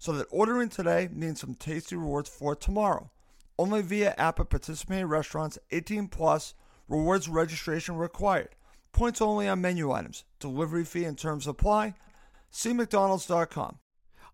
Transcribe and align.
so 0.00 0.12
that 0.12 0.26
ordering 0.30 0.70
today 0.70 1.10
means 1.12 1.40
some 1.40 1.54
tasty 1.54 1.94
rewards 1.94 2.28
for 2.28 2.56
tomorrow. 2.56 3.10
Only 3.58 3.82
via 3.82 4.14
app 4.16 4.40
at 4.40 4.48
participating 4.48 5.06
restaurants 5.06 5.58
18 5.70 6.08
plus, 6.08 6.54
rewards 6.88 7.28
registration 7.28 7.96
required. 7.96 8.56
Points 8.92 9.20
only 9.20 9.46
on 9.46 9.60
menu 9.60 9.92
items. 9.92 10.24
Delivery 10.40 10.84
fee 10.84 11.04
and 11.04 11.18
terms 11.18 11.46
apply. 11.46 11.94
See 12.50 12.72
McDonald's.com. 12.72 13.78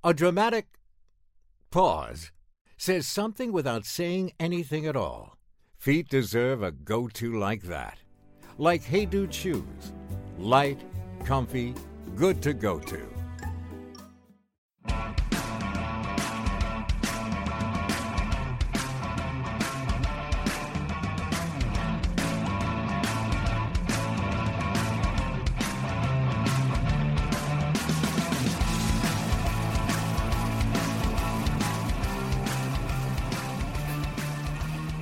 A 0.04 0.14
dramatic 0.14 0.66
pause 1.72 2.30
says 2.78 3.08
something 3.08 3.50
without 3.50 3.84
saying 3.84 4.32
anything 4.38 4.86
at 4.86 4.96
all. 4.96 5.36
Feet 5.76 6.08
deserve 6.08 6.62
a 6.62 6.70
go 6.70 7.08
to 7.08 7.36
like 7.36 7.62
that. 7.62 7.98
Like 8.56 8.84
Hey 8.84 9.04
Dude 9.04 9.34
shoes. 9.34 9.92
Light, 10.38 10.80
comfy, 11.24 11.74
good 12.14 12.40
to 12.42 12.54
go 12.54 12.78
to. 12.78 13.15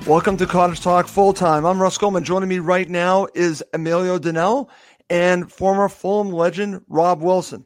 Welcome 0.07 0.37
to 0.37 0.47
Cottage 0.47 0.83
Talk 0.83 1.09
Full 1.09 1.33
Time. 1.33 1.65
I'm 1.65 1.81
Russ 1.81 1.97
Goldman. 1.97 2.25
Joining 2.25 2.51
me 2.51 2.59
right 2.59 2.91
now 2.91 3.27
is 3.35 3.65
Emilio 3.73 4.19
Donnell 4.19 4.69
and 5.09 5.51
former 5.51 5.89
Fulham 5.89 6.31
legend 6.31 6.83
Rob 6.89 7.23
Wilson. 7.23 7.65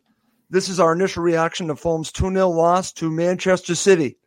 This 0.48 0.68
is 0.68 0.78
our 0.78 0.92
initial 0.92 1.24
reaction 1.24 1.66
to 1.66 1.74
Fulham's 1.74 2.12
2 2.12 2.30
0 2.32 2.50
loss 2.50 2.92
to 2.92 3.10
Manchester 3.10 3.74
City. 3.74 4.18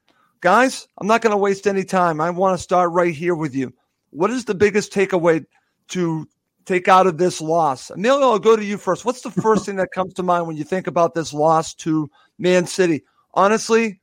Guys, 0.42 0.90
I'm 0.98 1.08
not 1.08 1.22
going 1.22 1.32
to 1.32 1.38
waste 1.38 1.66
any 1.68 1.86
time. 1.86 2.20
I 2.20 2.30
want 2.32 2.58
to 2.58 2.62
start 2.62 2.92
right 2.92 3.16
here 3.16 3.34
with 3.34 3.56
you. 3.56 3.74
What 4.10 4.30
is 4.30 4.44
the 4.44 4.56
biggest 4.56 4.92
takeaway 4.92 5.46
to 5.92 6.28
take 6.66 6.90
out 6.90 7.08
of 7.08 7.18
this 7.18 7.40
loss? 7.40 7.92
Emilio, 7.92 8.32
I'll 8.32 8.40
go 8.40 8.58
to 8.58 8.66
you 8.66 8.78
first. 8.78 9.06
What's 9.06 9.22
the 9.22 9.32
first 9.32 9.66
thing 9.68 9.78
that 9.78 9.94
comes 9.94 10.14
to 10.16 10.24
mind 10.24 10.48
when 10.48 10.58
you 10.58 10.66
think 10.66 10.86
about 10.86 11.14
this 11.14 11.34
loss 11.34 11.74
to 11.76 12.12
Man 12.38 12.68
City? 12.68 13.04
Honestly, 13.36 14.01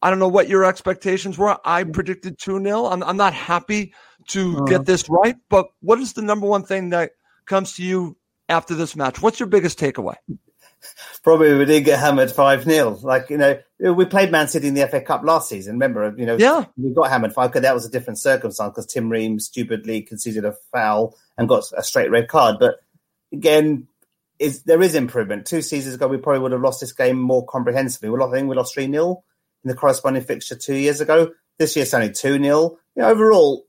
I 0.00 0.10
don't 0.10 0.18
know 0.18 0.28
what 0.28 0.48
your 0.48 0.64
expectations 0.64 1.36
were. 1.36 1.58
I 1.64 1.84
predicted 1.84 2.38
2 2.38 2.62
0. 2.62 2.86
I'm, 2.86 3.02
I'm 3.02 3.16
not 3.16 3.34
happy 3.34 3.94
to 4.28 4.58
uh, 4.58 4.64
get 4.64 4.86
this 4.86 5.08
right, 5.08 5.36
but 5.48 5.66
what 5.80 5.98
is 5.98 6.12
the 6.12 6.22
number 6.22 6.46
one 6.46 6.64
thing 6.64 6.90
that 6.90 7.12
comes 7.46 7.74
to 7.74 7.82
you 7.82 8.16
after 8.48 8.74
this 8.74 8.94
match? 8.94 9.20
What's 9.20 9.40
your 9.40 9.48
biggest 9.48 9.78
takeaway? 9.78 10.16
Probably 11.24 11.54
we 11.54 11.64
did 11.64 11.84
get 11.84 11.98
hammered 11.98 12.30
5 12.30 12.64
0. 12.64 12.98
Like, 13.02 13.30
you 13.30 13.38
know, 13.38 13.58
we 13.80 14.04
played 14.04 14.30
Man 14.30 14.46
City 14.46 14.68
in 14.68 14.74
the 14.74 14.86
FA 14.86 15.00
Cup 15.00 15.22
last 15.24 15.48
season. 15.48 15.74
Remember, 15.74 16.14
you 16.16 16.26
know, 16.26 16.36
yeah. 16.36 16.66
we 16.76 16.94
got 16.94 17.10
hammered 17.10 17.32
5 17.32 17.50
because 17.50 17.62
that 17.62 17.74
was 17.74 17.84
a 17.84 17.90
different 17.90 18.18
circumstance 18.18 18.70
because 18.70 18.86
Tim 18.86 19.08
Ream 19.10 19.40
stupidly 19.40 20.02
conceded 20.02 20.44
a 20.44 20.54
foul 20.72 21.16
and 21.36 21.48
got 21.48 21.64
a 21.76 21.82
straight 21.82 22.10
red 22.10 22.28
card. 22.28 22.58
But 22.60 22.76
again, 23.32 23.88
is 24.38 24.62
there 24.62 24.80
is 24.80 24.94
improvement. 24.94 25.46
Two 25.46 25.62
seasons 25.62 25.96
ago, 25.96 26.06
we 26.06 26.16
probably 26.16 26.40
would 26.40 26.52
have 26.52 26.60
lost 26.60 26.80
this 26.80 26.92
game 26.92 27.18
more 27.18 27.44
comprehensively. 27.44 28.08
We 28.08 28.18
lost, 28.18 28.32
I 28.32 28.36
think 28.36 28.48
we 28.48 28.56
lost 28.56 28.74
3 28.74 28.90
0 28.90 29.24
in 29.64 29.68
the 29.68 29.74
corresponding 29.74 30.22
fixture 30.22 30.56
two 30.56 30.76
years 30.76 31.00
ago. 31.00 31.32
This 31.58 31.74
year 31.74 31.82
it's 31.82 31.94
only 31.94 32.12
2 32.12 32.38
0. 32.38 32.40
You 32.42 32.78
know, 32.96 33.08
overall, 33.08 33.66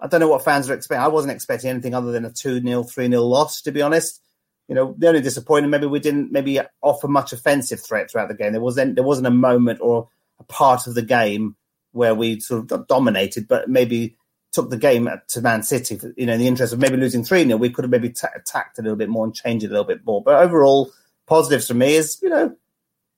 I 0.00 0.06
don't 0.08 0.20
know 0.20 0.28
what 0.28 0.44
fans 0.44 0.68
are 0.68 0.74
expecting. 0.74 1.04
I 1.04 1.08
wasn't 1.08 1.32
expecting 1.32 1.70
anything 1.70 1.94
other 1.94 2.12
than 2.12 2.24
a 2.24 2.32
2 2.32 2.60
0, 2.60 2.82
3 2.82 3.08
0 3.08 3.22
loss, 3.22 3.62
to 3.62 3.72
be 3.72 3.82
honest. 3.82 4.20
You 4.68 4.74
know, 4.74 4.94
the 4.98 5.08
only 5.08 5.20
disappointment, 5.20 5.70
maybe 5.70 5.86
we 5.86 6.00
didn't 6.00 6.32
maybe 6.32 6.60
offer 6.82 7.06
much 7.06 7.32
offensive 7.32 7.80
threat 7.80 8.10
throughout 8.10 8.28
the 8.28 8.34
game. 8.34 8.52
There 8.52 8.60
wasn't 8.60 8.96
there 8.96 9.04
wasn't 9.04 9.26
a 9.26 9.30
moment 9.30 9.80
or 9.80 10.08
a 10.40 10.44
part 10.44 10.86
of 10.86 10.94
the 10.94 11.02
game 11.02 11.56
where 11.92 12.14
we 12.14 12.40
sort 12.40 12.72
of 12.72 12.86
dominated, 12.88 13.46
but 13.46 13.68
maybe 13.68 14.16
took 14.52 14.70
the 14.70 14.76
game 14.76 15.08
to 15.28 15.40
Man 15.40 15.62
City. 15.62 15.98
You 16.16 16.26
know, 16.26 16.32
in 16.32 16.40
the 16.40 16.48
interest 16.48 16.72
of 16.72 16.80
maybe 16.80 16.96
losing 16.96 17.24
three 17.24 17.44
0 17.44 17.56
we 17.58 17.70
could 17.70 17.84
have 17.84 17.90
maybe 17.90 18.10
t- 18.10 18.26
attacked 18.34 18.78
a 18.78 18.82
little 18.82 18.96
bit 18.96 19.08
more 19.08 19.24
and 19.24 19.34
changed 19.34 19.64
it 19.64 19.68
a 19.68 19.70
little 19.70 19.84
bit 19.84 20.04
more. 20.04 20.22
But 20.22 20.42
overall, 20.42 20.90
positives 21.26 21.68
for 21.68 21.74
me 21.74 21.94
is 21.94 22.18
you 22.22 22.30
know, 22.30 22.56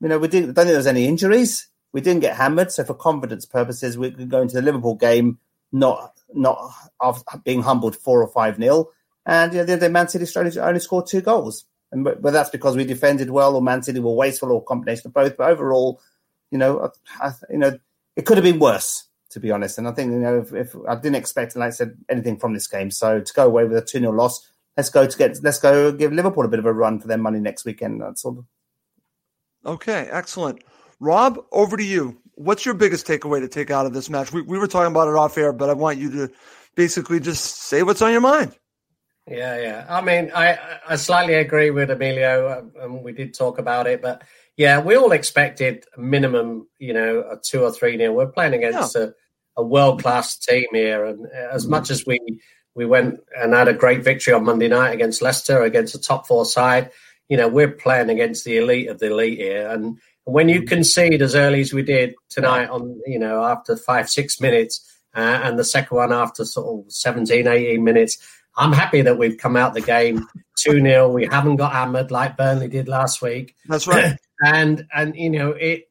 you 0.01 0.09
know, 0.09 0.19
we 0.19 0.27
didn't. 0.27 0.53
don't 0.53 0.65
think 0.65 0.67
there 0.67 0.77
was 0.77 0.87
any 0.87 1.07
injuries 1.07 1.67
we 1.97 2.01
didn't 2.01 2.21
get 2.21 2.35
hammered. 2.35 2.71
So 2.71 2.83
for 2.83 2.93
confidence 2.93 3.47
purposes, 3.47 3.97
we 3.97 4.11
could 4.11 4.29
go 4.29 4.39
into 4.39 4.53
the 4.53 4.61
Liverpool 4.61 4.93
game 4.93 5.39
not 5.71 6.13
not 6.31 6.71
after 7.01 7.39
being 7.39 7.63
humbled 7.63 7.95
four 7.95 8.21
or 8.21 8.27
five 8.27 8.59
nil. 8.59 8.91
And 9.25 9.51
you 9.51 9.65
know, 9.65 9.75
the, 9.77 9.89
Man 9.89 10.07
City 10.07 10.27
strategy 10.27 10.59
only 10.59 10.79
scored 10.79 11.07
two 11.07 11.21
goals, 11.21 11.65
and 11.91 12.05
whether 12.05 12.29
that's 12.29 12.51
because 12.51 12.75
we 12.75 12.85
defended 12.85 13.31
well 13.31 13.55
or 13.55 13.63
Man 13.63 13.81
City 13.81 13.99
were 13.99 14.13
wasteful 14.13 14.51
or 14.51 14.63
combination 14.63 15.07
of 15.07 15.15
both. 15.15 15.37
But 15.37 15.49
overall, 15.49 15.99
you 16.51 16.59
know, 16.59 16.91
I, 17.19 17.31
you 17.49 17.57
know, 17.57 17.79
it 18.15 18.27
could 18.27 18.37
have 18.37 18.43
been 18.43 18.59
worse 18.59 19.07
to 19.31 19.39
be 19.39 19.49
honest. 19.49 19.79
And 19.79 19.87
I 19.87 19.91
think 19.91 20.11
you 20.11 20.19
know, 20.19 20.37
if, 20.37 20.53
if 20.53 20.75
I 20.87 20.93
didn't 20.93 21.15
expect, 21.15 21.55
like 21.55 21.69
I 21.69 21.71
said, 21.71 21.97
anything 22.09 22.37
from 22.37 22.53
this 22.53 22.67
game, 22.67 22.91
so 22.91 23.21
to 23.21 23.33
go 23.33 23.47
away 23.47 23.65
with 23.65 23.75
a 23.75 23.81
two 23.81 23.97
0 23.97 24.11
loss, 24.11 24.47
let's 24.77 24.91
go 24.91 25.07
to 25.07 25.17
get 25.17 25.43
let's 25.43 25.57
go 25.57 25.91
give 25.91 26.13
Liverpool 26.13 26.45
a 26.45 26.47
bit 26.47 26.59
of 26.59 26.67
a 26.67 26.73
run 26.73 26.99
for 26.99 27.07
their 27.07 27.17
money 27.17 27.39
next 27.39 27.65
weekend. 27.65 28.01
That's 28.01 28.23
all. 28.23 28.45
Okay, 29.65 30.07
excellent. 30.11 30.63
Rob, 30.99 31.39
over 31.51 31.77
to 31.77 31.83
you. 31.83 32.17
What's 32.35 32.65
your 32.65 32.75
biggest 32.75 33.07
takeaway 33.07 33.39
to 33.39 33.47
take 33.47 33.71
out 33.71 33.85
of 33.85 33.93
this 33.93 34.09
match? 34.09 34.31
We, 34.31 34.41
we 34.41 34.59
were 34.59 34.67
talking 34.67 34.91
about 34.91 35.07
it 35.07 35.15
off 35.15 35.37
air, 35.37 35.53
but 35.53 35.69
I 35.69 35.73
want 35.73 35.97
you 35.97 36.11
to 36.11 36.33
basically 36.75 37.19
just 37.19 37.63
say 37.63 37.83
what's 37.83 38.01
on 38.01 38.11
your 38.11 38.21
mind. 38.21 38.57
Yeah, 39.27 39.59
yeah. 39.59 39.85
I 39.89 40.01
mean, 40.01 40.31
I 40.33 40.57
I 40.87 40.95
slightly 40.95 41.33
agree 41.33 41.69
with 41.69 41.91
Emilio, 41.91 42.59
and 42.59 42.71
um, 42.81 43.03
we 43.03 43.11
did 43.11 43.33
talk 43.33 43.59
about 43.59 43.85
it, 43.85 44.01
but 44.01 44.23
yeah, 44.55 44.79
we 44.79 44.95
all 44.95 45.11
expected 45.11 45.83
minimum, 45.97 46.67
you 46.79 46.93
know, 46.93 47.25
a 47.29 47.37
two 47.37 47.63
or 47.63 47.71
three 47.71 47.97
nil. 47.97 48.13
We're 48.13 48.27
playing 48.27 48.53
against 48.53 48.95
yeah. 48.95 49.07
a, 49.57 49.61
a 49.61 49.63
world 49.63 50.01
class 50.01 50.37
team 50.37 50.67
here, 50.71 51.05
and 51.05 51.27
as 51.27 51.63
mm-hmm. 51.63 51.71
much 51.71 51.91
as 51.91 52.05
we 52.05 52.19
we 52.73 52.85
went 52.85 53.19
and 53.37 53.53
had 53.53 53.67
a 53.67 53.73
great 53.73 54.03
victory 54.03 54.33
on 54.33 54.45
Monday 54.45 54.69
night 54.69 54.93
against 54.93 55.21
Leicester, 55.21 55.61
against 55.61 55.95
a 55.95 55.99
top 55.99 56.25
four 56.25 56.45
side, 56.45 56.91
you 57.27 57.35
know, 57.35 57.49
we're 57.49 57.71
playing 57.71 58.09
against 58.09 58.45
the 58.45 58.57
elite 58.57 58.87
of 58.87 58.99
the 58.99 59.11
elite 59.11 59.39
here, 59.39 59.67
and 59.69 59.99
when 60.27 60.49
you 60.49 60.63
concede 60.63 61.21
as 61.21 61.35
early 61.35 61.61
as 61.61 61.71
we 61.71 61.81
did 61.81 62.13
tonight 62.29 62.69
on, 62.69 62.99
you 63.05 63.17
know, 63.17 63.45
after 63.45 63.77
five, 63.77 64.09
six 64.09 64.41
minutes, 64.41 64.85
uh, 65.15 65.39
and 65.43 65.57
the 65.57 65.63
second 65.63 65.95
one 65.95 66.11
after 66.11 66.43
sort 66.43 66.85
of 66.85 66.91
17, 66.91 67.47
18 67.47 67.81
minutes, 67.81 68.17
I'm 68.57 68.73
happy 68.73 69.01
that 69.03 69.17
we've 69.17 69.37
come 69.37 69.55
out 69.55 69.73
the 69.73 69.81
game 69.81 70.27
2 70.57 70.81
0. 70.81 71.09
We 71.13 71.25
haven't 71.25 71.55
got 71.55 71.71
hammered 71.71 72.11
like 72.11 72.35
Burnley 72.35 72.67
did 72.67 72.89
last 72.89 73.21
week. 73.21 73.55
That's 73.67 73.87
right. 73.87 74.17
and, 74.45 74.85
and, 74.93 75.15
you 75.15 75.29
know, 75.29 75.51
it, 75.51 75.85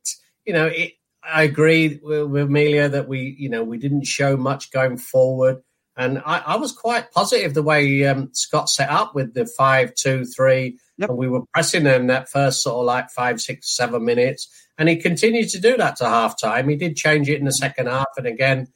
you 0.44 0.52
know, 0.52 0.66
it, 0.66 0.92
I 1.24 1.42
agree 1.42 1.98
with, 2.02 2.28
with 2.28 2.42
Emilio 2.42 2.88
that 2.88 3.08
we, 3.08 3.34
you 3.38 3.48
know, 3.48 3.64
we 3.64 3.78
didn't 3.78 4.04
show 4.04 4.36
much 4.36 4.70
going 4.70 4.98
forward. 4.98 5.62
And 5.96 6.18
I, 6.26 6.42
I 6.44 6.56
was 6.56 6.72
quite 6.72 7.10
positive 7.10 7.54
the 7.54 7.62
way 7.62 8.04
um, 8.04 8.28
Scott 8.34 8.68
set 8.68 8.90
up 8.90 9.14
with 9.14 9.32
the 9.32 9.46
five, 9.46 9.94
two, 9.94 10.26
three, 10.26 10.78
Yep. 10.98 11.10
And 11.10 11.19
we 11.19 11.28
were 11.28 11.43
pressing 11.52 11.84
him 11.84 12.06
that 12.06 12.28
first 12.28 12.62
sort 12.62 12.76
of 12.76 12.87
like 12.87 13.10
five, 13.10 13.40
six, 13.40 13.76
seven 13.76 14.04
minutes. 14.04 14.48
And 14.78 14.88
he 14.88 14.96
continued 14.96 15.48
to 15.50 15.60
do 15.60 15.76
that 15.76 15.96
to 15.96 16.04
half 16.06 16.40
time. 16.40 16.69
He 16.69 16.76
did 16.76 16.96
change 16.96 17.28
it 17.28 17.38
in 17.38 17.44
the 17.44 17.52
second 17.52 17.87
half. 17.87 18.06
And 18.16 18.26
again, 18.26 18.69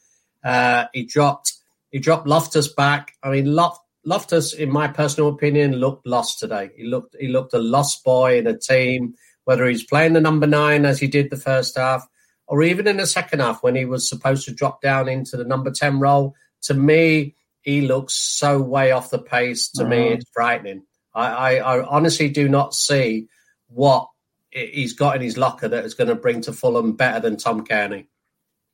uh, 0.44 0.86
he 0.92 1.04
dropped 1.04 1.52
He 1.90 1.98
dropped 1.98 2.26
Loftus 2.26 2.72
back. 2.72 3.14
I 3.22 3.30
mean, 3.30 3.54
Loft, 3.54 3.80
Loftus, 4.04 4.54
in 4.54 4.70
my 4.70 4.88
personal 4.88 5.28
opinion, 5.28 5.76
looked 5.76 6.06
lost 6.06 6.38
today. 6.38 6.70
He 6.76 6.84
looked 6.84 7.16
he 7.18 7.28
looked 7.28 7.52
a 7.52 7.58
lost 7.58 8.04
boy 8.04 8.38
in 8.38 8.46
a 8.46 8.56
team, 8.56 9.14
whether 9.44 9.66
he's 9.66 9.84
playing 9.84 10.14
the 10.14 10.20
number 10.20 10.46
nine 10.46 10.84
as 10.86 11.00
he 11.00 11.08
did 11.08 11.30
the 11.30 11.36
first 11.36 11.76
half, 11.76 12.06
or 12.46 12.62
even 12.62 12.86
in 12.86 12.96
the 12.96 13.06
second 13.06 13.40
half 13.40 13.62
when 13.62 13.74
he 13.74 13.84
was 13.84 14.08
supposed 14.08 14.44
to 14.46 14.54
drop 14.54 14.80
down 14.80 15.08
into 15.08 15.36
the 15.36 15.44
number 15.44 15.70
ten 15.70 15.98
role. 15.98 16.34
To 16.62 16.74
me, 16.74 17.34
he 17.62 17.80
looks 17.82 18.14
so 18.14 18.60
way 18.62 18.92
off 18.92 19.10
the 19.10 19.18
pace. 19.18 19.68
To 19.72 19.84
me, 19.84 20.06
uh-huh. 20.06 20.14
it's 20.14 20.30
frightening. 20.32 20.82
I, 21.14 21.26
I, 21.26 21.54
I 21.56 21.86
honestly 21.86 22.28
do 22.28 22.48
not 22.48 22.74
see 22.74 23.28
what 23.68 24.08
he's 24.50 24.94
got 24.94 25.16
in 25.16 25.22
his 25.22 25.36
locker 25.36 25.68
that 25.68 25.84
is 25.84 25.94
going 25.94 26.08
to 26.08 26.14
bring 26.14 26.40
to 26.42 26.52
Fulham 26.52 26.96
better 26.96 27.20
than 27.20 27.36
Tom 27.36 27.64
Cairney. 27.64 28.06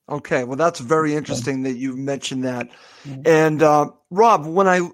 Okay, 0.08 0.44
well, 0.44 0.56
that's 0.56 0.78
very 0.78 1.14
interesting 1.14 1.64
that 1.64 1.76
you 1.76 1.96
mentioned 1.96 2.44
that. 2.44 2.70
And 3.24 3.60
uh, 3.60 3.90
Rob, 4.10 4.46
when 4.46 4.68
I 4.68 4.88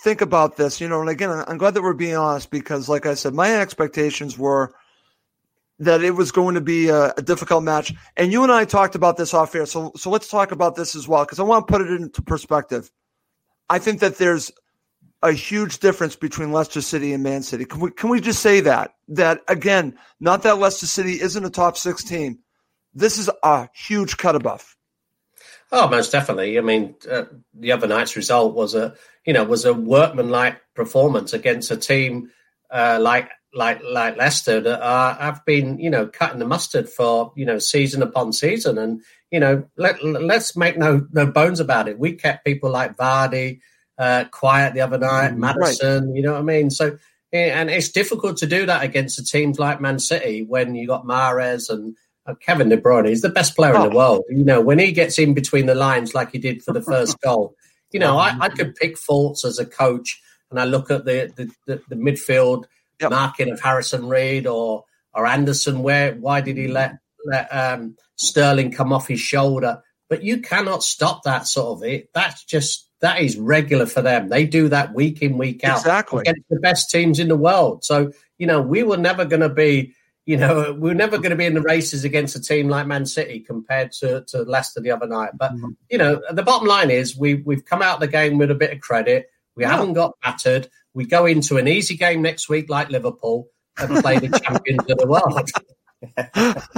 think 0.00 0.20
about 0.20 0.56
this, 0.56 0.80
you 0.80 0.88
know, 0.88 1.00
and 1.00 1.08
again, 1.08 1.30
I'm 1.30 1.58
glad 1.58 1.74
that 1.74 1.82
we're 1.82 1.94
being 1.94 2.16
honest 2.16 2.50
because, 2.50 2.88
like 2.88 3.06
I 3.06 3.14
said, 3.14 3.34
my 3.34 3.60
expectations 3.60 4.36
were 4.36 4.74
that 5.80 6.02
it 6.02 6.10
was 6.10 6.32
going 6.32 6.56
to 6.56 6.60
be 6.60 6.88
a, 6.88 7.12
a 7.16 7.22
difficult 7.22 7.62
match. 7.62 7.94
And 8.16 8.32
you 8.32 8.42
and 8.42 8.50
I 8.50 8.64
talked 8.64 8.96
about 8.96 9.16
this 9.16 9.32
off 9.32 9.54
air, 9.54 9.66
so 9.66 9.92
so 9.96 10.10
let's 10.10 10.28
talk 10.28 10.50
about 10.50 10.74
this 10.74 10.96
as 10.96 11.06
well 11.06 11.24
because 11.24 11.38
I 11.38 11.44
want 11.44 11.66
to 11.66 11.72
put 11.72 11.82
it 11.82 11.90
into 11.92 12.22
perspective. 12.22 12.90
I 13.70 13.78
think 13.78 14.00
that 14.00 14.18
there's 14.18 14.50
a 15.22 15.32
huge 15.32 15.78
difference 15.78 16.16
between 16.16 16.52
Leicester 16.52 16.80
City 16.80 17.12
and 17.12 17.22
Man 17.22 17.42
City. 17.42 17.64
Can 17.64 17.80
we 17.80 17.90
can 17.90 18.10
we 18.10 18.20
just 18.20 18.40
say 18.40 18.60
that 18.60 18.94
that 19.08 19.40
again? 19.48 19.98
Not 20.20 20.42
that 20.42 20.58
Leicester 20.58 20.86
City 20.86 21.20
isn't 21.20 21.44
a 21.44 21.50
top 21.50 21.76
six 21.76 22.04
team. 22.04 22.38
This 22.94 23.18
is 23.18 23.30
a 23.42 23.68
huge 23.74 24.16
cut 24.16 24.36
above. 24.36 24.76
Oh, 25.70 25.88
most 25.88 26.12
definitely. 26.12 26.56
I 26.56 26.62
mean, 26.62 26.94
uh, 27.10 27.24
the 27.52 27.72
other 27.72 27.86
night's 27.86 28.16
result 28.16 28.54
was 28.54 28.74
a 28.74 28.94
you 29.24 29.32
know 29.32 29.44
was 29.44 29.64
a 29.64 29.74
workmanlike 29.74 30.60
performance 30.74 31.32
against 31.32 31.70
a 31.70 31.76
team 31.76 32.30
uh, 32.70 32.98
like 33.00 33.30
like 33.54 33.82
like 33.82 34.16
Leicester 34.16 34.60
that 34.60 34.82
uh, 34.82 35.16
have 35.18 35.44
been 35.44 35.78
you 35.78 35.90
know 35.90 36.06
cutting 36.06 36.38
the 36.38 36.46
mustard 36.46 36.88
for 36.88 37.32
you 37.36 37.44
know 37.44 37.58
season 37.58 38.02
upon 38.02 38.32
season, 38.32 38.78
and 38.78 39.02
you 39.30 39.40
know 39.40 39.64
let 39.76 40.02
let's 40.02 40.56
make 40.56 40.78
no 40.78 41.06
no 41.12 41.26
bones 41.26 41.60
about 41.60 41.88
it. 41.88 41.98
We 41.98 42.12
kept 42.12 42.44
people 42.44 42.70
like 42.70 42.96
Vardy 42.96 43.60
uh, 43.98 44.24
quiet 44.30 44.74
the 44.74 44.80
other 44.80 44.98
night, 44.98 45.36
Maddison. 45.36 46.08
Right. 46.08 46.16
You 46.16 46.22
know 46.22 46.32
what 46.32 46.40
I 46.40 46.44
mean? 46.44 46.70
So 46.70 46.98
and 47.32 47.68
it's 47.68 47.90
difficult 47.90 48.38
to 48.38 48.46
do 48.46 48.66
that 48.66 48.82
against 48.82 49.18
a 49.18 49.24
teams 49.24 49.58
like 49.58 49.80
Man 49.80 49.98
City 49.98 50.44
when 50.44 50.74
you 50.74 50.86
got 50.86 51.04
Mahrez 51.04 51.68
and 51.68 51.94
uh, 52.26 52.34
Kevin 52.34 52.70
De 52.70 52.78
Bruyne. 52.78 53.08
He's 53.08 53.20
the 53.20 53.28
best 53.28 53.54
player 53.54 53.74
oh. 53.74 53.84
in 53.84 53.90
the 53.90 53.94
oh. 53.94 53.98
world. 53.98 54.24
You 54.30 54.44
know 54.44 54.60
when 54.60 54.78
he 54.78 54.92
gets 54.92 55.18
in 55.18 55.34
between 55.34 55.66
the 55.66 55.74
lines 55.74 56.14
like 56.14 56.32
he 56.32 56.38
did 56.38 56.62
for 56.62 56.72
the 56.72 56.82
first 56.82 57.20
goal. 57.22 57.54
You 57.92 58.00
know 58.00 58.18
I, 58.18 58.36
I 58.38 58.48
could 58.48 58.74
pick 58.74 58.98
faults 58.98 59.44
as 59.44 59.58
a 59.58 59.66
coach, 59.66 60.20
and 60.50 60.60
I 60.60 60.64
look 60.64 60.90
at 60.90 61.04
the 61.04 61.32
the, 61.36 61.50
the, 61.66 61.82
the 61.88 61.96
midfield 61.96 62.64
yep. 63.00 63.10
marking 63.10 63.50
of 63.50 63.60
Harrison 63.60 64.08
Reed 64.08 64.46
or 64.46 64.84
or 65.12 65.26
Anderson. 65.26 65.82
Where 65.82 66.14
why 66.14 66.40
did 66.40 66.56
he 66.56 66.68
let 66.68 66.98
let 67.26 67.48
um, 67.54 67.96
Sterling 68.16 68.72
come 68.72 68.92
off 68.92 69.08
his 69.08 69.20
shoulder? 69.20 69.82
But 70.08 70.22
you 70.22 70.40
cannot 70.40 70.82
stop 70.82 71.24
that 71.24 71.46
sort 71.46 71.78
of 71.78 71.84
it. 71.84 72.08
That's 72.14 72.42
just 72.44 72.87
that 73.00 73.20
is 73.20 73.36
regular 73.36 73.86
for 73.86 74.02
them. 74.02 74.28
They 74.28 74.44
do 74.44 74.68
that 74.68 74.94
week 74.94 75.22
in, 75.22 75.38
week 75.38 75.64
out. 75.64 75.78
Exactly. 75.78 76.22
Against 76.22 76.48
the 76.50 76.60
best 76.60 76.90
teams 76.90 77.18
in 77.18 77.28
the 77.28 77.36
world. 77.36 77.84
So, 77.84 78.12
you 78.38 78.46
know, 78.46 78.60
we 78.60 78.82
were 78.82 78.96
never 78.96 79.24
going 79.24 79.42
to 79.42 79.48
be, 79.48 79.94
you 80.26 80.36
know, 80.36 80.72
we 80.78 80.90
are 80.90 80.94
never 80.94 81.18
going 81.18 81.30
to 81.30 81.36
be 81.36 81.46
in 81.46 81.54
the 81.54 81.62
races 81.62 82.04
against 82.04 82.36
a 82.36 82.40
team 82.40 82.68
like 82.68 82.86
Man 82.86 83.06
City 83.06 83.40
compared 83.40 83.92
to, 83.92 84.24
to 84.28 84.42
Leicester 84.42 84.80
the 84.80 84.90
other 84.90 85.06
night. 85.06 85.30
But, 85.38 85.52
mm-hmm. 85.52 85.70
you 85.88 85.98
know, 85.98 86.20
the 86.30 86.42
bottom 86.42 86.66
line 86.66 86.90
is 86.90 87.16
we, 87.16 87.34
we've 87.34 87.64
come 87.64 87.82
out 87.82 88.00
the 88.00 88.08
game 88.08 88.38
with 88.38 88.50
a 88.50 88.56
bit 88.56 88.72
of 88.72 88.80
credit. 88.80 89.30
We 89.54 89.62
yeah. 89.62 89.70
haven't 89.70 89.94
got 89.94 90.18
battered. 90.22 90.68
We 90.94 91.06
go 91.06 91.26
into 91.26 91.56
an 91.56 91.68
easy 91.68 91.96
game 91.96 92.22
next 92.22 92.48
week 92.48 92.68
like 92.68 92.90
Liverpool 92.90 93.48
and 93.78 94.02
play 94.02 94.18
the 94.18 94.38
champions 94.44 94.90
of 94.90 94.98
the 94.98 95.06
world. 95.06 95.50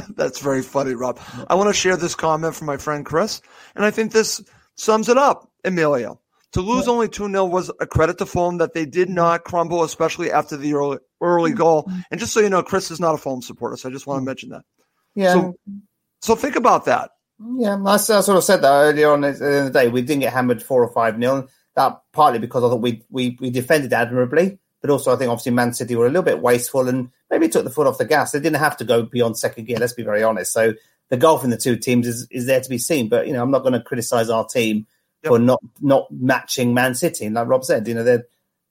That's 0.16 0.40
very 0.40 0.62
funny, 0.62 0.94
Rob. 0.94 1.18
I 1.48 1.54
want 1.54 1.68
to 1.68 1.74
share 1.74 1.96
this 1.96 2.14
comment 2.14 2.54
from 2.54 2.66
my 2.66 2.76
friend 2.76 3.04
Chris, 3.04 3.40
and 3.74 3.84
I 3.84 3.90
think 3.90 4.12
this 4.12 4.42
sums 4.76 5.08
it 5.08 5.18
up. 5.18 5.49
Emilio. 5.64 6.20
To 6.52 6.62
lose 6.62 6.88
only 6.88 7.08
2 7.08 7.28
0 7.28 7.44
was 7.44 7.70
a 7.80 7.86
credit 7.86 8.18
to 8.18 8.26
Fulham 8.26 8.58
that 8.58 8.74
they 8.74 8.84
did 8.84 9.08
not 9.08 9.44
crumble, 9.44 9.84
especially 9.84 10.32
after 10.32 10.56
the 10.56 10.74
early, 10.74 10.98
early 11.20 11.52
goal. 11.52 11.84
Mm-hmm. 11.84 12.00
And 12.10 12.20
just 12.20 12.32
so 12.32 12.40
you 12.40 12.50
know, 12.50 12.62
Chris 12.62 12.90
is 12.90 12.98
not 12.98 13.14
a 13.14 13.18
Fulham 13.18 13.40
supporter, 13.40 13.76
so 13.76 13.88
I 13.88 13.92
just 13.92 14.06
want 14.06 14.16
to 14.16 14.20
mm-hmm. 14.20 14.26
mention 14.26 14.48
that. 14.50 14.64
Yeah. 15.14 15.34
So, 15.34 15.54
so 16.22 16.36
think 16.36 16.56
about 16.56 16.86
that. 16.86 17.12
Yeah, 17.56 17.82
I, 17.86 17.96
sort 17.96 18.28
of 18.28 18.44
said 18.44 18.62
that 18.62 18.70
earlier 18.70 19.12
on 19.12 19.24
in 19.24 19.38
the 19.38 19.70
day. 19.72 19.88
We 19.88 20.02
didn't 20.02 20.20
get 20.20 20.32
hammered 20.32 20.62
4 20.62 20.82
or 20.82 20.92
5 20.92 21.20
0. 21.20 21.48
That 21.76 22.00
partly 22.12 22.40
because 22.40 22.64
I 22.64 22.68
thought 22.68 22.82
we, 22.82 23.04
we, 23.10 23.38
we 23.40 23.50
defended 23.50 23.92
admirably, 23.92 24.58
but 24.80 24.90
also 24.90 25.12
I 25.12 25.16
think 25.16 25.30
obviously 25.30 25.52
Man 25.52 25.72
City 25.72 25.94
were 25.94 26.06
a 26.06 26.10
little 26.10 26.22
bit 26.22 26.42
wasteful 26.42 26.88
and 26.88 27.10
maybe 27.30 27.48
took 27.48 27.64
the 27.64 27.70
foot 27.70 27.86
off 27.86 27.98
the 27.98 28.04
gas. 28.04 28.32
They 28.32 28.40
didn't 28.40 28.58
have 28.58 28.76
to 28.78 28.84
go 28.84 29.02
beyond 29.02 29.38
second 29.38 29.66
gear, 29.66 29.78
let's 29.78 29.92
be 29.92 30.02
very 30.02 30.22
honest. 30.22 30.52
So 30.52 30.74
the 31.10 31.16
gulf 31.16 31.44
in 31.44 31.50
the 31.50 31.56
two 31.56 31.76
teams 31.76 32.06
is, 32.06 32.26
is 32.30 32.46
there 32.46 32.60
to 32.60 32.68
be 32.68 32.78
seen. 32.78 33.08
But, 33.08 33.28
you 33.28 33.32
know, 33.32 33.42
I'm 33.42 33.52
not 33.52 33.62
going 33.62 33.74
to 33.74 33.80
criticize 33.80 34.28
our 34.28 34.44
team 34.44 34.86
yep. 35.22 35.30
for 35.30 35.38
not 35.38 35.60
not 35.80 36.10
matching 36.10 36.74
Man 36.74 36.94
City. 36.94 37.26
And 37.26 37.34
like 37.34 37.48
Rob 37.48 37.64
said, 37.64 37.86
you 37.86 37.94
know, 37.94 38.04
they're 38.04 38.26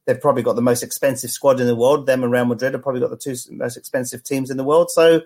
they've 0.05 0.19
probably 0.19 0.43
got 0.43 0.55
the 0.55 0.61
most 0.61 0.81
expensive 0.81 1.29
squad 1.29 1.59
in 1.59 1.67
the 1.67 1.75
world. 1.75 2.07
Them 2.07 2.23
and 2.23 2.31
Real 2.31 2.45
Madrid 2.45 2.73
have 2.73 2.81
probably 2.81 3.01
got 3.01 3.11
the 3.11 3.17
two 3.17 3.35
most 3.51 3.77
expensive 3.77 4.23
teams 4.23 4.49
in 4.49 4.57
the 4.57 4.63
world. 4.63 4.89
So, 4.89 5.21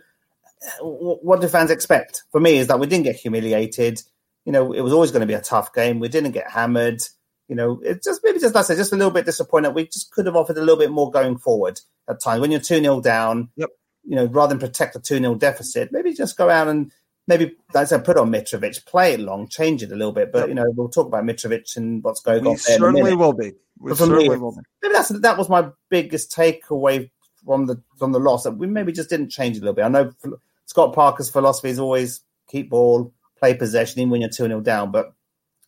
what 0.81 1.41
do 1.41 1.47
fans 1.47 1.71
expect? 1.71 2.23
For 2.31 2.39
me, 2.39 2.57
is 2.57 2.67
that 2.67 2.79
we 2.79 2.87
didn't 2.87 3.05
get 3.05 3.15
humiliated. 3.15 4.01
You 4.45 4.51
know, 4.51 4.73
it 4.73 4.81
was 4.81 4.91
always 4.91 5.11
going 5.11 5.21
to 5.21 5.27
be 5.27 5.33
a 5.33 5.41
tough 5.41 5.73
game. 5.73 5.99
We 5.99 6.09
didn't 6.09 6.31
get 6.31 6.51
hammered. 6.51 7.01
You 7.47 7.55
know, 7.55 7.79
it 7.81 8.03
just 8.03 8.21
maybe 8.23 8.39
just 8.39 8.53
that's 8.53 8.69
it, 8.69 8.75
just 8.75 8.93
a 8.93 8.97
little 8.97 9.11
bit 9.11 9.25
disappointed. 9.25 9.71
We 9.71 9.85
just 9.85 10.11
could 10.11 10.25
have 10.25 10.35
offered 10.35 10.57
a 10.57 10.61
little 10.61 10.77
bit 10.77 10.91
more 10.91 11.11
going 11.11 11.37
forward 11.37 11.79
at 12.09 12.21
times 12.21 12.41
when 12.41 12.51
you're 12.51 12.59
two 12.59 12.79
0 12.79 13.01
down. 13.01 13.49
Yep. 13.55 13.69
You 14.05 14.15
know, 14.17 14.25
rather 14.25 14.53
than 14.53 14.59
protect 14.59 14.97
a 14.97 14.99
two 14.99 15.17
0 15.17 15.35
deficit, 15.35 15.91
maybe 15.93 16.13
just 16.13 16.37
go 16.37 16.49
out 16.49 16.67
and 16.67 16.91
maybe 17.27 17.55
that's 17.71 17.91
a 17.91 17.99
put 17.99 18.17
on 18.17 18.31
Mitrovic, 18.31 18.85
play 18.85 19.13
it 19.13 19.19
long, 19.19 19.47
change 19.47 19.83
it 19.83 19.91
a 19.91 19.95
little 19.95 20.11
bit. 20.11 20.31
But 20.31 20.49
you 20.49 20.55
know, 20.55 20.65
we'll 20.75 20.89
talk 20.89 21.07
about 21.07 21.23
Mitrovic 21.23 21.75
and 21.77 22.03
what's 22.03 22.21
going 22.21 22.43
we 22.43 22.51
on. 22.51 22.57
Certainly 22.57 23.15
will 23.15 23.33
be. 23.33 23.53
We 23.79 23.95
certainly 23.95 24.29
me, 24.29 24.37
will 24.37 24.51
be. 24.51 24.61
Maybe 24.81 24.93
that's 24.93 25.09
that 25.09 25.37
was 25.37 25.49
my 25.49 25.69
biggest 25.89 26.31
takeaway 26.31 27.09
from 27.45 27.65
the 27.65 27.81
from 27.97 28.11
the 28.11 28.19
loss 28.19 28.43
that 28.43 28.51
we 28.51 28.67
maybe 28.67 28.91
just 28.91 29.09
didn't 29.09 29.29
change 29.29 29.57
a 29.57 29.59
little 29.61 29.73
bit. 29.73 29.85
I 29.85 29.89
know 29.89 30.11
Scott 30.65 30.93
Parker's 30.93 31.29
philosophy 31.29 31.69
is 31.69 31.79
always 31.79 32.21
keep 32.47 32.69
ball, 32.69 33.13
play 33.37 33.53
possession, 33.53 33.99
even 33.99 34.11
when 34.11 34.21
you're 34.21 34.29
two 34.29 34.47
0 34.47 34.61
down. 34.61 34.91
But 34.91 35.13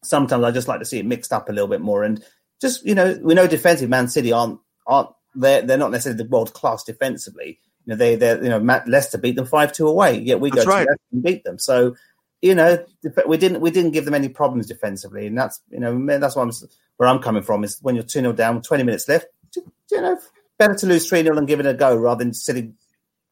sometimes 0.04 0.44
I 0.44 0.52
just 0.52 0.68
like 0.68 0.80
to 0.80 0.86
see 0.86 1.00
it 1.00 1.06
mixed 1.06 1.34
up 1.34 1.50
a 1.50 1.52
little 1.52 1.68
bit 1.68 1.82
more 1.82 2.04
and 2.04 2.24
just 2.62 2.86
you 2.86 2.96
know 2.96 3.18
we 3.22 3.34
know 3.34 3.48
defensive 3.48 3.90
Man 3.90 4.08
City 4.08 4.32
aren't 4.32 4.60
aren't 4.88 5.10
they're 5.34 5.62
they're 5.62 5.78
not 5.78 5.92
necessarily 5.92 6.24
the 6.24 6.30
world 6.30 6.54
class 6.54 6.84
defensively 6.84 7.60
you 7.86 7.92
know, 7.92 7.96
they, 7.96 8.16
they, 8.16 8.34
you 8.36 8.50
know, 8.50 8.60
Matt 8.60 8.88
Leicester 8.88 9.18
beat 9.18 9.36
them 9.36 9.46
five 9.46 9.72
two 9.72 9.88
away. 9.88 10.20
Yet 10.20 10.40
we 10.40 10.50
that's 10.50 10.66
go 10.66 10.72
right. 10.72 10.86
to 10.86 10.98
and 11.12 11.24
beat 11.24 11.44
them. 11.44 11.60
So, 11.60 11.96
you 12.42 12.56
know, 12.56 12.84
we 13.28 13.38
didn't 13.38 13.62
we 13.62 13.72
didn't 13.72 13.92
give 13.92 14.06
them 14.06 14.14
any 14.14 14.30
problems 14.30 14.68
defensively, 14.68 15.28
and 15.28 15.38
that's 15.38 15.62
you 15.70 15.80
know 15.80 16.20
that's 16.20 16.36
I'm, 16.36 16.52
where 16.98 17.10
I'm 17.10 17.20
coming 17.20 17.44
from 17.44 17.64
is 17.64 17.80
when 17.82 17.96
you're 17.96 18.04
two 18.04 18.22
0 18.22 18.34
down, 18.34 18.62
twenty 18.62 18.84
minutes 18.84 19.08
left. 19.08 19.28
You 19.56 20.02
know, 20.02 20.20
better 20.58 20.76
to 20.76 20.88
lose 20.88 21.08
three 21.08 21.24
0 21.24 21.38
and 21.38 21.48
give 21.48 21.60
it 21.60 21.66
a 21.66 21.74
go 21.74 21.96
rather 21.96 22.24
than 22.24 22.34
sitting 22.34 22.76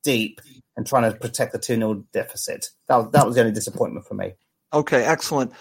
deep 0.03 0.39
and 0.77 0.85
trying 0.85 1.11
to 1.11 1.17
protect 1.17 1.51
the 1.51 1.59
two 1.59 1.75
0 1.75 2.05
deficit. 2.13 2.69
That 2.87 3.11
that 3.11 3.25
was 3.25 3.35
the 3.35 3.41
only 3.41 3.53
disappointment 3.53 4.05
for 4.05 4.13
me. 4.13 4.33
Okay, 4.71 5.03
excellent. 5.03 5.51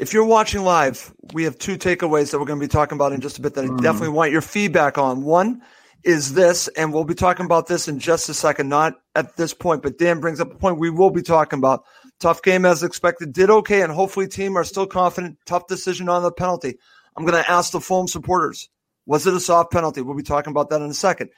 If 0.00 0.14
you're 0.14 0.24
watching 0.24 0.62
live, 0.62 1.12
we 1.34 1.44
have 1.44 1.58
two 1.58 1.76
takeaways 1.76 2.30
that 2.30 2.38
we're 2.38 2.46
going 2.46 2.58
to 2.58 2.66
be 2.66 2.70
talking 2.70 2.96
about 2.96 3.12
in 3.12 3.20
just 3.20 3.38
a 3.38 3.42
bit 3.42 3.54
that 3.54 3.64
I 3.64 3.68
mm. 3.68 3.82
definitely 3.82 4.10
want 4.10 4.32
your 4.32 4.40
feedback 4.40 4.96
on. 4.96 5.22
One 5.24 5.62
is 6.04 6.34
this, 6.34 6.68
and 6.68 6.92
we'll 6.92 7.04
be 7.04 7.14
talking 7.14 7.46
about 7.46 7.66
this 7.66 7.88
in 7.88 7.98
just 7.98 8.28
a 8.28 8.34
second, 8.34 8.68
not 8.68 8.94
at 9.14 9.36
this 9.36 9.54
point, 9.54 9.82
but 9.82 9.98
Dan 9.98 10.20
brings 10.20 10.40
up 10.40 10.52
a 10.52 10.56
point 10.56 10.78
we 10.78 10.90
will 10.90 11.10
be 11.10 11.22
talking 11.22 11.58
about. 11.58 11.84
Tough 12.18 12.42
game 12.42 12.64
as 12.64 12.82
expected, 12.82 13.32
did 13.32 13.50
okay, 13.50 13.82
and 13.82 13.92
hopefully 13.92 14.28
team 14.28 14.56
are 14.56 14.64
still 14.64 14.86
confident. 14.86 15.38
Tough 15.46 15.66
decision 15.66 16.08
on 16.08 16.22
the 16.22 16.32
penalty. 16.32 16.78
I'm 17.16 17.24
going 17.24 17.42
to 17.42 17.50
ask 17.50 17.72
the 17.72 17.80
Fulham 17.80 18.08
supporters, 18.08 18.68
was 19.06 19.26
it 19.26 19.34
a 19.34 19.40
soft 19.40 19.72
penalty? 19.72 20.00
We'll 20.00 20.16
be 20.16 20.22
talking 20.22 20.50
about 20.50 20.70
that 20.70 20.82
in 20.82 20.90
a 20.90 20.94
second. 20.94 21.30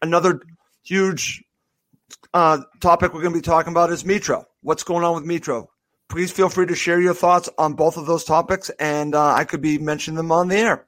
Another 0.00 0.40
huge 0.82 1.42
uh, 2.32 2.58
topic 2.80 3.12
we're 3.12 3.22
going 3.22 3.34
to 3.34 3.38
be 3.38 3.42
talking 3.42 3.72
about 3.72 3.90
is 3.90 4.04
Mitro. 4.04 4.44
What's 4.62 4.84
going 4.84 5.04
on 5.04 5.14
with 5.14 5.24
Mitro? 5.24 5.66
Please 6.08 6.32
feel 6.32 6.48
free 6.48 6.66
to 6.66 6.74
share 6.74 7.00
your 7.00 7.14
thoughts 7.14 7.50
on 7.58 7.74
both 7.74 7.96
of 7.96 8.06
those 8.06 8.24
topics, 8.24 8.70
and 8.80 9.14
uh, 9.14 9.34
I 9.34 9.44
could 9.44 9.60
be 9.60 9.78
mentioning 9.78 10.16
them 10.16 10.32
on 10.32 10.48
the 10.48 10.56
air. 10.56 10.86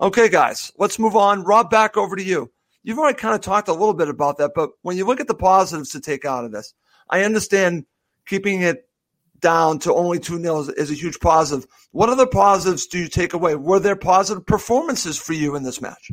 Okay, 0.00 0.28
guys, 0.28 0.72
let's 0.78 0.98
move 0.98 1.14
on. 1.14 1.44
Rob, 1.44 1.70
back 1.70 1.96
over 1.96 2.16
to 2.16 2.22
you. 2.22 2.50
You've 2.82 2.98
already 2.98 3.18
kind 3.18 3.34
of 3.34 3.40
talked 3.40 3.68
a 3.68 3.72
little 3.72 3.94
bit 3.94 4.08
about 4.08 4.38
that, 4.38 4.52
but 4.54 4.70
when 4.82 4.96
you 4.96 5.06
look 5.06 5.20
at 5.20 5.28
the 5.28 5.34
positives 5.34 5.90
to 5.90 6.00
take 6.00 6.24
out 6.24 6.44
of 6.44 6.52
this, 6.52 6.74
I 7.08 7.22
understand 7.22 7.86
keeping 8.26 8.62
it 8.62 8.88
down 9.38 9.78
to 9.80 9.92
only 9.92 10.18
two 10.18 10.38
nils 10.38 10.68
is 10.68 10.90
a 10.90 10.94
huge 10.94 11.20
positive. 11.20 11.68
What 11.90 12.08
other 12.08 12.26
positives 12.26 12.86
do 12.86 12.98
you 12.98 13.08
take 13.08 13.34
away? 13.34 13.54
Were 13.54 13.80
there 13.80 13.96
positive 13.96 14.46
performances 14.46 15.18
for 15.18 15.32
you 15.32 15.56
in 15.56 15.62
this 15.62 15.80
match? 15.80 16.10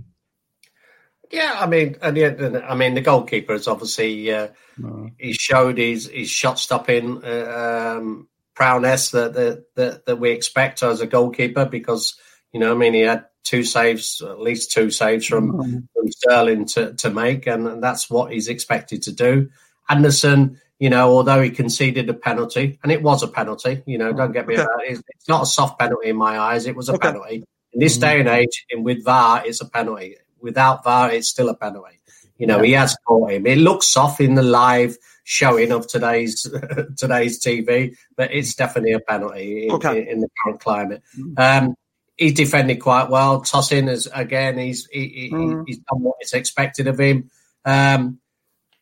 Yeah, 1.32 1.56
I 1.56 1.68
mean, 1.68 1.96
at 2.02 2.16
the 2.16 2.24
end, 2.24 2.58
I 2.58 2.76
mean, 2.76 2.96
the 2.96 3.02
goalkeeper 3.02 3.54
is 3.54 3.68
obviously 3.68 4.34
uh, 4.34 4.48
no. 4.80 5.12
he 5.20 5.34
showed 5.34 5.78
his 5.78 6.08
his 6.08 6.30
shot 6.30 6.58
stopping 6.58 7.24
uh, 7.24 7.98
um, 8.00 8.28
prowess 8.56 9.12
that, 9.12 9.34
that 9.34 9.66
that 9.76 10.06
that 10.08 10.16
we 10.16 10.32
expect 10.32 10.82
as 10.82 11.02
a 11.02 11.08
goalkeeper 11.08 11.66
because 11.66 12.18
You 12.52 12.60
know, 12.60 12.72
I 12.72 12.76
mean, 12.76 12.94
he 12.94 13.02
had 13.02 13.26
two 13.44 13.64
saves, 13.64 14.22
at 14.22 14.40
least 14.40 14.72
two 14.72 14.92
saves 14.92 15.26
from, 15.26 15.54
mm-hmm. 15.54 15.80
from 15.94 16.12
Sterling 16.12 16.66
to, 16.66 16.94
to 16.94 17.10
make, 17.10 17.48
and 17.48 17.82
that's 17.82 18.10
what 18.10 18.32
he's 18.32 18.48
expected 18.48 19.04
to 19.04 19.12
do. 19.12 19.50
Anderson, 19.90 20.60
you 20.80 20.90
know, 20.90 21.10
although 21.10 21.42
he 21.42 21.50
conceded 21.50 22.10
a 22.10 22.14
penalty, 22.14 22.80
and 22.84 22.92
it 22.92 23.02
was 23.02 23.24
a 23.24 23.28
penalty, 23.28 23.82
you 23.86 23.98
know, 23.98 24.14
don't 24.14 24.32
get 24.32 24.48
me 24.48 24.54
okay. 24.54 24.64
about 24.64 24.86
it, 24.86 25.02
it's 25.10 25.28
not 25.28 25.44
a 25.44 25.46
soft 25.46 25.80
penalty 25.80 26.10
in 26.10 26.16
my 26.16 26.40
eyes, 26.40 26.66
it 26.66 26.76
was 26.76 26.90
a 26.90 26.94
okay. 26.94 27.08
penalty. 27.10 27.44
In 27.74 27.80
this 27.80 27.98
day 27.98 28.20
and 28.20 28.28
mm-hmm. 28.28 28.40
age, 28.40 28.66
and 28.72 28.84
with 28.84 29.04
VAR, 29.04 29.46
it's 29.46 29.62
a 29.62 29.70
penalty. 29.70 30.16
Without 30.42 30.84
VAR, 30.84 31.12
it's 31.12 31.28
still 31.28 31.50
a 31.50 31.56
penalty. 31.56 32.00
You 32.38 32.48
know, 32.48 32.58
yeah. 32.58 32.66
he 32.66 32.72
has 32.74 32.96
caught 33.06 33.32
him. 33.32 33.46
It 33.46 33.58
looks 33.58 33.88
soft 33.88 34.22
in 34.22 34.36
the 34.36 34.42
live 34.42 34.98
showing 35.26 35.72
of 35.72 35.88
today's 35.88 36.44
today's 36.98 37.44
TV, 37.44 37.96
but 38.16 38.34
it's 38.34 38.56
definitely 38.56 38.94
a 38.94 39.00
penalty 39.00 39.68
in, 39.68 39.72
okay. 39.74 40.02
in, 40.02 40.08
in 40.08 40.20
the 40.22 40.30
current 40.44 40.60
climate. 40.60 41.04
Mm. 41.20 41.38
Um, 41.38 41.76
he's 42.20 42.34
defended 42.34 42.82
quite 42.82 43.10
well. 43.10 43.42
Tosin 43.42 43.90
is 43.90 44.08
again, 44.14 44.58
he's 44.58 44.86
he, 44.92 45.30
mm. 45.34 45.64
he's 45.66 45.80
done 45.80 46.02
what 46.02 46.18
is 46.22 46.34
expected 46.34 46.88
of 46.88 47.00
him. 47.00 47.32
Um, 47.66 48.20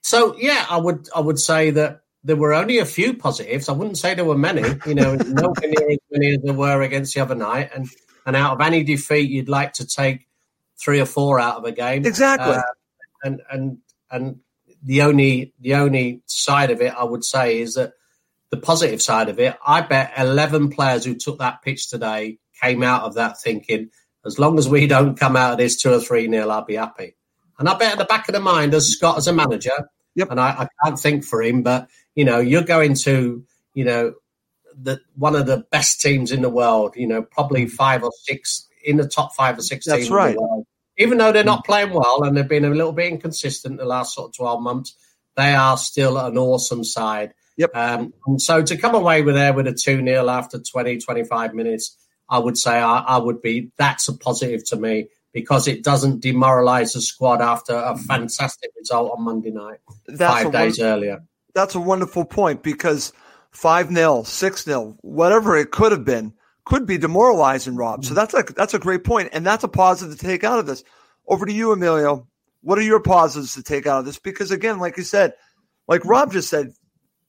so 0.01 0.36
yeah, 0.38 0.65
I 0.70 0.77
would 0.77 1.08
I 1.15 1.20
would 1.20 1.39
say 1.39 1.70
that 1.72 2.01
there 2.24 2.36
were 2.36 2.53
only 2.53 2.79
a 2.79 2.86
few 2.86 3.13
positives. 3.13 3.70
I 3.70 3.74
wouldn't 3.74 3.98
say 3.98 4.15
there 4.15 4.25
were 4.25 4.38
many. 4.38 4.63
You 4.86 4.96
know, 4.96 5.15
nowhere 5.25 5.53
near 5.62 5.91
as 5.91 5.98
many 6.12 6.34
as 6.34 6.41
there 6.44 6.53
were 6.53 6.82
against 6.82 7.13
the 7.13 7.22
other 7.22 7.36
night. 7.36 7.70
And 7.74 7.88
and 8.25 8.36
out 8.36 8.53
of 8.53 8.62
any 8.62 8.84
defeat, 8.84 9.29
you'd 9.29 9.50
like 9.50 9.74
to 9.74 9.86
take 9.86 10.27
three 10.79 11.00
or 11.00 11.06
four 11.06 11.39
out 11.39 11.58
of 11.58 11.63
a 11.63 11.72
game. 11.72 12.06
Exactly. 12.06 12.56
Uh, 12.56 12.62
and 13.24 13.41
and 13.51 13.77
and 14.10 14.39
the 14.84 15.03
only 15.03 15.53
the 15.60 15.75
only 15.75 16.22
side 16.25 16.72
of 16.72 16.82
it 16.82 16.94
I 16.94 17.03
would 17.03 17.24
say 17.24 17.60
is 17.60 17.75
that 17.75 17.94
the 18.50 18.58
positive 18.58 19.01
side 19.01 19.29
of 19.29 19.39
it. 19.39 19.56
I 19.65 19.82
bet 19.82 20.13
eleven 20.17 20.70
players 20.70 21.06
who 21.06 21.13
took 21.13 21.38
that 21.39 21.62
pitch 21.62 21.89
today 21.89 22.39
came 22.62 22.84
out 22.84 23.04
of 23.04 23.16
that 23.16 23.40
thinking, 23.42 23.90
as 24.26 24.40
long 24.40 24.58
as 24.58 24.68
we 24.68 24.88
don't 24.88 25.18
come 25.18 25.36
out 25.36 25.54
of 25.54 25.58
this 25.58 25.82
two 25.82 25.92
or 25.92 26.00
three 26.00 26.28
nil, 26.28 26.52
I'll 26.52 26.66
be 26.66 26.76
happy. 26.76 27.16
And 27.60 27.68
I 27.68 27.78
bet 27.78 27.94
at 27.94 27.98
the 27.98 28.06
back 28.06 28.28
of 28.28 28.34
the 28.34 28.40
mind, 28.40 28.74
as 28.74 28.88
Scott 28.88 29.18
as 29.18 29.28
a 29.28 29.34
manager, 29.34 29.90
yep. 30.16 30.30
and 30.30 30.40
I, 30.40 30.50
I 30.50 30.68
can't 30.84 31.00
think 31.00 31.24
for 31.24 31.42
him, 31.42 31.64
but 31.64 31.90
you 32.16 32.26
know, 32.26 32.40
you're 32.40 32.64
going 32.64 32.94
to, 32.96 33.46
you 33.74 33.86
know, 33.86 34.14
the 34.80 35.00
one 35.16 35.36
of 35.36 35.46
the 35.46 35.66
best 35.72 36.02
teams 36.02 36.32
in 36.32 36.42
the 36.42 36.50
world, 36.50 36.94
you 36.96 37.08
know, 37.08 37.24
probably 37.24 37.68
five 37.68 38.04
or 38.04 38.12
six 38.24 38.68
in 38.84 38.98
the 38.98 39.08
top 39.08 39.36
five 39.36 39.58
or 39.58 39.62
six 39.62 39.86
That's 39.86 40.04
teams 40.04 40.12
right. 40.12 40.38
Even 40.98 41.20
though 41.20 41.32
they're 41.32 41.44
not 41.44 41.66
playing 41.66 41.94
well 41.94 42.24
and 42.24 42.36
they've 42.36 42.48
been 42.48 42.66
a 42.66 42.70
little 42.70 42.92
bit 42.92 43.12
inconsistent 43.12 43.78
the 43.78 43.86
last 43.86 44.16
sort 44.16 44.30
of 44.30 44.36
12 44.36 44.62
months, 44.62 44.96
they 45.36 45.54
are 45.54 45.78
still 45.78 46.18
an 46.18 46.38
awesome 46.38 46.84
side. 46.84 47.34
Yep. 47.58 47.76
Um, 47.76 48.14
and 48.26 48.42
so 48.42 48.64
to 48.64 48.78
come 48.78 48.96
away 48.96 49.22
with 49.22 49.36
there 49.36 49.54
with 49.54 49.68
a 49.68 49.74
2 49.74 50.04
0 50.04 50.30
after 50.30 50.60
20, 50.60 50.98
25 50.98 51.54
minutes, 51.54 51.98
I 52.30 52.40
would 52.40 52.58
say 52.58 52.78
I, 52.80 53.00
I, 53.00 53.18
would 53.18 53.42
be 53.42 53.72
that's 53.78 54.08
a 54.08 54.14
positive 54.14 54.66
to 54.66 54.76
me 54.76 55.08
because 55.34 55.68
it 55.68 55.84
doesn't 55.84 56.22
demoralize 56.22 56.94
the 56.94 57.02
squad 57.02 57.42
after 57.42 57.74
a 57.74 57.94
mm-hmm. 57.94 58.04
fantastic 58.04 58.72
result 58.78 59.12
on 59.18 59.24
Monday 59.24 59.52
night, 59.52 59.80
that's 60.08 60.44
five 60.44 60.52
days 60.52 60.80
earlier. 60.80 61.24
That's 61.54 61.76
a 61.76 61.80
wonderful 61.80 62.26
point 62.26 62.64
because 62.64 63.14
5 63.52 63.94
0, 63.94 64.24
6 64.24 64.64
0, 64.64 64.98
whatever 65.02 65.58
it 65.58 65.72
could 65.72 65.92
have 65.92 66.06
been, 66.06 66.34
could 66.66 66.86
be 66.86 66.98
demoralizing, 66.98 67.76
Rob. 67.76 68.04
So 68.04 68.10
mm-hmm. 68.10 68.16
that's 68.16 68.34
a 68.34 68.54
that's 68.54 68.74
a 68.74 68.80
great 68.80 69.04
point, 69.04 69.30
and 69.32 69.46
that's 69.46 69.64
a 69.64 69.70
positive 69.70 70.18
to 70.18 70.26
take 70.26 70.44
out 70.44 70.60
of 70.60 70.66
this. 70.66 70.84
Over 71.28 71.46
to 71.46 71.54
you, 71.54 71.72
Emilio. 71.72 72.28
What 72.62 72.78
are 72.78 72.84
your 72.84 73.00
positives 73.00 73.54
to 73.54 73.64
take 73.64 73.88
out 73.88 74.00
of 74.00 74.06
this? 74.06 74.20
Because 74.20 74.52
again, 74.52 74.80
like 74.80 74.98
you 74.98 75.04
said, 75.04 75.34
like 75.88 76.04
Rob 76.04 76.34
just 76.34 76.50
said, 76.50 76.74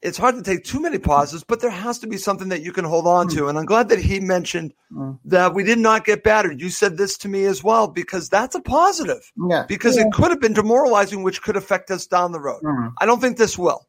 it's 0.01 0.19
hard 0.19 0.37
to 0.37 0.43
take 0.43 0.65
too 0.65 0.81
many 0.81 0.99
pauses, 0.99 1.43
but 1.43 1.61
there 1.61 1.71
has 1.71 1.99
to 2.01 2.07
be 2.07 2.17
something 2.17 2.51
that 2.51 2.63
you 2.63 2.73
can 2.73 2.85
hold 2.85 3.07
on 3.07 3.29
to. 3.29 3.49
And 3.49 3.59
I'm 3.59 3.65
glad 3.65 3.89
that 3.89 3.99
he 3.99 4.21
mentioned 4.21 4.73
mm. 4.93 5.19
that 5.25 5.55
we 5.55 5.65
did 5.65 5.79
not 5.79 6.05
get 6.05 6.23
battered. 6.23 6.61
You 6.61 6.71
said 6.71 6.97
this 6.97 7.19
to 7.19 7.29
me 7.29 7.45
as 7.45 7.65
well, 7.65 7.89
because 7.89 8.29
that's 8.29 8.55
a 8.55 8.61
positive. 8.61 9.33
Yeah. 9.49 9.65
Because 9.67 9.97
yeah. 9.97 10.03
it 10.07 10.13
could 10.13 10.31
have 10.31 10.41
been 10.41 10.53
demoralizing, 10.53 11.23
which 11.23 11.43
could 11.43 11.57
affect 11.57 11.91
us 11.91 12.07
down 12.07 12.33
the 12.33 12.41
road. 12.41 12.63
Mm. 12.63 12.93
I 12.99 13.07
don't 13.07 13.21
think 13.21 13.39
this 13.39 13.59
will. 13.59 13.87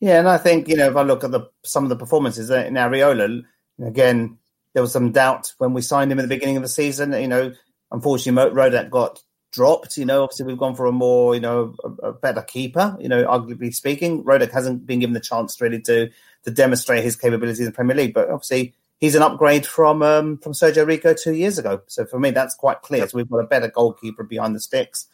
Yeah, 0.00 0.18
and 0.18 0.28
I 0.28 0.38
think, 0.38 0.68
you 0.68 0.76
know, 0.76 0.88
if 0.88 0.96
I 0.96 1.02
look 1.02 1.22
at 1.22 1.30
the 1.30 1.48
some 1.64 1.84
of 1.84 1.90
the 1.90 1.96
performances 1.96 2.50
in 2.50 2.74
Areola, 2.74 3.44
again, 3.84 4.38
there 4.74 4.82
was 4.82 4.90
some 4.90 5.12
doubt 5.12 5.54
when 5.58 5.74
we 5.74 5.82
signed 5.82 6.10
him 6.10 6.18
at 6.18 6.22
the 6.22 6.28
beginning 6.28 6.56
of 6.56 6.62
the 6.62 6.68
season. 6.68 7.12
You 7.12 7.28
know, 7.28 7.52
unfortunately, 7.92 8.52
Rodak 8.52 8.90
got 8.90 9.22
dropped. 9.52 9.96
You 9.96 10.04
know, 10.04 10.24
obviously 10.24 10.46
we've 10.46 10.58
gone 10.58 10.74
for 10.74 10.86
a 10.86 10.92
more, 10.92 11.34
you 11.34 11.40
know, 11.40 11.74
a, 11.84 12.08
a, 12.08 12.12
better 12.12 12.42
keeper. 12.42 12.96
You 12.98 13.08
know, 13.08 13.24
arguably 13.24 13.72
speaking, 13.72 14.24
Rodak 14.24 14.50
hasn't 14.50 14.86
been 14.86 15.00
given 15.00 15.14
the 15.14 15.20
chance 15.20 15.60
really 15.60 15.80
to 15.82 16.10
to 16.44 16.50
demonstrate 16.50 17.04
his 17.04 17.14
capabilities 17.14 17.60
in 17.60 17.66
the 17.66 17.72
Premier 17.72 17.94
League. 17.94 18.14
But 18.14 18.30
obviously, 18.30 18.74
he's 18.98 19.14
an 19.14 19.22
upgrade 19.22 19.64
from 19.64 20.02
um, 20.02 20.38
from 20.38 20.52
Sergio 20.52 20.86
Rico 20.86 21.14
two 21.14 21.34
years 21.34 21.58
ago. 21.58 21.82
So 21.86 22.04
for 22.04 22.18
me, 22.18 22.30
that's 22.32 22.54
quite 22.54 22.82
clear. 22.82 23.06
So 23.06 23.18
we've 23.18 23.30
got 23.30 23.38
a 23.38 23.46
better 23.46 23.68
goalkeeper 23.68 24.24
behind 24.24 24.56
the 24.56 24.60
sticks. 24.60 25.06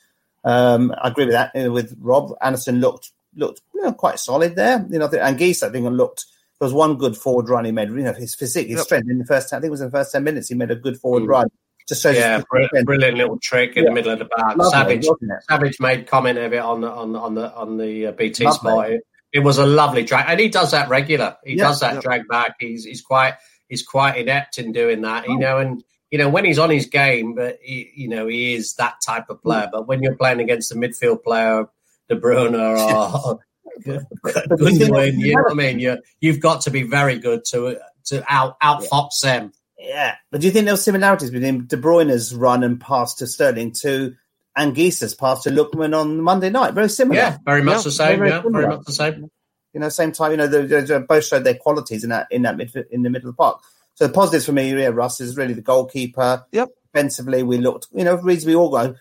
Um, 0.45 0.95
I 1.03 1.09
agree 1.09 1.27
with 1.27 1.35
that. 1.35 1.51
You 1.55 1.65
know, 1.65 1.73
with 1.73 1.97
Rob 2.01 2.33
Anderson 2.41 2.81
looked 2.81 3.11
looked 3.35 3.61
you 3.75 3.83
know, 3.83 3.93
quite 3.93 4.19
solid 4.19 4.57
there. 4.57 4.87
You 4.89 4.99
know, 4.99 5.07
and 5.09 5.37
Geese 5.37 5.63
I 5.63 5.69
think 5.71 5.87
looked. 5.91 6.27
There 6.61 6.67
was 6.67 6.75
one 6.75 6.97
good 6.97 7.17
forward 7.17 7.49
run 7.49 7.65
he 7.65 7.71
made. 7.71 7.89
You 7.89 7.99
know, 7.99 8.13
his 8.13 8.35
physique, 8.35 8.67
his 8.67 8.79
yep. 8.79 8.87
strength 8.87 9.09
in 9.09 9.19
the 9.19 9.25
first. 9.25 9.53
I 9.53 9.59
think 9.59 9.69
it 9.69 9.71
was 9.71 9.81
in 9.81 9.91
the 9.91 9.97
first 9.97 10.11
ten 10.11 10.25
minutes. 10.25 10.49
He 10.49 10.57
made 10.57 10.73
a 10.73 10.77
good 10.77 10.99
forward 10.99 11.23
mm. 11.23 11.29
run 11.29 11.51
just 11.89 12.05
yeah, 12.05 12.43
brilliant, 12.51 12.87
brilliant 12.87 13.17
little 13.17 13.39
trick 13.39 13.77
in 13.77 13.85
yeah. 13.85 13.91
the 13.91 13.95
middle 13.95 14.13
of 14.13 14.19
the 14.19 14.27
back. 14.27 14.57
Lovely, 14.57 15.03
Savage, 15.03 15.07
Savage 15.49 15.81
made 15.81 16.07
comment 16.07 16.39
of 16.39 16.53
it 16.53 16.59
on 16.59 16.83
the 16.83 16.91
on 16.91 17.17
on 17.17 17.35
the 17.35 17.55
on 17.55 17.79
the 17.79 18.09
uh, 18.09 18.13
BT 18.13 18.45
lovely. 18.45 18.59
spot. 18.59 18.91
It, 18.91 19.01
it, 19.33 19.39
was 19.41 19.59
a 19.59 19.67
lovely 19.67 20.05
drag, 20.05 20.27
and 20.29 20.39
he 20.39 20.49
does 20.49 20.73
that 20.73 20.89
regular. 20.89 21.37
He 21.45 21.57
yeah, 21.57 21.65
does 21.65 21.81
that 21.81 21.95
yeah. 21.95 22.01
drag 22.01 22.29
back. 22.29 22.57
He's 22.61 22.85
he's 22.85 23.01
quite 23.01 23.35
he's 23.69 23.83
quite 23.83 24.19
inept 24.19 24.59
in 24.59 24.73
doing 24.73 25.03
that. 25.03 25.25
Oh. 25.27 25.33
You 25.33 25.39
know, 25.39 25.59
and 25.59 25.83
you 26.11 26.19
know 26.19 26.29
when 26.29 26.45
he's 26.45 26.59
on 26.59 26.71
his 26.71 26.87
game, 26.87 27.35
but 27.35 27.59
he, 27.63 27.91
you 27.95 28.09
know 28.09 28.27
he 28.27 28.55
is 28.55 28.75
that 28.75 28.97
type 29.05 29.31
of 29.31 29.43
player. 29.43 29.67
Mm. 29.67 29.73
But 29.73 29.89
when 29.89 30.03
you're 30.03 30.17
playing 30.17 30.41
against 30.41 30.73
a 30.73 30.75
midfield 30.75 31.23
player, 31.25 31.69
De 32.09 32.17
Bruyne 32.17 32.55
or 32.55 33.41
Gundogan, 33.87 35.19
you 35.19 35.35
know 35.37 35.43
what 35.43 35.53
I 35.53 35.55
mean. 35.55 35.79
You 35.79 35.99
you've 36.21 36.41
got 36.41 36.63
to 36.63 36.71
be 36.71 36.83
very 36.83 37.19
good 37.19 37.45
to 37.47 37.79
to 38.07 38.25
out 38.29 38.57
out 38.61 38.85
fox 38.85 39.21
them. 39.21 39.53
Yeah, 39.79 40.17
but 40.31 40.41
do 40.41 40.47
you 40.47 40.53
think 40.53 40.65
there 40.65 40.75
were 40.75 40.79
similarities 40.79 41.31
between 41.31 41.67
De 41.67 41.77
Bruyne's 41.77 42.35
run 42.35 42.65
and 42.65 42.81
pass 42.81 43.15
to 43.17 43.27
Sterling 43.27 43.73
to 43.81 44.17
Anguissa's 44.57 45.15
pass 45.15 45.45
to 45.45 45.51
Lookman 45.51 45.97
on 45.97 46.21
Monday 46.21 46.51
night? 46.51 46.75
Very 46.75 46.89
similar. 46.89 47.21
Yeah, 47.21 47.39
very 47.45 47.63
much 47.63 47.77
yeah, 47.77 47.83
the 47.83 47.91
same. 47.93 48.19
Very, 48.19 48.31
yeah, 48.31 48.43
very 48.45 48.67
much 48.67 48.85
the 48.85 48.93
same. 48.93 49.31
You 49.73 49.81
know, 49.81 49.89
same 49.89 50.13
time. 50.13 50.33
You 50.33 50.37
know, 50.39 50.47
they, 50.49 50.81
they 50.81 50.99
both 50.99 51.25
showed 51.25 51.45
their 51.45 51.55
qualities 51.55 52.03
in 52.03 52.11
that 52.11 52.27
in 52.31 52.43
that 52.43 52.57
mid, 52.57 52.75
in 52.91 53.03
the 53.03 53.11
middle 53.11 53.29
of 53.29 53.37
the 53.37 53.41
park. 53.41 53.63
So 53.95 54.07
the 54.07 54.13
positives 54.13 54.47
for 54.47 54.53
me, 54.53 54.73
yeah, 54.73 54.89
Russ 54.89 55.21
is 55.21 55.37
really 55.37 55.55
the 55.55 55.63
goalkeeper. 55.63 56.45
Yep. 56.53 56.71
Defensively, 56.93 57.43
we 57.43 57.59
looked, 57.59 57.89
you 57.93 58.05
know, 58.05 58.17
reasonably 58.17 58.55
all 58.55 58.71
go. 58.71 58.95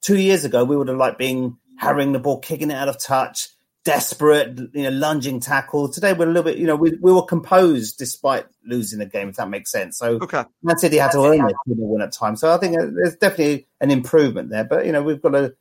Two 0.00 0.18
years 0.18 0.44
ago, 0.44 0.64
we 0.64 0.76
would 0.76 0.88
have 0.88 0.96
liked 0.96 1.18
being 1.18 1.56
harrying 1.76 2.12
the 2.12 2.18
ball, 2.18 2.38
kicking 2.38 2.70
it 2.70 2.74
out 2.74 2.88
of 2.88 3.00
touch 3.00 3.48
desperate, 3.84 4.58
you 4.74 4.82
know, 4.82 4.90
lunging 4.90 5.40
tackle. 5.40 5.88
Today 5.88 6.12
we're 6.12 6.26
a 6.26 6.28
little 6.28 6.42
bit, 6.42 6.58
you 6.58 6.66
know, 6.66 6.76
we, 6.76 6.96
we 7.00 7.12
were 7.12 7.22
composed 7.22 7.98
despite 7.98 8.46
losing 8.64 8.98
the 8.98 9.06
game, 9.06 9.28
if 9.28 9.36
that 9.36 9.48
makes 9.48 9.70
sense. 9.70 9.98
So 9.98 10.18
okay. 10.22 10.44
Man 10.62 10.78
City 10.78 10.98
had 10.98 11.12
to 11.12 11.24
earn 11.24 11.48
it 11.48 11.52
to 11.52 11.56
win 11.66 12.02
at 12.02 12.12
times. 12.12 12.40
So 12.40 12.52
I 12.52 12.58
think 12.58 12.78
uh, 12.78 12.86
there's 12.94 13.16
definitely 13.16 13.68
an 13.80 13.90
improvement 13.90 14.50
there. 14.50 14.64
But 14.64 14.86
you 14.86 14.92
know, 14.92 15.02
we've 15.02 15.22
got 15.22 15.30
to 15.30 15.54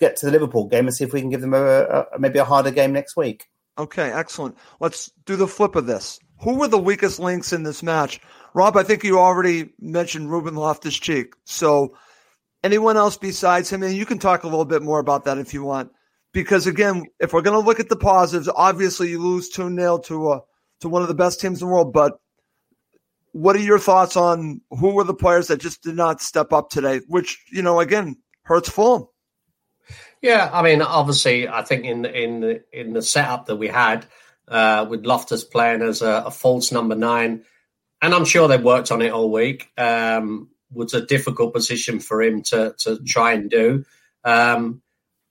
get 0.00 0.16
to 0.16 0.26
the 0.26 0.32
Liverpool 0.32 0.66
game 0.66 0.86
and 0.86 0.94
see 0.94 1.04
if 1.04 1.12
we 1.12 1.20
can 1.20 1.30
give 1.30 1.40
them 1.40 1.54
a, 1.54 2.06
a 2.12 2.18
maybe 2.18 2.38
a 2.38 2.44
harder 2.44 2.70
game 2.70 2.92
next 2.92 3.16
week. 3.16 3.46
Okay, 3.76 4.10
excellent. 4.10 4.56
Let's 4.80 5.12
do 5.26 5.36
the 5.36 5.46
flip 5.46 5.76
of 5.76 5.86
this. 5.86 6.18
Who 6.40 6.58
were 6.58 6.68
the 6.68 6.78
weakest 6.78 7.18
links 7.20 7.52
in 7.52 7.64
this 7.64 7.82
match? 7.82 8.20
Rob, 8.54 8.76
I 8.76 8.82
think 8.82 9.04
you 9.04 9.18
already 9.18 9.70
mentioned 9.78 10.30
Ruben 10.30 10.54
Loftus 10.54 10.96
Cheek. 10.96 11.34
So 11.44 11.96
anyone 12.64 12.96
else 12.96 13.16
besides 13.16 13.70
him? 13.70 13.82
And 13.82 13.94
you 13.94 14.06
can 14.06 14.18
talk 14.18 14.44
a 14.44 14.48
little 14.48 14.64
bit 14.64 14.82
more 14.82 15.00
about 15.00 15.24
that 15.24 15.38
if 15.38 15.52
you 15.52 15.62
want 15.62 15.92
because 16.32 16.66
again, 16.66 17.04
if 17.20 17.32
we're 17.32 17.42
going 17.42 17.60
to 17.60 17.66
look 17.66 17.80
at 17.80 17.88
the 17.88 17.96
positives, 17.96 18.48
obviously 18.54 19.10
you 19.10 19.20
lose 19.20 19.48
2 19.48 19.74
0 19.74 19.98
to, 19.98 20.32
a, 20.32 20.40
to 20.80 20.88
one 20.88 21.02
of 21.02 21.08
the 21.08 21.14
best 21.14 21.40
teams 21.40 21.60
in 21.60 21.68
the 21.68 21.72
world. 21.72 21.92
But 21.92 22.18
what 23.32 23.56
are 23.56 23.60
your 23.60 23.78
thoughts 23.78 24.16
on 24.16 24.60
who 24.70 24.94
were 24.94 25.04
the 25.04 25.14
players 25.14 25.48
that 25.48 25.60
just 25.60 25.82
did 25.82 25.96
not 25.96 26.20
step 26.20 26.52
up 26.52 26.70
today, 26.70 27.00
which, 27.08 27.42
you 27.50 27.62
know, 27.62 27.80
again, 27.80 28.16
hurts 28.42 28.68
Fulham? 28.68 29.06
Yeah, 30.20 30.50
I 30.52 30.62
mean, 30.62 30.82
obviously, 30.82 31.48
I 31.48 31.62
think 31.62 31.84
in 31.84 32.04
in 32.04 32.60
in 32.72 32.92
the 32.92 33.02
setup 33.02 33.46
that 33.46 33.56
we 33.56 33.68
had 33.68 34.04
uh, 34.48 34.86
with 34.88 35.06
Loftus 35.06 35.44
playing 35.44 35.82
as 35.82 36.02
a, 36.02 36.24
a, 36.26 36.30
false 36.30 36.72
number 36.72 36.96
nine, 36.96 37.44
and 38.02 38.14
I'm 38.14 38.24
sure 38.24 38.48
they 38.48 38.58
worked 38.58 38.90
on 38.90 39.00
it 39.00 39.12
all 39.12 39.30
week, 39.30 39.70
um, 39.78 40.48
was 40.72 40.92
a 40.94 41.06
difficult 41.06 41.54
position 41.54 42.00
for 42.00 42.20
him 42.20 42.42
to 42.44 42.74
to 42.78 42.98
try 43.04 43.32
and 43.32 43.48
do. 43.48 43.84
Um, 44.24 44.82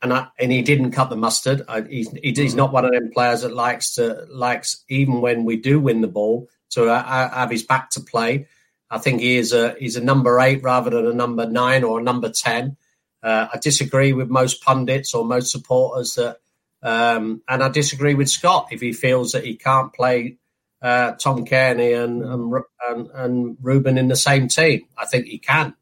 and 0.01 0.13
I, 0.13 0.27
and 0.39 0.51
he 0.51 0.62
didn't 0.62 0.92
cut 0.92 1.10
the 1.10 1.16
mustard. 1.16 1.63
I, 1.68 1.82
he's, 1.82 2.12
he's 2.12 2.56
not 2.56 2.72
one 2.72 2.86
of 2.86 2.92
them 2.92 3.12
players 3.12 3.42
that 3.42 3.54
likes 3.54 3.96
to 3.96 4.25
likes 4.30 4.84
even 4.89 5.22
when 5.22 5.44
we 5.44 5.58
do 5.58 5.80
win 5.80 6.01
the 6.01 6.08
ball 6.08 6.48
to 6.72 6.89
uh, 6.89 7.30
have 7.30 7.50
his 7.50 7.63
back 7.63 7.89
to 7.92 8.01
play. 8.01 8.48
I 8.89 9.00
think 9.00 9.22
he 9.22 9.38
is 9.38 9.54
a 9.54 9.75
he's 9.80 9.96
a 9.96 10.04
number 10.04 10.39
eight 10.39 10.63
rather 10.63 10.89
than 10.89 11.08
a 11.08 11.13
number 11.13 11.46
nine 11.46 11.84
or 11.84 12.00
a 12.00 12.04
number 12.04 12.32
ten. 12.32 12.77
Uh, 13.24 13.48
I 13.54 13.58
disagree 13.58 14.13
with 14.13 14.30
most 14.30 14.63
pundits 14.63 15.13
or 15.13 15.25
most 15.25 15.51
supporters 15.51 16.16
that, 16.16 16.38
um, 16.84 17.42
and 17.50 17.63
I 17.63 17.70
disagree 17.70 18.13
with 18.13 18.30
Scott 18.30 18.68
if 18.72 18.80
he 18.80 18.94
feels 18.94 19.32
that 19.32 19.44
he 19.44 19.56
can't 19.56 19.92
play 19.92 20.38
uh, 20.82 21.13
Tom 21.13 21.44
Cairney 21.44 22.01
and, 22.01 22.24
and, 22.24 22.63
and 22.88 23.10
and 23.13 23.58
Ruben 23.62 23.98
in 23.98 24.08
the 24.08 24.16
same 24.16 24.48
team. 24.48 24.86
I 24.98 25.06
think 25.06 25.25
he 25.25 25.39
can. 25.39 25.74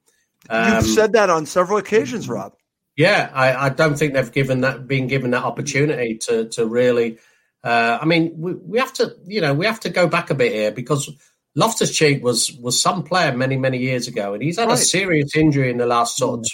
Um, 0.50 0.76
You've 0.76 0.86
said 0.86 1.14
that 1.14 1.30
on 1.30 1.46
several 1.46 1.78
occasions, 1.78 2.30
Rob. 2.30 2.56
Yeah, 2.98 3.30
I, 3.34 3.66
I, 3.66 3.70
don't 3.70 4.00
think 4.00 4.14
they've 4.14 4.32
given 4.32 4.62
that 4.62 4.88
been 4.88 5.08
given 5.08 5.32
that 5.32 5.44
opportunity 5.44 6.18
to 6.28 6.50
to 6.50 6.66
really. 6.66 7.20
Uh, 7.64 7.98
I 8.02 8.06
mean, 8.06 8.34
we, 8.38 8.54
we 8.54 8.80
have 8.80 8.94
to, 8.94 9.16
you 9.26 9.42
know, 9.42 9.54
we 9.54 9.66
have 9.66 9.80
to 9.82 9.90
go 9.90 10.08
back 10.08 10.30
a 10.30 10.36
bit 10.36 10.54
here 10.54 10.72
because 10.72 11.10
Loftus 11.56 11.96
Cheek 11.96 12.24
was 12.24 12.54
was 12.62 12.82
some 12.82 13.04
player 13.04 13.36
many 13.36 13.58
many 13.58 13.80
years 13.80 14.08
ago, 14.08 14.34
and 14.34 14.42
he's 14.42 14.58
had 14.58 14.70
right. 14.70 14.76
a 14.76 14.82
serious 14.82 15.36
injury 15.36 15.70
in 15.70 15.78
the 15.78 15.86
last 15.86 16.18
sort 16.18 16.40
of 16.40 16.46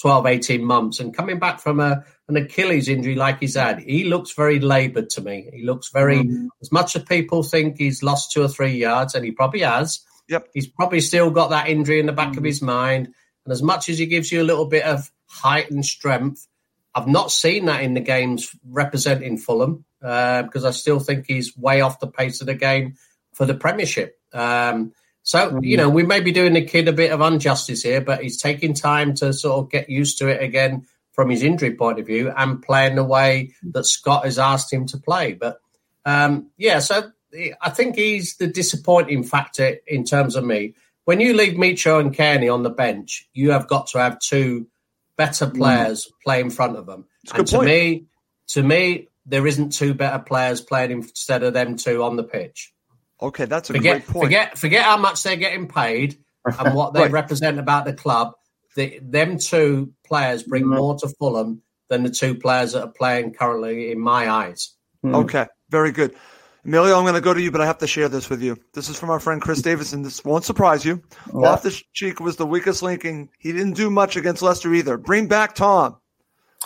12, 0.00 0.26
18 0.26 0.64
months, 0.64 1.00
and 1.00 1.16
coming 1.16 1.38
back 1.38 1.60
from 1.60 1.80
a 1.80 2.04
an 2.28 2.36
Achilles 2.36 2.88
injury 2.88 3.14
like 3.14 3.40
he's 3.40 3.56
had, 3.56 3.80
he 3.80 4.04
looks 4.04 4.32
very 4.34 4.60
laboured 4.60 5.10
to 5.10 5.22
me. 5.22 5.48
He 5.52 5.64
looks 5.64 5.90
very, 5.90 6.18
mm. 6.18 6.48
as 6.60 6.70
much 6.70 6.94
as 6.94 7.02
people 7.04 7.42
think 7.42 7.78
he's 7.78 8.02
lost 8.02 8.32
two 8.32 8.42
or 8.42 8.48
three 8.48 8.76
yards, 8.76 9.14
and 9.14 9.24
he 9.24 9.32
probably 9.32 9.60
has. 9.60 10.00
Yep. 10.28 10.48
He's 10.52 10.66
probably 10.66 11.00
still 11.00 11.30
got 11.30 11.50
that 11.50 11.68
injury 11.68 12.00
in 12.00 12.06
the 12.06 12.12
back 12.12 12.34
mm. 12.34 12.38
of 12.38 12.44
his 12.44 12.60
mind. 12.60 13.08
And 13.46 13.52
as 13.52 13.62
much 13.62 13.88
as 13.88 13.98
he 13.98 14.04
gives 14.04 14.30
you 14.30 14.42
a 14.42 14.44
little 14.44 14.66
bit 14.66 14.84
of 14.84 15.10
height 15.28 15.70
and 15.70 15.84
strength, 15.84 16.46
I've 16.94 17.06
not 17.06 17.30
seen 17.30 17.66
that 17.66 17.82
in 17.82 17.94
the 17.94 18.00
games 18.00 18.50
representing 18.68 19.38
Fulham 19.38 19.84
uh, 20.02 20.42
because 20.42 20.64
I 20.64 20.70
still 20.72 21.00
think 21.00 21.26
he's 21.26 21.56
way 21.56 21.80
off 21.80 22.00
the 22.00 22.08
pace 22.08 22.40
of 22.40 22.46
the 22.46 22.54
game 22.54 22.94
for 23.34 23.46
the 23.46 23.54
Premiership. 23.54 24.18
Um, 24.32 24.92
so, 25.22 25.50
mm. 25.50 25.60
you 25.62 25.76
know, 25.76 25.88
we 25.88 26.02
may 26.02 26.20
be 26.20 26.32
doing 26.32 26.54
the 26.54 26.64
kid 26.64 26.88
a 26.88 26.92
bit 26.92 27.12
of 27.12 27.20
injustice 27.20 27.82
here, 27.82 28.00
but 28.00 28.22
he's 28.22 28.40
taking 28.40 28.74
time 28.74 29.14
to 29.16 29.32
sort 29.32 29.58
of 29.58 29.70
get 29.70 29.90
used 29.90 30.18
to 30.18 30.28
it 30.28 30.42
again 30.42 30.86
from 31.12 31.30
his 31.30 31.42
injury 31.42 31.74
point 31.74 31.98
of 31.98 32.06
view 32.06 32.32
and 32.36 32.62
playing 32.62 32.94
the 32.94 33.04
way 33.04 33.52
that 33.72 33.84
Scott 33.84 34.24
has 34.24 34.38
asked 34.38 34.72
him 34.72 34.86
to 34.86 34.98
play. 34.98 35.34
But 35.34 35.60
um, 36.04 36.50
yeah, 36.56 36.78
so 36.78 37.10
I 37.60 37.70
think 37.70 37.96
he's 37.96 38.36
the 38.36 38.46
disappointing 38.46 39.24
factor 39.24 39.76
in 39.86 40.04
terms 40.04 40.36
of 40.36 40.44
me. 40.44 40.74
When 41.04 41.20
you 41.20 41.34
leave 41.34 41.54
Mitro 41.54 42.00
and 42.00 42.14
Cairney 42.14 42.52
on 42.52 42.62
the 42.62 42.70
bench, 42.70 43.28
you 43.32 43.50
have 43.50 43.66
got 43.66 43.88
to 43.88 43.98
have 43.98 44.18
two 44.18 44.68
better 45.18 45.46
mm. 45.46 45.56
players 45.56 46.06
mm. 46.06 46.10
play 46.24 46.40
in 46.40 46.48
front 46.48 46.76
of 46.78 46.86
them. 46.86 47.04
and 47.34 47.46
to 47.46 47.56
point. 47.56 47.66
me, 47.66 48.06
to 48.48 48.62
me, 48.62 49.08
there 49.26 49.46
isn't 49.46 49.74
two 49.74 49.92
better 49.92 50.18
players 50.18 50.62
playing 50.62 50.92
instead 50.92 51.42
of 51.42 51.52
them 51.52 51.76
two 51.76 52.02
on 52.02 52.16
the 52.16 52.24
pitch. 52.24 52.72
Okay, 53.20 53.44
that's 53.44 53.68
a 53.68 53.74
forget, 53.74 53.96
great 53.96 54.06
point. 54.06 54.24
Forget, 54.24 54.56
forget 54.56 54.84
how 54.84 54.96
much 54.96 55.22
they're 55.22 55.36
getting 55.36 55.68
paid 55.68 56.16
and 56.46 56.74
what 56.74 56.94
they 56.94 57.00
right. 57.02 57.10
represent 57.10 57.58
about 57.58 57.84
the 57.84 57.92
club 57.92 58.32
the, 58.78 59.00
them 59.02 59.38
two 59.38 59.92
players 60.06 60.44
bring 60.44 60.64
mm-hmm. 60.64 60.76
more 60.76 60.96
to 60.98 61.08
Fulham 61.08 61.62
than 61.88 62.04
the 62.04 62.10
two 62.10 62.34
players 62.36 62.72
that 62.72 62.82
are 62.84 62.92
playing 62.92 63.34
currently 63.34 63.90
in 63.90 63.98
my 63.98 64.30
eyes. 64.30 64.74
Mm-hmm. 65.04 65.16
Okay, 65.16 65.46
very 65.68 65.90
good. 65.90 66.14
Emilio, 66.64 66.96
I'm 66.96 67.04
going 67.04 67.14
to 67.14 67.20
go 67.20 67.32
to 67.32 67.40
you, 67.40 67.50
but 67.50 67.60
I 67.60 67.66
have 67.66 67.78
to 67.78 67.86
share 67.86 68.08
this 68.08 68.28
with 68.28 68.42
you. 68.42 68.56
This 68.74 68.88
is 68.88 68.98
from 68.98 69.10
our 69.10 69.20
friend 69.20 69.40
Chris 69.40 69.62
Davison. 69.62 70.02
This 70.02 70.24
won't 70.24 70.44
surprise 70.44 70.84
you. 70.84 71.02
Yeah. 71.28 71.32
Loftus 71.34 71.82
Cheek 71.92 72.20
was 72.20 72.36
the 72.36 72.46
weakest 72.46 72.82
linking. 72.82 73.30
He 73.38 73.52
didn't 73.52 73.74
do 73.74 73.90
much 73.90 74.16
against 74.16 74.42
Leicester 74.42 74.74
either. 74.74 74.98
Bring 74.98 75.28
back 75.28 75.54
Tom. 75.54 75.96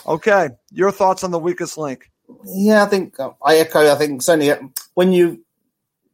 Okay, 0.07 0.49
your 0.71 0.91
thoughts 0.91 1.23
on 1.23 1.31
the 1.31 1.39
weakest 1.39 1.77
link? 1.77 2.09
Yeah, 2.45 2.83
I 2.83 2.87
think 2.87 3.19
uh, 3.19 3.31
I 3.45 3.57
echo. 3.57 3.91
I 3.91 3.95
think 3.95 4.21
certainly 4.21 4.51
uh, 4.51 4.57
when 4.95 5.13
you 5.13 5.43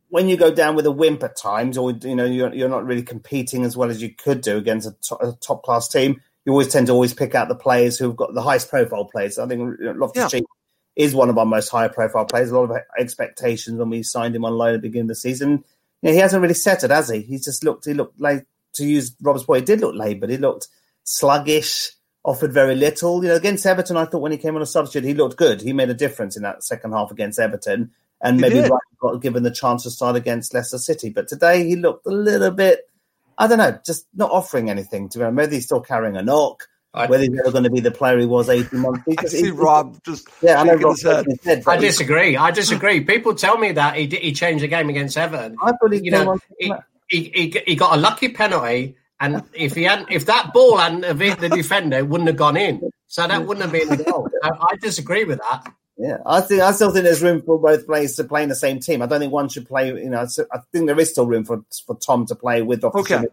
when 0.09 0.27
you 0.27 0.37
go 0.37 0.53
down 0.53 0.75
with 0.75 0.85
a 0.85 0.91
wimp 0.91 1.23
at 1.23 1.37
times, 1.37 1.77
or 1.77 1.91
you 1.91 2.15
know 2.15 2.25
you're, 2.25 2.53
you're 2.53 2.69
not 2.69 2.85
really 2.85 3.03
competing 3.03 3.63
as 3.63 3.77
well 3.77 3.89
as 3.89 4.01
you 4.01 4.13
could 4.13 4.41
do 4.41 4.57
against 4.57 4.87
a, 4.87 4.95
to- 5.03 5.29
a 5.29 5.33
top 5.39 5.63
class 5.63 5.87
team, 5.87 6.21
you 6.45 6.51
always 6.51 6.67
tend 6.67 6.87
to 6.87 6.93
always 6.93 7.13
pick 7.13 7.35
out 7.35 7.47
the 7.47 7.55
players 7.55 7.97
who've 7.97 8.15
got 8.15 8.33
the 8.33 8.41
highest 8.41 8.69
profile 8.69 9.05
players. 9.05 9.39
I 9.39 9.47
think 9.47 9.77
Loftus 9.79 10.31
Cheek 10.31 10.43
yeah. 10.43 10.58
Is 10.99 11.15
one 11.15 11.29
of 11.29 11.37
our 11.37 11.45
most 11.45 11.69
high 11.69 11.87
profile 11.87 12.25
players. 12.25 12.51
A 12.51 12.59
lot 12.59 12.69
of 12.69 12.77
expectations 12.99 13.79
when 13.79 13.89
we 13.89 14.03
signed 14.03 14.35
him 14.35 14.45
on 14.45 14.53
loan 14.53 14.75
at 14.75 14.81
the 14.81 14.87
beginning 14.87 15.05
of 15.05 15.09
the 15.09 15.15
season. 15.15 15.63
You 16.01 16.09
know, 16.09 16.11
he 16.11 16.17
hasn't 16.17 16.41
really 16.41 16.53
settled, 16.53 16.91
has 16.91 17.09
he? 17.09 17.21
He's 17.21 17.45
just 17.45 17.63
looked. 17.63 17.85
He 17.85 17.93
looked 17.93 18.19
like 18.19 18.45
to 18.73 18.85
use 18.85 19.15
Rob's 19.21 19.43
point. 19.43 19.61
He 19.61 19.65
did 19.65 19.81
look 19.81 19.95
late, 19.95 20.19
but 20.19 20.29
he 20.29 20.37
looked 20.37 20.67
sluggish. 21.05 21.91
Offered 22.25 22.51
very 22.51 22.75
little. 22.75 23.23
You 23.23 23.29
know, 23.29 23.35
against 23.35 23.65
Everton, 23.65 23.95
I 23.95 24.03
thought 24.03 24.21
when 24.21 24.33
he 24.33 24.37
came 24.37 24.55
on 24.55 24.61
a 24.61 24.65
substitute, 24.65 25.07
he 25.07 25.13
looked 25.13 25.37
good. 25.37 25.61
He 25.61 25.71
made 25.71 25.89
a 25.89 25.93
difference 25.93 26.35
in 26.35 26.43
that 26.43 26.63
second 26.65 26.91
half 26.91 27.11
against 27.11 27.39
Everton 27.39 27.91
and 28.21 28.35
he 28.35 28.41
maybe 28.41 28.69
got 28.99 29.21
given 29.21 29.43
the 29.43 29.51
chance 29.51 29.83
to 29.83 29.91
start 29.91 30.15
against 30.15 30.53
Leicester 30.53 30.77
City. 30.77 31.09
But 31.09 31.27
today 31.27 31.65
he 31.65 31.75
looked 31.75 32.05
a 32.05 32.11
little 32.11 32.51
bit, 32.51 32.89
I 33.37 33.47
don't 33.47 33.57
know, 33.57 33.79
just 33.85 34.07
not 34.13 34.31
offering 34.31 34.69
anything 34.69 35.09
to 35.09 35.25
him. 35.25 35.35
Maybe 35.35 35.55
he's 35.55 35.65
still 35.65 35.81
carrying 35.81 36.17
a 36.17 36.21
knock. 36.21 36.67
I, 36.93 37.05
whether 37.05 37.23
he's 37.23 37.39
ever 37.39 37.51
going 37.51 37.65
to 37.65 37.69
be 37.69 37.81
the 37.81 37.91
player 37.91 38.17
he 38.17 38.25
was 38.25 38.49
18 38.49 38.79
months 38.79 39.05
ago. 39.05 39.15
I 39.19 39.25
see 39.25 39.51
Rob 39.51 40.01
just 40.03 40.27
yeah, 40.41 40.59
I 40.59 40.63
know 40.63 40.73
Rob 40.75 40.97
his 40.97 41.43
head. 41.43 41.63
I 41.67 41.77
disagree. 41.77 42.35
I 42.35 42.49
disagree. 42.49 43.01
People 43.05 43.35
tell 43.35 43.57
me 43.57 43.71
that 43.73 43.95
he 43.95 44.07
he 44.07 44.31
changed 44.31 44.63
the 44.63 44.67
game 44.67 44.89
against 44.89 45.15
Everton. 45.15 45.55
I 45.61 45.73
believe 45.79 46.03
you 46.03 46.11
know 46.11 46.39
he, 46.57 46.73
he, 47.07 47.23
he, 47.33 47.61
he 47.67 47.75
got 47.75 47.95
a 47.95 48.01
lucky 48.01 48.29
penalty, 48.29 48.95
and 49.19 49.43
if 49.53 49.75
he 49.75 49.83
hadn't, 49.83 50.11
if 50.11 50.25
that 50.25 50.51
ball 50.51 50.77
hadn't 50.77 51.03
hit 51.19 51.39
the 51.39 51.49
defender, 51.49 51.97
it 51.97 52.07
wouldn't 52.07 52.27
have 52.27 52.37
gone 52.37 52.57
in. 52.57 52.89
So 53.05 53.27
that 53.27 53.45
wouldn't 53.45 53.63
have 53.63 53.71
been 53.71 53.91
a 53.91 54.03
goal. 54.03 54.27
I, 54.43 54.49
I 54.49 54.75
disagree 54.81 55.25
with 55.25 55.39
that. 55.39 55.73
Yeah, 56.01 56.19
I 56.25 56.39
think 56.39 56.61
I 56.61 56.71
still 56.71 56.91
think 56.91 57.03
there's 57.03 57.21
room 57.21 57.41
for 57.41 57.59
both 57.59 57.85
players 57.85 58.15
to 58.15 58.23
play 58.23 58.41
in 58.41 58.47
the 58.47 58.55
same 58.55 58.79
team. 58.79 59.01
I 59.01 59.05
don't 59.05 59.19
think 59.19 59.33
one 59.33 59.49
should 59.49 59.67
play. 59.67 59.89
You 59.89 60.09
know, 60.09 60.25
I 60.53 60.59
think 60.71 60.87
there 60.87 60.97
is 60.97 61.09
still 61.09 61.27
room 61.27 61.43
for 61.43 61.61
for 61.85 61.97
Tom 61.97 62.25
to 62.27 62.35
play 62.35 62.61
with. 62.61 62.85
Okay. 62.85 63.25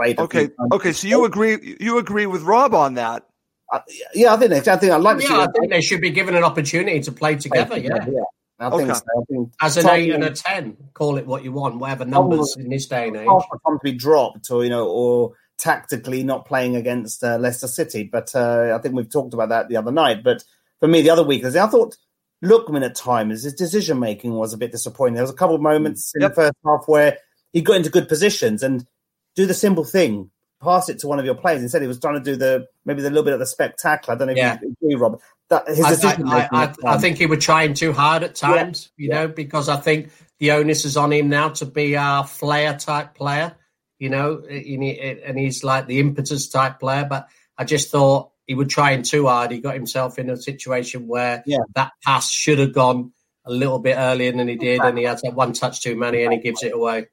Okay. 0.00 0.48
Okay. 0.72 0.92
So 0.92 1.06
you 1.06 1.26
agree? 1.26 1.76
You 1.78 1.98
agree 1.98 2.24
with 2.24 2.40
Rob 2.40 2.74
on 2.74 2.94
that? 2.94 3.26
Uh, 3.70 3.80
yeah, 4.14 4.32
I 4.32 4.38
think 4.38 4.52
they, 4.52 4.72
I 4.72 4.76
think 4.76 4.92
I'd 4.92 5.02
like 5.02 5.18
to. 5.18 5.24
Yeah, 5.24 5.40
I 5.40 5.46
think 5.48 5.70
they 5.70 5.82
should 5.82 6.00
be 6.00 6.10
given 6.12 6.34
an 6.34 6.44
opportunity 6.44 6.98
to 7.00 7.12
play 7.12 7.36
together. 7.36 7.76
yeah. 7.76 7.98
yeah. 8.08 8.20
I 8.58 8.68
okay. 8.68 8.78
think 8.78 8.94
so. 8.94 9.02
I 9.02 9.24
think 9.28 9.52
As 9.60 9.76
an 9.76 9.82
Tom, 9.82 9.94
eight 9.96 10.10
and 10.12 10.24
a 10.24 10.30
ten, 10.30 10.76
call 10.94 11.18
it 11.18 11.26
what 11.26 11.44
you 11.44 11.52
want, 11.52 11.78
whatever 11.78 12.06
numbers 12.06 12.56
in 12.56 12.70
this 12.70 12.86
day 12.86 13.08
and 13.08 13.16
age. 13.16 13.26
For 13.26 13.60
Tom 13.66 13.78
to 13.78 13.80
be 13.82 13.92
dropped, 13.92 14.50
or 14.50 14.64
you 14.64 14.70
know, 14.70 14.86
or 14.88 15.32
tactically 15.58 16.22
not 16.22 16.46
playing 16.46 16.76
against 16.76 17.22
uh, 17.22 17.36
Leicester 17.36 17.66
City. 17.66 18.04
But 18.04 18.34
uh, 18.34 18.72
I 18.74 18.80
think 18.80 18.94
we've 18.94 19.10
talked 19.10 19.34
about 19.34 19.50
that 19.50 19.68
the 19.68 19.76
other 19.76 19.92
night. 19.92 20.24
But 20.24 20.42
for 20.80 20.88
me, 20.88 21.02
the 21.02 21.10
other 21.10 21.24
week, 21.24 21.44
I 21.44 21.66
thought 21.66 21.96
Lookman 22.44 22.84
at 22.84 22.94
times, 22.94 23.42
his 23.42 23.54
decision 23.54 23.98
making 23.98 24.34
was 24.34 24.52
a 24.52 24.58
bit 24.58 24.72
disappointing. 24.72 25.14
There 25.14 25.22
was 25.22 25.30
a 25.30 25.34
couple 25.34 25.54
of 25.54 25.62
moments 25.62 26.12
mm, 26.12 26.16
in 26.16 26.22
yep. 26.22 26.30
the 26.30 26.34
first 26.34 26.54
half 26.64 26.84
where 26.86 27.18
he 27.52 27.62
got 27.62 27.76
into 27.76 27.90
good 27.90 28.08
positions 28.08 28.62
and 28.62 28.86
do 29.34 29.46
the 29.46 29.54
simple 29.54 29.84
thing, 29.84 30.30
pass 30.62 30.88
it 30.88 30.98
to 31.00 31.08
one 31.08 31.18
of 31.18 31.24
your 31.24 31.34
players. 31.34 31.62
Instead, 31.62 31.82
he 31.82 31.88
was 31.88 31.98
trying 31.98 32.14
to 32.14 32.20
do 32.20 32.36
the 32.36 32.66
maybe 32.84 33.02
the 33.02 33.08
little 33.08 33.24
bit 33.24 33.32
of 33.32 33.38
the 33.38 33.46
spectacle. 33.46 34.12
I 34.12 34.16
don't 34.16 34.28
know 34.28 34.32
if 34.32 34.38
yeah. 34.38 34.58
you 34.62 34.76
agree, 34.82 34.94
Rob. 34.94 35.20
That 35.50 35.68
his 35.68 35.86
decision 35.86 36.28
I, 36.28 36.48
I, 36.50 36.64
I, 36.64 36.74
I, 36.84 36.98
think 36.98 37.18
he 37.18 37.26
was 37.26 37.44
trying 37.44 37.74
too 37.74 37.92
hard 37.92 38.22
at 38.22 38.34
times, 38.34 38.90
yeah. 38.96 39.02
you 39.02 39.10
know, 39.10 39.28
because 39.28 39.68
I 39.68 39.76
think 39.76 40.10
the 40.38 40.52
onus 40.52 40.84
is 40.84 40.96
on 40.96 41.12
him 41.12 41.28
now 41.28 41.50
to 41.50 41.66
be 41.66 41.94
a 41.94 42.24
flair 42.24 42.76
type 42.76 43.14
player, 43.14 43.54
you 43.98 44.08
know, 44.08 44.42
and 44.48 45.38
he's 45.38 45.62
like 45.62 45.86
the 45.86 46.00
impetus 46.00 46.48
type 46.48 46.80
player. 46.80 47.06
But 47.08 47.28
I 47.58 47.64
just 47.64 47.90
thought 47.90 48.30
he 48.46 48.54
was 48.54 48.68
trying 48.68 49.02
too 49.02 49.26
hard. 49.26 49.50
He 49.50 49.60
got 49.60 49.74
himself 49.74 50.18
in 50.18 50.30
a 50.30 50.36
situation 50.36 51.06
where 51.06 51.42
yeah. 51.46 51.58
that 51.74 51.92
pass 52.04 52.30
should 52.30 52.58
have 52.58 52.72
gone 52.72 53.12
a 53.44 53.52
little 53.52 53.78
bit 53.78 53.96
earlier 53.96 54.32
than 54.32 54.48
he 54.48 54.56
did, 54.56 54.80
and 54.80 54.96
he 54.96 55.04
had 55.04 55.18
that 55.22 55.34
one 55.34 55.52
touch 55.52 55.82
too 55.82 55.96
many, 55.96 56.24
and 56.24 56.32
he 56.32 56.38
gives 56.38 56.62
it 56.62 56.72
away. 56.72 57.06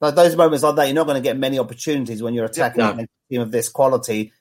Like 0.00 0.14
those 0.14 0.36
moments 0.36 0.62
like 0.62 0.76
that, 0.76 0.84
you're 0.84 0.94
not 0.94 1.06
going 1.06 1.20
to 1.20 1.26
get 1.26 1.36
many 1.36 1.58
opportunities 1.58 2.22
when 2.22 2.34
you're 2.34 2.44
attacking 2.44 2.78
no. 2.84 2.90
a 2.90 3.06
team 3.30 3.40
of 3.40 3.50
this 3.50 3.68
quality. 3.68 4.32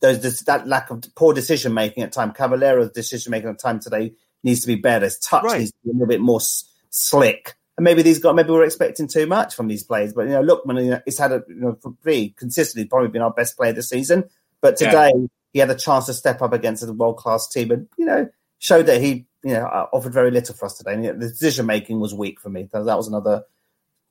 Those 0.00 0.20
this, 0.20 0.42
that 0.44 0.66
lack 0.66 0.90
of 0.90 1.04
poor 1.14 1.34
decision 1.34 1.74
making 1.74 2.02
at 2.02 2.12
time, 2.12 2.32
Cavaleiro's 2.32 2.90
decision 2.90 3.30
making 3.30 3.50
at 3.50 3.58
time 3.58 3.80
today 3.80 4.14
needs 4.42 4.60
to 4.60 4.66
be 4.66 4.76
better. 4.76 5.04
His 5.04 5.18
touch 5.18 5.44
right. 5.44 5.60
needs 5.60 5.70
to 5.70 5.76
be 5.84 5.90
a 5.90 5.92
little 5.92 6.08
bit 6.08 6.20
more 6.20 6.40
s- 6.40 6.64
slick. 6.90 7.54
And 7.76 7.84
maybe 7.84 8.02
these 8.02 8.18
guys, 8.18 8.34
maybe 8.34 8.50
we're 8.50 8.64
expecting 8.64 9.08
too 9.08 9.26
much 9.26 9.54
from 9.54 9.68
these 9.68 9.84
players. 9.84 10.12
But 10.14 10.22
you 10.22 10.32
know, 10.32 10.42
Lookman, 10.42 10.82
you 10.84 10.90
know, 10.92 11.00
he's 11.04 11.18
had 11.18 11.32
a 11.32 11.44
you 11.48 11.54
know 11.56 11.78
for 11.80 11.94
me 12.04 12.30
consistently 12.30 12.88
probably 12.88 13.08
been 13.08 13.22
our 13.22 13.32
best 13.32 13.56
player 13.56 13.72
this 13.72 13.90
season. 13.90 14.24
But 14.60 14.76
today, 14.76 15.12
yeah 15.14 15.26
he 15.54 15.60
had 15.60 15.70
a 15.70 15.74
chance 15.76 16.06
to 16.06 16.14
step 16.14 16.42
up 16.42 16.52
against 16.52 16.82
a 16.82 16.92
world 16.92 17.16
class 17.16 17.48
team 17.48 17.70
and, 17.70 17.88
you 17.96 18.04
know, 18.04 18.28
showed 18.58 18.86
that 18.86 19.00
he, 19.00 19.24
you 19.44 19.54
know, 19.54 19.64
uh, 19.64 19.86
offered 19.92 20.12
very 20.12 20.32
little 20.32 20.54
for 20.54 20.66
us 20.66 20.76
today. 20.76 20.94
And 20.94 21.04
the 21.22 21.28
decision 21.28 21.64
making 21.64 22.00
was 22.00 22.12
weak 22.12 22.40
for 22.40 22.50
me. 22.50 22.68
That 22.72 22.84
was 22.84 23.06
another 23.06 23.44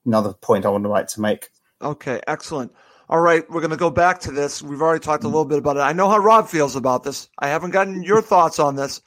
another 0.06 0.34
point 0.34 0.66
I 0.66 0.70
wanted 0.70 0.88
like 0.88 1.08
to 1.08 1.22
make. 1.22 1.50
Okay, 1.82 2.22
excellent. 2.28 2.72
All 3.10 3.20
right, 3.20 3.44
we're 3.50 3.60
going 3.60 3.72
to 3.72 3.78
go 3.78 3.90
back 3.90 4.22
to 4.22 4.32
this. 4.32 4.62
We've 4.62 4.82
already 4.82 5.04
talked 5.04 5.26
a 5.26 5.28
little 5.28 5.44
bit 5.44 5.58
about 5.58 5.76
it. 5.76 5.82
I 5.82 5.92
know 5.92 6.10
how 6.10 6.18
Rob 6.18 6.48
feels 6.48 6.78
about 6.78 7.04
this. 7.04 7.28
I 7.38 7.50
haven't 7.50 7.72
gotten 7.72 8.04
your 8.04 8.22
thoughts 8.22 8.58
on 8.58 8.78
this. 8.78 9.02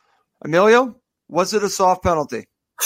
Emilio, 0.45 0.95
was 1.29 1.55
it 1.55 1.63
a 1.65 1.69
soft 1.69 2.03
penalty? 2.05 2.47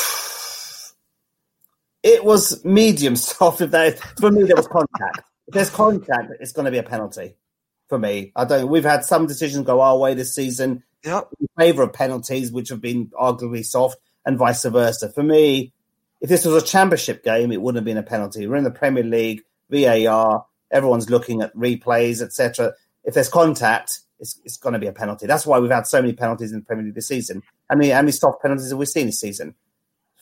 It 2.02 2.24
was 2.24 2.64
medium 2.64 3.14
soft. 3.14 3.60
If 3.60 3.72
there, 3.72 3.92
for 4.18 4.30
me, 4.30 4.44
there 4.44 4.56
was 4.56 4.66
contact. 4.66 5.20
if 5.46 5.52
there's 5.52 5.68
contact, 5.68 6.32
it's 6.40 6.52
going 6.52 6.64
to 6.64 6.70
be 6.70 6.78
a 6.78 6.82
penalty 6.82 7.34
for 7.90 7.98
me. 7.98 8.32
I 8.34 8.46
don't. 8.46 8.68
We've 8.68 8.84
had 8.84 9.04
some 9.04 9.26
decisions 9.26 9.66
go 9.66 9.82
our 9.82 9.98
way 9.98 10.14
this 10.14 10.34
season 10.34 10.82
yep. 11.04 11.28
in 11.38 11.48
favour 11.58 11.82
of 11.82 11.92
penalties, 11.92 12.50
which 12.50 12.70
have 12.70 12.80
been 12.80 13.08
arguably 13.08 13.66
soft, 13.66 13.98
and 14.24 14.38
vice 14.38 14.64
versa. 14.64 15.10
For 15.10 15.22
me, 15.22 15.74
if 16.22 16.30
this 16.30 16.46
was 16.46 16.62
a 16.62 16.66
championship 16.66 17.22
game, 17.22 17.52
it 17.52 17.60
wouldn't 17.60 17.78
have 17.78 17.84
been 17.84 17.98
a 17.98 18.02
penalty. 18.02 18.46
We're 18.46 18.56
in 18.56 18.64
the 18.64 18.70
Premier 18.70 19.04
League, 19.04 19.42
VAR, 19.68 20.46
everyone's 20.70 21.10
looking 21.10 21.42
at 21.42 21.54
replays, 21.54 22.22
etc. 22.22 22.72
If 23.04 23.14
there's 23.14 23.28
contact, 23.28 24.00
it's, 24.18 24.40
it's 24.44 24.56
going 24.56 24.74
to 24.74 24.78
be 24.78 24.86
a 24.86 24.92
penalty. 24.92 25.26
That's 25.26 25.46
why 25.46 25.58
we've 25.58 25.70
had 25.70 25.86
so 25.86 26.00
many 26.00 26.12
penalties 26.12 26.52
in 26.52 26.60
the 26.60 26.64
Premier 26.64 26.84
League 26.84 26.94
this 26.94 27.08
season. 27.08 27.42
How 27.68 27.76
many, 27.76 27.90
how 27.90 28.02
many 28.02 28.12
soft 28.12 28.42
penalties 28.42 28.70
have 28.70 28.78
we 28.78 28.86
seen 28.86 29.06
this 29.06 29.20
season? 29.20 29.54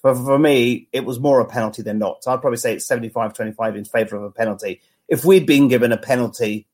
For, 0.00 0.14
for 0.14 0.38
me, 0.38 0.88
it 0.92 1.04
was 1.04 1.18
more 1.18 1.40
a 1.40 1.46
penalty 1.46 1.82
than 1.82 1.98
not. 1.98 2.22
So 2.22 2.32
I'd 2.32 2.40
probably 2.40 2.58
say 2.58 2.74
it's 2.74 2.86
75 2.86 3.34
25 3.34 3.76
in 3.76 3.84
favour 3.84 4.16
of 4.16 4.22
a 4.22 4.30
penalty. 4.30 4.80
If 5.08 5.24
we'd 5.24 5.46
been 5.46 5.68
given 5.68 5.90
a 5.90 5.96
penalty 5.98 6.68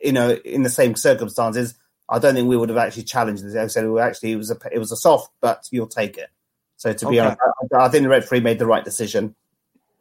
you 0.00 0.12
know, 0.12 0.30
in 0.30 0.62
the 0.62 0.70
same 0.70 0.94
circumstances, 0.94 1.74
I 2.08 2.18
don't 2.18 2.34
think 2.34 2.48
we 2.48 2.56
would 2.56 2.68
have 2.68 2.78
actually 2.78 3.04
challenged 3.04 3.44
this. 3.44 3.56
I 3.56 3.66
said, 3.66 3.88
well, 3.88 4.02
actually, 4.02 4.32
it 4.32 4.36
was 4.36 4.50
a 4.50 4.58
it 4.72 4.78
was 4.78 4.92
a 4.92 4.96
soft, 4.96 5.30
but 5.40 5.68
you'll 5.70 5.88
take 5.88 6.16
it. 6.16 6.30
So 6.76 6.92
to 6.92 7.08
be 7.08 7.20
okay. 7.20 7.36
honest, 7.60 7.74
I, 7.74 7.86
I 7.86 7.88
think 7.88 8.04
the 8.04 8.08
referee 8.08 8.40
made 8.40 8.58
the 8.58 8.66
right 8.66 8.84
decision. 8.84 9.34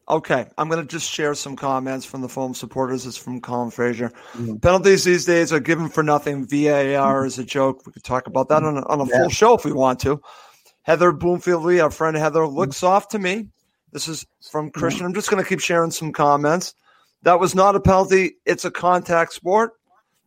Okay, 0.10 0.48
I'm 0.58 0.70
going 0.70 0.82
to 0.82 0.88
just 0.88 1.12
share 1.12 1.36
some 1.36 1.58
comments 1.58 2.06
from 2.06 2.22
the 2.22 2.30
Fulham 2.30 2.54
supporters. 2.54 3.06
It's 3.06 3.18
from 3.18 3.42
Colin 3.42 3.72
Fraser. 3.72 4.10
Mm-hmm. 4.34 4.56
Penalties 4.58 5.04
these 5.04 5.26
days 5.26 5.52
are 5.52 5.60
given 5.60 5.90
for 5.90 6.02
nothing. 6.02 6.48
VAR 6.48 7.26
is 7.26 7.40
a 7.40 7.44
joke. 7.44 7.86
We 7.86 7.92
could 7.92 8.06
talk 8.06 8.28
about 8.28 8.48
that 8.48 8.64
on 8.64 8.78
a, 8.78 8.88
on 8.88 9.02
a 9.02 9.06
yeah. 9.06 9.18
full 9.18 9.30
show 9.30 9.56
if 9.56 9.66
we 9.66 9.74
want 9.74 10.00
to. 10.02 10.22
Heather 10.84 11.12
Bloomfield 11.12 11.66
Lee, 11.66 11.82
our 11.82 11.92
friend 11.92 12.16
Heather, 12.16 12.48
looks 12.48 12.78
soft 12.78 13.12
to 13.12 13.20
me. 13.20 13.50
This 13.92 14.08
is 14.08 14.26
from 14.50 14.72
Christian. 14.72 15.06
I'm 15.06 15.14
just 15.14 15.30
going 15.30 15.44
to 15.44 15.48
keep 15.48 15.60
sharing 15.60 15.92
some 15.92 16.14
comments. 16.14 16.74
That 17.24 17.42
was 17.42 17.54
not 17.54 17.76
a 17.76 17.82
penalty. 17.82 18.38
It's 18.46 18.64
a 18.64 18.72
contact 18.72 19.34
sport. 19.34 19.74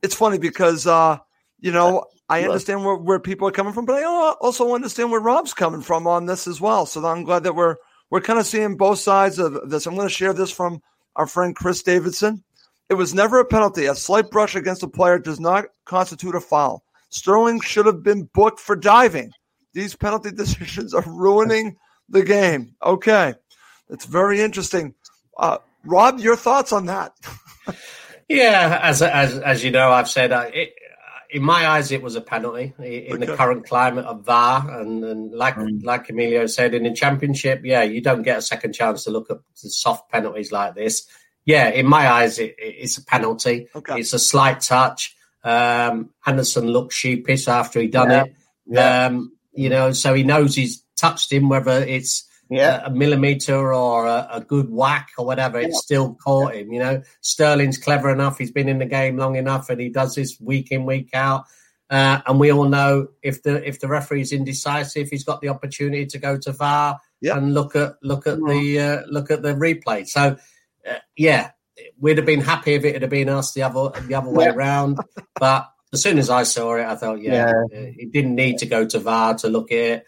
It's 0.02 0.14
funny 0.14 0.38
because, 0.38 0.86
uh, 0.86 1.18
you 1.60 1.72
know, 1.72 2.06
I 2.28 2.44
understand 2.44 2.84
where, 2.84 2.96
where 2.96 3.18
people 3.18 3.48
are 3.48 3.52
coming 3.52 3.72
from, 3.72 3.86
but 3.86 3.96
I 3.96 4.04
also 4.04 4.74
understand 4.74 5.10
where 5.10 5.20
Rob's 5.20 5.52
coming 5.52 5.82
from 5.82 6.06
on 6.06 6.26
this 6.26 6.46
as 6.46 6.60
well. 6.60 6.86
So 6.86 7.04
I'm 7.04 7.24
glad 7.24 7.42
that 7.44 7.56
we're 7.56 7.76
we're 8.10 8.20
kind 8.20 8.38
of 8.38 8.46
seeing 8.46 8.76
both 8.76 8.98
sides 8.98 9.38
of 9.38 9.70
this. 9.70 9.86
I'm 9.86 9.94
going 9.94 10.08
to 10.08 10.14
share 10.14 10.32
this 10.32 10.50
from 10.50 10.82
our 11.16 11.26
friend 11.26 11.54
Chris 11.54 11.82
Davidson. 11.82 12.42
It 12.88 12.94
was 12.94 13.14
never 13.14 13.38
a 13.38 13.44
penalty. 13.44 13.86
A 13.86 13.94
slight 13.94 14.30
brush 14.30 14.56
against 14.56 14.82
a 14.82 14.88
player 14.88 15.18
does 15.18 15.38
not 15.38 15.66
constitute 15.84 16.34
a 16.34 16.40
foul. 16.40 16.82
Sterling 17.08 17.60
should 17.60 17.86
have 17.86 18.02
been 18.02 18.24
booked 18.32 18.58
for 18.58 18.74
diving. 18.74 19.32
These 19.74 19.94
penalty 19.94 20.30
decisions 20.36 20.92
are 20.94 21.04
ruining 21.06 21.76
the 22.08 22.24
game. 22.24 22.74
Okay. 22.82 23.34
It's 23.88 24.06
very 24.06 24.40
interesting. 24.40 24.94
Uh, 25.36 25.58
Rob, 25.84 26.18
your 26.18 26.36
thoughts 26.36 26.72
on 26.72 26.86
that? 26.86 27.12
yeah, 28.30 28.80
as, 28.82 29.02
as 29.02 29.38
as 29.38 29.64
you 29.64 29.70
know, 29.70 29.90
I've 29.90 30.08
said 30.08 30.32
uh, 30.32 30.46
it, 30.52 30.74
in 31.30 31.42
my 31.42 31.66
eyes, 31.68 31.92
it 31.92 32.02
was 32.02 32.16
a 32.16 32.20
penalty 32.20 32.72
in 32.78 33.16
okay. 33.16 33.26
the 33.26 33.36
current 33.36 33.66
climate 33.66 34.04
of 34.04 34.24
VAR, 34.24 34.80
and, 34.80 35.04
and 35.04 35.32
like 35.32 35.56
mm. 35.56 35.82
like 35.84 36.08
Emilio 36.08 36.46
said, 36.46 36.74
in 36.74 36.84
the 36.84 36.92
championship, 36.92 37.62
yeah, 37.64 37.82
you 37.82 38.00
don't 38.00 38.22
get 38.22 38.38
a 38.38 38.42
second 38.42 38.72
chance 38.72 39.04
to 39.04 39.10
look 39.10 39.30
at 39.30 39.38
soft 39.54 40.10
penalties 40.10 40.52
like 40.52 40.74
this. 40.74 41.06
Yeah, 41.44 41.68
in 41.70 41.86
my 41.86 42.08
eyes, 42.08 42.38
it, 42.38 42.54
it's 42.58 42.98
a 42.98 43.04
penalty. 43.04 43.68
Okay. 43.74 44.00
It's 44.00 44.12
a 44.12 44.18
slight 44.18 44.60
touch. 44.60 45.16
Um, 45.42 46.10
Anderson 46.26 46.66
looked 46.66 46.92
sheepish 46.92 47.48
after 47.48 47.80
he 47.80 47.88
done 47.88 48.10
yeah. 48.10 48.24
it. 48.24 48.34
Yeah. 48.66 49.06
Um, 49.06 49.32
you 49.52 49.68
know, 49.68 49.92
so 49.92 50.14
he 50.14 50.22
knows 50.22 50.54
he's 50.54 50.84
touched 50.96 51.32
him, 51.32 51.48
whether 51.48 51.82
it's 51.82 52.28
yeah. 52.50 52.82
a, 52.82 52.86
a 52.86 52.90
millimeter 52.90 53.72
or 53.72 54.06
a, 54.06 54.28
a, 54.32 54.40
good 54.40 54.70
whack 54.70 55.10
or 55.16 55.24
whatever, 55.24 55.60
yeah. 55.60 55.68
it 55.68 55.74
still 55.74 56.14
caught 56.14 56.54
him. 56.54 56.72
You 56.72 56.80
know, 56.80 57.02
Sterling's 57.20 57.78
clever 57.78 58.10
enough; 58.10 58.38
he's 58.38 58.52
been 58.52 58.68
in 58.68 58.78
the 58.78 58.86
game 58.86 59.16
long 59.16 59.36
enough, 59.36 59.70
and 59.70 59.80
he 59.80 59.88
does 59.88 60.14
this 60.14 60.36
week 60.40 60.70
in, 60.70 60.84
week 60.84 61.10
out. 61.14 61.44
Uh, 61.90 62.20
and 62.26 62.38
we 62.38 62.52
all 62.52 62.68
know 62.68 63.08
if 63.22 63.42
the 63.42 63.66
if 63.66 63.80
the 63.80 63.88
referee 63.88 64.20
is 64.20 64.32
indecisive, 64.32 65.08
he's 65.08 65.24
got 65.24 65.40
the 65.40 65.48
opportunity 65.48 66.06
to 66.06 66.18
go 66.18 66.38
to 66.38 66.52
VAR 66.52 67.00
yep. 67.20 67.36
and 67.36 67.52
look 67.52 67.74
at 67.74 67.94
look 68.02 68.26
at 68.26 68.38
the 68.38 68.78
uh, 68.78 69.06
look 69.08 69.30
at 69.30 69.42
the 69.42 69.54
replay. 69.54 70.06
So, 70.06 70.36
uh, 70.88 70.98
yeah, 71.16 71.50
we'd 71.98 72.18
have 72.18 72.26
been 72.26 72.40
happy 72.40 72.74
if 72.74 72.84
it 72.84 73.00
had 73.00 73.10
been 73.10 73.28
us 73.28 73.52
the 73.52 73.62
other 73.62 74.00
the 74.02 74.14
other 74.14 74.30
way 74.30 74.46
around. 74.46 74.98
But 75.38 75.68
as 75.92 76.02
soon 76.02 76.18
as 76.18 76.30
I 76.30 76.44
saw 76.44 76.76
it, 76.76 76.84
I 76.84 76.94
thought, 76.94 77.20
yeah, 77.20 77.52
yeah. 77.72 77.86
he 77.96 78.06
didn't 78.06 78.36
need 78.36 78.58
to 78.58 78.66
go 78.66 78.86
to 78.86 78.98
VAR 78.98 79.34
to 79.38 79.48
look 79.48 79.72
at 79.72 79.78
it. 79.78 80.06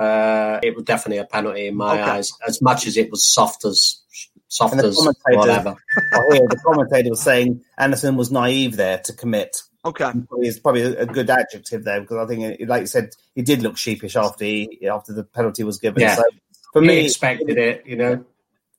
Uh, 0.00 0.58
it 0.62 0.74
was 0.74 0.84
definitely 0.84 1.18
a 1.18 1.26
penalty 1.26 1.66
in 1.66 1.76
my 1.76 1.92
okay. 1.92 2.10
eyes, 2.10 2.32
as 2.48 2.62
much 2.62 2.86
as 2.86 2.96
it 2.96 3.10
was 3.10 3.26
soft 3.26 3.66
as 3.66 4.00
soft 4.48 4.74
as 4.76 4.96
whatever. 5.28 5.76
the 5.94 6.60
commentator 6.64 7.10
was 7.10 7.20
saying 7.20 7.62
Anderson 7.76 8.16
was 8.16 8.32
naive 8.32 8.76
there 8.76 8.98
to 9.04 9.12
commit. 9.12 9.60
Okay, 9.84 10.10
it's 10.38 10.58
probably 10.58 10.82
a 10.82 11.04
good 11.04 11.28
adjective 11.28 11.84
there 11.84 12.00
because 12.00 12.16
I 12.16 12.26
think, 12.26 12.60
like 12.66 12.80
you 12.80 12.86
said, 12.86 13.10
he 13.34 13.42
did 13.42 13.62
look 13.62 13.76
sheepish 13.76 14.16
after 14.16 14.44
he, 14.46 14.88
after 14.90 15.12
the 15.12 15.22
penalty 15.22 15.64
was 15.64 15.78
given. 15.78 16.00
Yeah. 16.00 16.16
So 16.16 16.22
for 16.72 16.80
he 16.80 16.88
me, 16.88 17.04
expected 17.04 17.58
it, 17.58 17.86
you 17.86 17.96
know. 17.96 18.24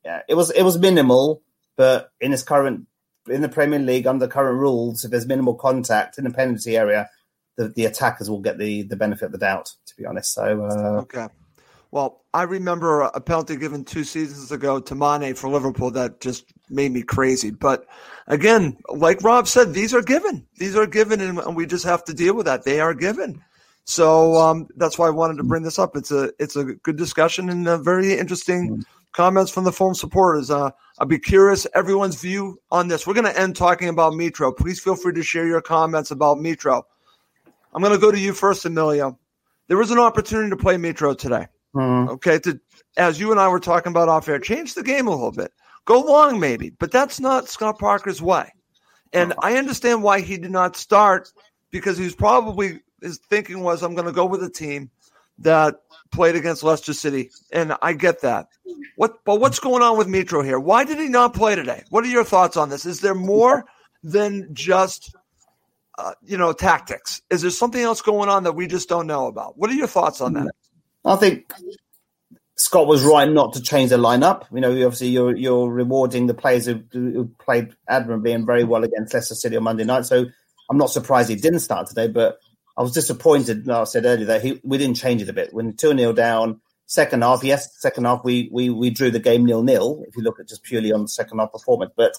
Yeah, 0.04 0.22
it 0.28 0.34
was 0.34 0.50
it 0.50 0.64
was 0.64 0.80
minimal, 0.80 1.44
but 1.76 2.12
in 2.20 2.32
his 2.32 2.42
current 2.42 2.88
in 3.30 3.44
the 3.44 3.50
Premier 3.50 3.78
League 3.78 4.08
under 4.08 4.28
current 4.28 4.58
rules, 4.60 5.06
if 5.06 5.12
there's 5.12 5.28
minimal 5.28 5.54
contact 5.54 6.18
in 6.18 6.24
the 6.24 6.32
penalty 6.32 6.78
area, 6.78 7.10
the, 7.62 7.69
the 7.69 7.86
attackers 7.86 8.30
will 8.30 8.39
get 8.39 8.58
the, 8.58 8.84
the 8.84 8.95
benefit 8.95 9.26
of 9.26 9.32
the 9.32 9.38
doubt, 9.38 9.74
to 9.86 9.95
be 9.95 10.06
honest. 10.06 10.34
So, 10.34 10.65
uh, 10.65 11.02
okay. 11.02 11.28
Well, 11.91 12.21
I 12.34 12.43
remember 12.43 13.02
a 13.02 13.19
penalty 13.19 13.58
given 13.58 13.84
two 13.84 14.06
seasons 14.06 14.52
ago 14.52 14.80
to 14.80 14.95
Mane 14.95 15.36
for 15.36 15.50
Liverpool 15.50 15.91
that 15.91 16.21
just 16.21 16.45
made 16.69 16.91
me 16.93 17.04
crazy. 17.04 17.52
But 17.52 17.86
again, 18.28 18.78
like 18.89 19.21
Rob 19.24 19.47
said, 19.47 19.74
these 19.74 19.93
are 19.93 20.02
given. 20.02 20.47
These 20.58 20.78
are 20.78 20.88
given, 20.88 21.19
and 21.19 21.56
we 21.56 21.65
just 21.65 21.84
have 21.84 22.06
to 22.06 22.13
deal 22.13 22.34
with 22.34 22.45
that. 22.45 22.63
They 22.63 22.80
are 22.80 22.93
given. 22.93 23.43
So 23.84 24.36
um, 24.36 24.67
that's 24.78 24.97
why 24.97 25.08
I 25.08 25.12
wanted 25.12 25.38
to 25.38 25.43
bring 25.43 25.63
this 25.63 25.80
up. 25.80 25.97
It's 25.97 26.12
a 26.12 26.32
it's 26.39 26.56
a 26.56 26.63
good 26.63 26.95
discussion 26.95 27.50
and 27.50 27.67
a 27.67 27.78
very 27.78 28.13
interesting 28.13 28.86
comments 29.12 29.52
from 29.52 29.65
the 29.65 29.71
Fulham 29.74 29.95
supporters. 29.95 30.50
Uh, 30.50 30.71
I'd 31.00 31.10
be 31.10 31.19
curious 31.19 31.67
everyone's 31.76 32.21
view 32.21 32.62
on 32.71 32.88
this. 32.88 33.06
We're 33.06 33.15
going 33.15 33.26
to 33.26 33.38
end 33.38 33.58
talking 33.58 33.89
about 33.89 34.13
Mitro. 34.13 34.56
Please 34.56 34.80
feel 34.80 34.95
free 34.95 35.13
to 35.13 35.24
share 35.24 35.47
your 35.47 35.62
comments 35.62 36.12
about 36.12 36.38
Mitro. 36.38 36.84
I'm 37.74 37.82
going 37.82 37.94
to 37.94 38.00
go 38.00 38.12
to 38.12 38.20
you 38.20 38.34
first, 38.34 38.66
Emilio. 38.66 39.18
There 39.68 39.78
was 39.78 39.92
an 39.92 40.00
opportunity 40.00 40.50
to 40.50 40.58
play 40.58 40.76
Mitro 40.76 41.18
today. 41.18 41.48
Mm-hmm. 41.76 42.10
Okay, 42.10 42.40
to 42.40 42.60
as 42.98 43.20
you 43.20 43.32
and 43.32 43.40
I 43.40 43.48
were 43.48 43.60
talking 43.60 43.92
about 43.92 44.10
off 44.10 44.28
air, 44.28 44.40
change 44.40 44.74
the 44.74 44.84
game 44.84 45.08
a 45.08 45.12
little 45.12 45.32
bit. 45.32 45.54
Go 45.86 46.02
long, 46.02 46.40
maybe, 46.40 46.70
but 46.70 46.92
that's 46.92 47.20
not 47.20 47.48
Scott 47.48 47.80
Parker's 47.80 48.22
way. 48.22 48.52
And 49.14 49.34
I 49.42 49.58
understand 49.58 50.04
why 50.04 50.22
he 50.22 50.38
did 50.38 50.52
not 50.52 50.76
start 50.76 51.32
because 51.72 51.98
he 51.98 52.04
was 52.04 52.16
probably 52.16 52.82
his 53.02 53.18
thinking 53.18 53.62
was, 53.62 53.82
I'm 53.82 53.96
going 53.96 54.06
to 54.06 54.14
go 54.14 54.26
with 54.26 54.44
a 54.44 54.50
team 54.50 54.90
that 55.40 55.76
played 56.12 56.36
against 56.36 56.64
Leicester 56.64 56.94
City, 56.94 57.32
and 57.52 57.76
I 57.82 57.94
get 57.94 58.22
that. 58.22 58.48
What, 58.96 59.24
but 59.26 59.40
what's 59.40 59.60
going 59.60 59.82
on 59.82 59.98
with 59.98 60.08
Mitro 60.08 60.46
here? 60.46 60.60
Why 60.60 60.84
did 60.84 61.00
he 61.00 61.08
not 61.08 61.34
play 61.34 61.56
today? 61.56 61.84
What 61.90 62.04
are 62.04 62.10
your 62.10 62.24
thoughts 62.24 62.58
on 62.58 62.70
this? 62.70 62.86
Is 62.86 63.00
there 63.00 63.16
more 63.16 63.66
than 64.04 64.50
just 64.54 65.16
uh, 66.02 66.14
you 66.24 66.38
know, 66.38 66.54
tactics? 66.54 67.22
Is 67.30 67.42
there 67.42 67.52
something 67.52 67.82
else 67.82 68.02
going 68.02 68.30
on 68.30 68.44
that 68.44 68.54
we 68.54 68.68
just 68.68 68.90
don't 68.90 69.08
know 69.08 69.28
about? 69.28 69.58
What 69.58 69.70
are 69.70 69.74
your 69.74 69.88
thoughts 69.88 70.22
on 70.22 70.34
that? 70.34 70.52
I 71.06 71.16
think 71.16 71.52
Scott 72.58 72.88
was 72.88 73.04
right 73.04 73.30
not 73.30 73.54
to 73.54 73.62
change 73.62 73.90
the 73.92 73.98
lineup. 73.98 74.46
You 74.52 74.62
know, 74.62 74.72
obviously 74.72 75.08
you're 75.08 75.36
you're 75.36 75.70
rewarding 75.70 76.28
the 76.28 76.34
players 76.34 76.66
who, 76.66 76.82
who 76.92 77.30
played 77.40 77.76
admirably 77.88 78.32
and 78.34 78.46
very 78.46 78.64
well 78.64 78.84
against 78.84 79.14
Leicester 79.14 79.36
City 79.36 79.58
on 79.58 79.64
Monday 79.64 79.84
night. 79.84 80.06
So 80.06 80.26
I'm 80.70 80.78
not 80.78 80.90
surprised 80.90 81.30
he 81.30 81.36
didn't 81.36 81.60
start 81.60 81.88
today, 81.88 82.08
but 82.08 82.40
I 82.78 82.82
was 82.82 82.94
disappointed. 82.94 83.68
Like 83.68 83.82
I 83.82 83.84
said 83.86 84.06
earlier 84.06 84.26
that 84.26 84.42
he, 84.42 84.60
we 84.64 84.78
didn't 84.78 84.98
change 84.98 85.22
it 85.22 85.30
a 85.30 85.34
bit. 85.34 85.54
When 85.54 85.76
two 85.76 85.96
0 85.98 86.14
down, 86.14 86.62
second 86.88 87.24
half, 87.24 87.44
yes, 87.44 87.80
second 87.80 88.06
half 88.06 88.24
we 88.24 88.50
we 88.52 88.70
we 88.70 88.90
drew 88.90 89.12
the 89.12 89.20
game 89.20 89.46
nil 89.46 89.64
nil. 89.64 90.04
If 90.08 90.16
you 90.16 90.24
look 90.24 90.40
at 90.40 90.48
just 90.48 90.64
purely 90.64 90.92
on 90.92 91.04
the 91.04 91.10
second 91.10 91.40
half 91.40 91.52
performance, 91.52 91.92
but 91.96 92.14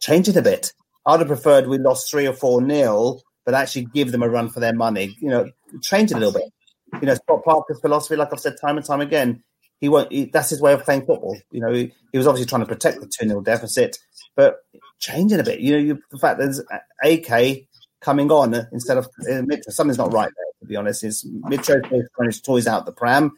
change 0.00 0.28
it 0.28 0.36
a 0.36 0.42
bit. 0.42 0.72
I'd 1.06 1.20
have 1.20 1.28
preferred 1.28 1.68
we 1.68 1.78
lost 1.78 2.10
three 2.10 2.26
or 2.26 2.32
four 2.32 2.60
nil, 2.60 3.22
but 3.44 3.54
actually 3.54 3.86
give 3.94 4.12
them 4.12 4.22
a 4.22 4.28
run 4.28 4.48
for 4.48 4.60
their 4.60 4.74
money. 4.74 5.16
You 5.20 5.28
know, 5.28 5.50
change 5.80 6.10
it 6.10 6.16
a 6.16 6.18
little 6.18 6.34
bit. 6.34 6.52
You 7.00 7.06
know, 7.06 7.14
Scott 7.14 7.44
Parker's 7.44 7.80
philosophy, 7.80 8.16
like 8.16 8.32
I've 8.32 8.40
said 8.40 8.56
time 8.60 8.76
and 8.76 8.84
time 8.84 9.00
again, 9.00 9.42
he 9.80 9.88
won't. 9.88 10.10
He, 10.10 10.26
that's 10.26 10.50
his 10.50 10.60
way 10.60 10.72
of 10.72 10.84
playing 10.84 11.06
football. 11.06 11.38
You 11.50 11.60
know, 11.60 11.72
he, 11.72 11.92
he 12.12 12.18
was 12.18 12.26
obviously 12.26 12.48
trying 12.48 12.62
to 12.62 12.66
protect 12.66 13.00
the 13.00 13.06
two 13.06 13.28
0 13.28 13.40
deficit, 13.42 13.98
but 14.34 14.56
changing 14.98 15.38
a 15.38 15.44
bit. 15.44 15.60
You 15.60 15.72
know, 15.72 15.78
you, 15.78 16.02
the 16.10 16.18
fact 16.18 16.40
there's 16.40 16.60
AK 17.04 17.68
coming 18.00 18.30
on 18.30 18.54
instead 18.72 18.98
of 18.98 19.06
uh, 19.06 19.42
Mitro, 19.42 19.70
something's 19.70 19.98
not 19.98 20.12
right 20.12 20.30
there. 20.34 20.46
To 20.60 20.66
be 20.66 20.76
honest, 20.76 21.04
is 21.04 21.24
Mitro 21.44 22.42
toys 22.42 22.66
out 22.66 22.86
the 22.86 22.92
pram. 22.92 23.32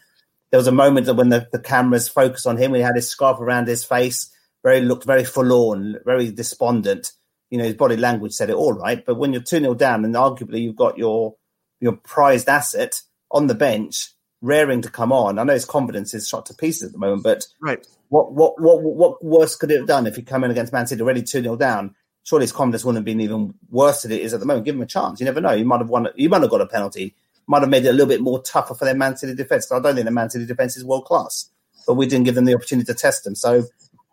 There 0.50 0.58
was 0.58 0.66
a 0.66 0.72
moment 0.72 1.06
that 1.06 1.14
when 1.14 1.28
the, 1.28 1.46
the 1.52 1.58
cameras 1.58 2.08
focused 2.08 2.46
on 2.46 2.56
him, 2.56 2.72
he 2.72 2.80
had 2.80 2.96
his 2.96 3.08
scarf 3.08 3.38
around 3.38 3.68
his 3.68 3.84
face, 3.84 4.30
very 4.62 4.80
looked 4.80 5.04
very 5.04 5.24
forlorn, 5.24 5.98
very 6.06 6.30
despondent 6.30 7.12
you 7.50 7.58
know, 7.58 7.64
his 7.64 7.74
body 7.74 7.96
language 7.96 8.32
said 8.32 8.50
it 8.50 8.56
all 8.56 8.72
right. 8.72 9.04
But 9.04 9.16
when 9.16 9.32
you're 9.32 9.42
2 9.42 9.60
0 9.60 9.74
down 9.74 10.04
and 10.04 10.14
arguably 10.14 10.60
you've 10.60 10.76
got 10.76 10.98
your 10.98 11.34
your 11.80 11.92
prized 11.92 12.48
asset 12.48 13.02
on 13.30 13.46
the 13.46 13.54
bench, 13.54 14.10
raring 14.40 14.82
to 14.82 14.90
come 14.90 15.12
on. 15.12 15.38
I 15.38 15.44
know 15.44 15.52
his 15.52 15.64
confidence 15.64 16.14
is 16.14 16.28
shot 16.28 16.46
to 16.46 16.54
pieces 16.54 16.84
at 16.84 16.92
the 16.92 16.98
moment, 16.98 17.22
but 17.22 17.46
right. 17.60 17.86
what 18.08 18.32
what 18.32 18.60
what 18.60 18.82
what 18.82 19.24
worse 19.24 19.56
could 19.56 19.70
it 19.70 19.78
have 19.78 19.86
done 19.86 20.06
if 20.06 20.16
he 20.16 20.22
come 20.22 20.44
in 20.44 20.50
against 20.50 20.72
Man 20.72 20.86
City 20.86 21.02
already 21.02 21.22
2 21.22 21.42
0 21.42 21.56
down? 21.56 21.94
Surely 22.24 22.44
his 22.44 22.52
confidence 22.52 22.84
wouldn't 22.84 22.98
have 22.98 23.06
been 23.06 23.20
even 23.20 23.54
worse 23.70 24.02
than 24.02 24.12
it 24.12 24.20
is 24.20 24.34
at 24.34 24.40
the 24.40 24.46
moment. 24.46 24.66
Give 24.66 24.74
him 24.74 24.82
a 24.82 24.86
chance. 24.86 25.18
You 25.18 25.24
never 25.24 25.40
know. 25.40 25.52
You 25.52 25.64
might 25.64 25.80
have 25.80 25.88
won. 25.88 26.08
You 26.14 26.28
might 26.28 26.42
have 26.42 26.50
got 26.50 26.60
a 26.60 26.66
penalty. 26.66 27.14
Might 27.46 27.62
have 27.62 27.70
made 27.70 27.86
it 27.86 27.88
a 27.88 27.92
little 27.92 28.06
bit 28.06 28.20
more 28.20 28.42
tougher 28.42 28.74
for 28.74 28.84
their 28.84 28.94
Man 28.94 29.16
City 29.16 29.34
defense. 29.34 29.72
I 29.72 29.80
don't 29.80 29.94
think 29.94 30.04
the 30.04 30.10
Man 30.10 30.28
City 30.28 30.44
defense 30.44 30.76
is 30.76 30.84
world 30.84 31.06
class, 31.06 31.50
but 31.86 31.94
we 31.94 32.06
didn't 32.06 32.26
give 32.26 32.34
them 32.34 32.44
the 32.44 32.54
opportunity 32.54 32.84
to 32.92 32.98
test 32.98 33.24
them. 33.24 33.34
So 33.34 33.64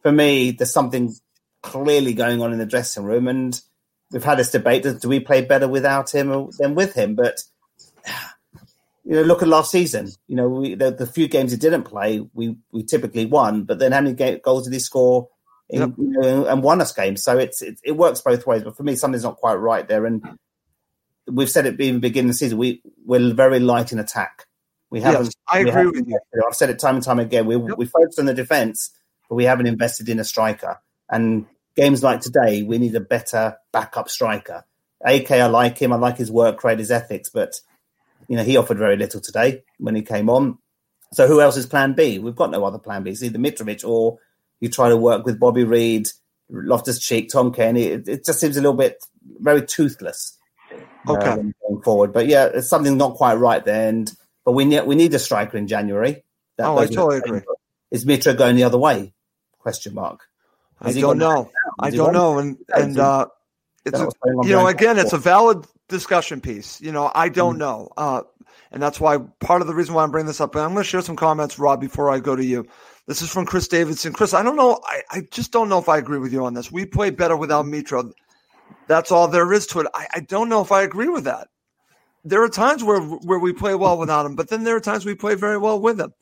for 0.01 0.13
me, 0.13 0.51
there's 0.51 0.71
something 0.71 1.13
clearly 1.65 2.13
going 2.13 2.41
on 2.41 2.53
in 2.53 2.59
the 2.59 2.65
dressing 2.65 3.03
room. 3.03 3.27
And 3.27 3.59
we've 4.11 4.23
had 4.23 4.39
this 4.39 4.51
debate: 4.51 4.85
do 5.01 5.09
we 5.09 5.19
play 5.19 5.41
better 5.41 5.67
without 5.67 6.13
him 6.13 6.49
than 6.59 6.75
with 6.75 6.93
him? 6.93 7.15
But 7.15 7.41
you 9.03 9.15
know, 9.15 9.23
look 9.23 9.41
at 9.41 9.47
last 9.47 9.71
season. 9.71 10.11
You 10.27 10.35
know, 10.35 10.47
we, 10.47 10.75
the, 10.75 10.91
the, 10.91 11.07
few 11.07 11.27
games 11.27 11.51
he 11.51 11.57
didn't 11.57 11.83
play, 11.83 12.25
we 12.33 12.57
we 12.71 12.83
typically 12.83 13.25
won. 13.25 13.63
But 13.63 13.79
then, 13.79 13.91
how 13.91 14.01
many 14.01 14.39
goals 14.39 14.65
did 14.65 14.73
he 14.73 14.79
score 14.79 15.29
in, 15.69 15.79
yep. 15.79 15.93
you 15.97 16.09
know, 16.09 16.45
and 16.45 16.63
won 16.63 16.81
us 16.81 16.93
games. 16.93 17.23
So 17.23 17.37
it's 17.37 17.61
it, 17.61 17.79
it, 17.83 17.93
works 17.93 18.21
both 18.21 18.45
ways. 18.45 18.63
But 18.63 18.77
for 18.77 18.83
me, 18.83 18.95
something's 18.95 19.23
not 19.23 19.37
quite 19.37 19.55
right 19.55 19.87
there. 19.87 20.05
And 20.05 20.23
we've 21.27 21.49
said 21.49 21.65
it 21.65 21.77
the 21.77 21.97
beginning 21.97 22.29
of 22.29 22.35
the 22.35 22.37
season. 22.37 22.57
We 22.57 22.81
we're 23.03 23.33
very 23.33 23.59
light 23.59 23.91
in 23.91 23.99
attack. 23.99 24.45
We 24.89 25.01
haven't. 25.01 25.25
Yes, 25.25 25.33
I 25.47 25.59
agree 25.59 25.87
with 25.87 26.07
you. 26.07 26.19
I've 26.47 26.55
said 26.55 26.69
it 26.69 26.79
time 26.79 26.95
and 26.95 27.03
time 27.03 27.19
again. 27.19 27.45
We 27.47 27.57
yep. 27.57 27.77
we 27.77 27.85
focused 27.85 28.19
on 28.19 28.25
the 28.25 28.33
defense, 28.33 28.91
but 29.27 29.35
we 29.35 29.45
haven't 29.45 29.67
invested 29.67 30.09
in 30.09 30.19
a 30.19 30.23
striker. 30.23 30.79
And 31.09 31.45
games 31.75 32.03
like 32.03 32.21
today, 32.21 32.63
we 32.63 32.77
need 32.77 32.95
a 32.95 32.99
better 32.99 33.57
backup 33.71 34.09
striker. 34.09 34.65
AK, 35.05 35.31
I 35.31 35.45
like 35.47 35.77
him. 35.77 35.93
I 35.93 35.97
like 35.97 36.17
his 36.17 36.31
work 36.31 36.63
rate, 36.63 36.79
his 36.79 36.91
ethics, 36.91 37.29
but 37.29 37.59
you 38.27 38.35
know 38.35 38.43
he 38.43 38.57
offered 38.57 38.77
very 38.77 38.97
little 38.97 39.21
today 39.21 39.63
when 39.77 39.95
he 39.95 40.01
came 40.01 40.29
on. 40.29 40.57
So 41.13 41.27
who 41.27 41.41
else 41.41 41.57
is 41.57 41.65
Plan 41.65 41.93
B? 41.93 42.19
We've 42.19 42.35
got 42.35 42.51
no 42.51 42.65
other 42.65 42.79
Plan 42.79 43.03
B. 43.03 43.11
It's 43.11 43.23
either 43.23 43.37
Mitrovic 43.37 43.87
or 43.87 44.19
you 44.59 44.69
try 44.69 44.89
to 44.89 44.97
work 44.97 45.25
with 45.25 45.39
Bobby 45.39 45.63
Reid, 45.63 46.09
Loftus 46.49 46.99
Cheek, 46.99 47.29
Tom 47.29 47.53
Cairney. 47.53 47.85
It, 47.85 48.07
it, 48.07 48.25
just 48.25 48.39
seems 48.39 48.57
a 48.57 48.61
little 48.61 48.75
bit 48.75 49.03
very 49.39 49.65
toothless. 49.65 50.37
Uh, 51.07 51.13
okay, 51.13 51.29
uh, 51.29 51.35
going 51.35 51.81
forward, 51.83 52.13
but 52.13 52.27
yeah, 52.27 52.49
it's 52.53 52.67
something 52.67 52.97
not 52.97 53.15
quite 53.15 53.35
right 53.35 53.63
there. 53.63 53.89
And 53.89 54.11
but 54.43 54.53
we 54.53 54.65
need 54.65 54.85
we 54.85 54.95
need 54.95 55.13
a 55.13 55.19
striker 55.19 55.57
in 55.57 55.67
January. 55.67 56.23
That 56.57 56.67
oh, 56.67 56.79
I 56.79 56.87
totally 56.87 57.17
agree. 57.17 57.41
Is 57.91 58.05
Mitro 58.05 58.35
going 58.35 58.55
the 58.55 58.63
other 58.63 58.77
way? 58.77 59.13
Question 59.59 59.93
mark. 59.93 60.21
Is 60.85 60.97
I 60.97 61.01
don't 61.01 61.17
know. 61.17 61.49
I 61.79 61.89
don't 61.89 62.13
know. 62.13 62.37
And 62.37 62.57
and 62.73 62.99
uh, 62.99 63.27
it's 63.85 63.99
a, 63.99 64.09
you 64.43 64.49
know 64.49 64.67
again, 64.67 64.97
it's 64.97 65.13
a 65.13 65.17
valid 65.17 65.65
discussion 65.89 66.41
piece. 66.41 66.81
You 66.81 66.91
know, 66.91 67.11
I 67.13 67.29
don't 67.29 67.55
mm. 67.55 67.59
know. 67.59 67.89
Uh, 67.97 68.21
and 68.71 68.81
that's 68.81 68.99
why 68.99 69.17
part 69.39 69.61
of 69.61 69.67
the 69.67 69.73
reason 69.73 69.93
why 69.93 70.03
I'm 70.03 70.11
bringing 70.11 70.27
this 70.27 70.41
up. 70.41 70.55
And 70.55 70.63
I'm 70.63 70.73
going 70.73 70.83
to 70.83 70.89
share 70.89 71.01
some 71.01 71.15
comments, 71.15 71.59
Rob, 71.59 71.79
before 71.79 72.09
I 72.09 72.19
go 72.19 72.35
to 72.35 72.43
you. 72.43 72.65
This 73.07 73.21
is 73.21 73.29
from 73.29 73.45
Chris 73.45 73.67
Davidson. 73.67 74.13
Chris, 74.13 74.33
I 74.33 74.43
don't 74.43 74.55
know. 74.55 74.79
I, 74.83 75.01
I 75.11 75.21
just 75.31 75.51
don't 75.51 75.69
know 75.69 75.77
if 75.77 75.87
I 75.87 75.97
agree 75.97 76.17
with 76.17 76.33
you 76.33 76.43
on 76.43 76.55
this. 76.55 76.71
We 76.71 76.85
play 76.85 77.11
better 77.11 77.37
without 77.37 77.65
Mitro. 77.65 78.11
That's 78.87 79.11
all 79.11 79.27
there 79.27 79.53
is 79.53 79.67
to 79.67 79.81
it. 79.81 79.87
I, 79.93 80.07
I 80.15 80.19
don't 80.21 80.49
know 80.49 80.61
if 80.61 80.71
I 80.71 80.81
agree 80.81 81.07
with 81.07 81.25
that. 81.25 81.47
There 82.23 82.43
are 82.43 82.49
times 82.49 82.83
where 82.83 82.99
where 82.99 83.37
we 83.37 83.53
play 83.53 83.75
well 83.75 83.99
without 83.99 84.25
him, 84.25 84.35
but 84.35 84.49
then 84.49 84.63
there 84.63 84.75
are 84.75 84.81
times 84.81 85.05
we 85.05 85.13
play 85.13 85.35
very 85.35 85.59
well 85.59 85.79
with 85.79 85.99
him. 85.99 86.13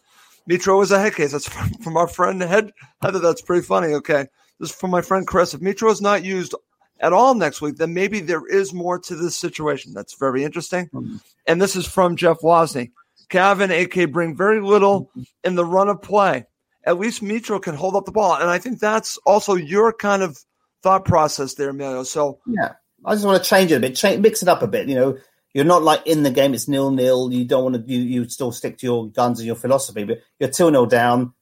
Mitro 0.49 0.83
is 0.83 0.91
a 0.91 0.99
head 0.99 1.15
case. 1.15 1.31
That's 1.31 1.47
from, 1.47 1.69
from 1.81 1.95
our 1.95 2.07
friend 2.07 2.41
Head 2.41 2.73
Heather. 3.01 3.19
That's 3.19 3.41
pretty 3.41 3.65
funny. 3.65 3.93
Okay, 3.93 4.27
this 4.63 4.69
is 4.69 4.75
from 4.75 4.91
my 4.91 5.01
friend 5.01 5.27
Chris. 5.27 5.53
If 5.53 5.59
Mitro 5.59 5.91
is 5.91 5.99
not 5.99 6.23
used 6.23 6.55
at 7.01 7.11
all 7.11 7.35
next 7.35 7.61
week, 7.61 7.75
then 7.75 7.93
maybe 7.93 8.21
there 8.21 8.47
is 8.47 8.73
more 8.73 8.97
to 8.97 9.15
this 9.15 9.35
situation. 9.35 9.93
That's 9.93 10.15
very 10.17 10.45
interesting. 10.45 10.85
Mm-hmm. 10.93 11.17
And 11.45 11.61
this 11.61 11.75
is 11.75 11.85
from 11.85 12.15
Jeff 12.15 12.37
Wozni. 12.39 12.91
Cav 13.29 13.59
and 13.61 13.73
AK 13.73 14.09
bring 14.09 14.37
very 14.37 14.61
little 14.61 15.11
in 15.43 15.55
the 15.55 15.65
run 15.65 15.89
of 15.89 16.01
play. 16.01 16.45
At 16.85 16.97
least 16.97 17.21
Mitro 17.21 17.61
can 17.61 17.75
hold 17.75 17.97
up 17.97 18.05
the 18.05 18.13
ball. 18.13 18.35
And 18.35 18.49
I 18.49 18.57
think 18.57 18.79
that's 18.79 19.17
also 19.25 19.55
your 19.55 19.91
kind 19.91 20.23
of 20.23 20.37
thought 20.81 21.03
process 21.03 21.55
there, 21.55 21.69
Emilio. 21.69 22.03
So 22.03 22.39
yeah, 22.47 22.73
I 23.05 23.15
just 23.15 23.25
want 23.25 23.43
to 23.43 23.49
change 23.49 23.73
it 23.73 23.75
a 23.75 23.79
bit, 23.81 23.97
change, 23.97 24.21
mix 24.21 24.41
it 24.43 24.47
up 24.47 24.61
a 24.61 24.67
bit. 24.67 24.87
You 24.87 24.95
know, 24.95 25.17
you're 25.53 25.65
not 25.65 25.83
like 25.83 26.07
in 26.07 26.23
the 26.23 26.31
game; 26.31 26.53
it's 26.53 26.69
nil 26.69 26.91
nil. 26.91 27.33
You 27.33 27.43
don't 27.43 27.63
want 27.63 27.75
to. 27.75 27.93
You 27.93 27.99
you 27.99 28.29
still 28.29 28.53
stick 28.53 28.77
to 28.77 28.85
your 28.85 29.09
guns 29.09 29.39
and 29.39 29.45
your 29.45 29.57
philosophy, 29.57 30.05
but 30.05 30.19
you're 30.39 30.49
two 30.49 30.69
0 30.69 30.85
down. 30.85 31.33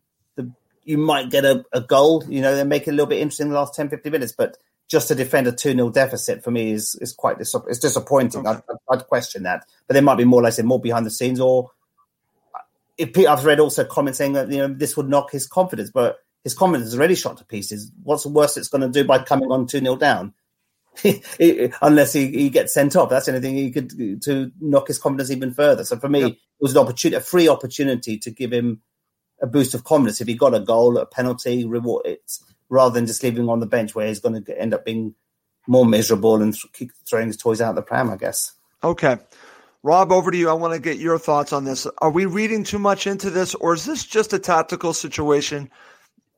You 0.83 0.97
might 0.97 1.29
get 1.29 1.45
a, 1.45 1.65
a 1.71 1.81
goal. 1.81 2.23
You 2.27 2.41
know, 2.41 2.55
they 2.55 2.63
make 2.63 2.87
it 2.87 2.91
a 2.91 2.93
little 2.93 3.05
bit 3.05 3.19
interesting 3.19 3.47
in 3.47 3.53
the 3.53 3.59
last 3.59 3.75
10, 3.75 3.89
15 3.89 4.11
minutes, 4.11 4.33
but 4.35 4.57
just 4.91 5.07
to 5.07 5.15
defend 5.15 5.47
a 5.47 5.53
2 5.53 5.73
0 5.73 5.89
deficit 5.89 6.43
for 6.43 6.51
me 6.51 6.71
is 6.71 6.95
is 6.95 7.13
quite 7.13 7.37
dis- 7.37 7.55
it's 7.67 7.79
disappointing. 7.79 8.45
Okay. 8.45 8.61
I'd, 8.69 8.77
I'd, 8.99 9.07
question 9.07 9.43
that. 9.43 9.65
But 9.87 9.93
there 9.93 10.03
might 10.03 10.17
be 10.17 10.25
more, 10.25 10.41
like 10.41 10.51
I 10.51 10.55
said, 10.55 10.65
more 10.65 10.81
behind 10.81 11.05
the 11.05 11.11
scenes. 11.11 11.39
Or 11.39 11.71
uh, 12.53 12.59
if 12.97 13.17
I've 13.17 13.45
read 13.45 13.61
also 13.61 13.85
comments 13.85 14.17
saying 14.17 14.33
that 14.33 14.51
you 14.51 14.57
know 14.57 14.67
this 14.67 14.97
would 14.97 15.07
knock 15.07 15.31
his 15.31 15.47
confidence, 15.47 15.91
but 15.91 16.17
his 16.43 16.53
confidence 16.53 16.89
is 16.89 16.95
already 16.97 17.15
shot 17.15 17.37
to 17.37 17.45
pieces. 17.45 17.91
What's 18.03 18.23
the 18.23 18.29
worst 18.29 18.57
it's 18.57 18.67
going 18.67 18.81
to 18.81 18.89
do 18.89 19.07
by 19.07 19.19
coming 19.19 19.49
on 19.51 19.65
2 19.65 19.79
0 19.79 19.95
down? 19.95 20.33
Unless 21.81 22.13
he, 22.13 22.27
he 22.27 22.49
gets 22.49 22.73
sent 22.73 22.97
off, 22.97 23.09
that's 23.09 23.29
anything 23.29 23.55
he 23.55 23.71
could 23.71 24.21
to 24.23 24.51
knock 24.59 24.87
his 24.89 24.99
confidence 24.99 25.31
even 25.31 25.53
further. 25.53 25.85
So 25.85 25.97
for 25.97 26.09
me, 26.09 26.23
it 26.23 26.37
was 26.59 26.73
an 26.73 26.79
opportunity, 26.79 27.15
a 27.15 27.21
free 27.21 27.47
opportunity 27.47 28.17
to 28.17 28.29
give 28.29 28.51
him 28.51 28.81
a 29.41 29.47
boost 29.47 29.73
of 29.73 29.83
confidence. 29.83 30.21
If 30.21 30.27
he 30.27 30.35
got 30.35 30.53
a 30.53 30.59
goal, 30.59 30.97
a 30.97 31.05
penalty, 31.05 31.65
reward 31.65 32.05
it's 32.05 32.43
rather 32.69 32.93
than 32.93 33.05
just 33.05 33.21
leaving 33.23 33.43
him 33.43 33.49
on 33.49 33.59
the 33.59 33.65
bench 33.65 33.93
where 33.93 34.07
he's 34.07 34.19
going 34.19 34.43
to 34.43 34.59
end 34.61 34.73
up 34.73 34.85
being 34.85 35.13
more 35.67 35.85
miserable 35.85 36.41
and 36.41 36.55
keep 36.73 36.91
throwing 37.07 37.27
his 37.27 37.37
toys 37.37 37.61
out 37.61 37.71
of 37.71 37.75
the 37.75 37.81
pram, 37.81 38.09
I 38.09 38.15
guess. 38.15 38.53
Okay. 38.83 39.17
Rob, 39.83 40.11
over 40.11 40.31
to 40.31 40.37
you. 40.37 40.49
I 40.49 40.53
want 40.53 40.73
to 40.73 40.79
get 40.79 40.97
your 40.97 41.17
thoughts 41.17 41.53
on 41.53 41.65
this. 41.65 41.87
Are 41.99 42.11
we 42.11 42.25
reading 42.25 42.63
too 42.63 42.79
much 42.79 43.07
into 43.07 43.29
this, 43.29 43.55
or 43.55 43.73
is 43.73 43.85
this 43.85 44.05
just 44.05 44.31
a 44.31 44.39
tactical 44.39 44.93
situation? 44.93 45.69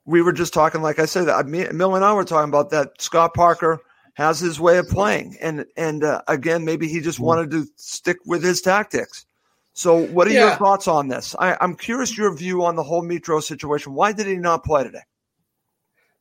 We 0.06 0.22
were 0.22 0.34
just 0.34 0.54
talking, 0.54 0.82
like 0.82 1.00
I 1.00 1.06
said, 1.06 1.26
that 1.26 1.46
Mill 1.46 1.96
and 1.96 2.06
I 2.06 2.14
were 2.14 2.24
talking 2.24 2.50
about 2.50 2.70
that. 2.72 3.02
Scott 3.02 3.34
Parker 3.34 3.80
has 4.14 4.40
his 4.40 4.60
way 4.60 4.78
of 4.78 4.88
playing, 4.88 5.38
and 5.42 5.66
and 5.76 6.04
uh, 6.04 6.22
again, 6.28 6.64
maybe 6.64 6.88
he 6.88 7.02
just 7.02 7.20
wanted 7.20 7.52
to 7.52 7.66
stick 7.76 8.18
with 8.26 8.44
his 8.44 8.62
tactics. 8.62 9.26
So, 9.74 10.06
what 10.06 10.28
are 10.28 10.32
yeah. 10.32 10.50
your 10.50 10.56
thoughts 10.56 10.88
on 10.88 11.08
this? 11.08 11.36
I, 11.38 11.58
I'm 11.60 11.76
curious 11.76 12.16
your 12.16 12.34
view 12.36 12.64
on 12.64 12.76
the 12.76 12.84
whole 12.84 13.04
Mitro 13.04 13.42
situation. 13.42 13.94
Why 13.94 14.14
did 14.14 14.28
he 14.28 14.36
not 14.36 14.64
play 14.64 14.84
today? 14.84 15.02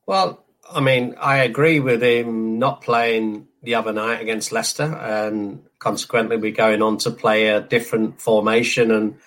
Well, 0.06 0.44
I 0.70 0.80
mean, 0.80 1.16
I 1.20 1.38
agree 1.38 1.78
with 1.78 2.02
him 2.02 2.58
not 2.58 2.80
playing 2.80 3.48
the 3.62 3.74
other 3.74 3.92
night 3.92 4.22
against 4.22 4.52
Leicester, 4.52 4.84
and 4.84 5.62
consequently, 5.78 6.38
we're 6.38 6.52
going 6.52 6.80
on 6.80 6.96
to 6.98 7.10
play 7.10 7.48
a 7.48 7.60
different 7.60 8.20
formation 8.20 8.90
and 8.90 9.18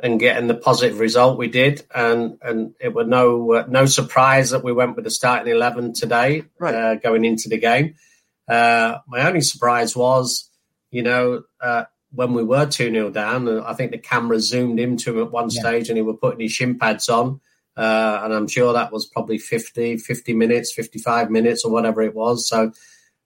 and 0.00 0.20
getting 0.20 0.46
the 0.46 0.54
positive 0.54 1.00
result 1.00 1.38
we 1.38 1.48
did. 1.48 1.84
And 1.94 2.38
and 2.42 2.74
it 2.80 2.92
was 2.92 3.06
no 3.06 3.52
uh, 3.52 3.64
no 3.68 3.86
surprise 3.86 4.50
that 4.50 4.64
we 4.64 4.72
went 4.72 4.96
with 4.96 5.04
the 5.04 5.10
starting 5.10 5.52
eleven 5.52 5.92
today, 5.92 6.44
right. 6.58 6.74
uh, 6.74 6.94
going 6.96 7.24
into 7.24 7.48
the 7.48 7.58
game. 7.58 7.94
Uh, 8.48 8.98
my 9.06 9.26
only 9.26 9.42
surprise 9.42 9.94
was, 9.94 10.50
you 10.90 11.02
know, 11.02 11.42
uh, 11.60 11.84
when 12.10 12.32
we 12.32 12.42
were 12.42 12.66
two 12.66 12.90
0 12.90 13.10
down, 13.10 13.48
I 13.48 13.74
think 13.74 13.92
the 13.92 13.98
camera 13.98 14.40
zoomed 14.40 14.80
into 14.80 15.18
him 15.18 15.26
at 15.26 15.32
one 15.32 15.50
yeah. 15.50 15.60
stage, 15.60 15.88
and 15.88 15.96
he 15.96 16.02
was 16.02 16.16
putting 16.20 16.40
his 16.40 16.52
shin 16.52 16.78
pads 16.78 17.08
on 17.08 17.40
uh, 17.78 18.22
and 18.24 18.34
I'm 18.34 18.48
sure 18.48 18.72
that 18.72 18.90
was 18.90 19.06
probably 19.06 19.38
50, 19.38 19.98
50 19.98 20.34
minutes, 20.34 20.72
55 20.72 21.30
minutes 21.30 21.64
or 21.64 21.70
whatever 21.70 22.02
it 22.02 22.12
was. 22.12 22.48
So 22.48 22.72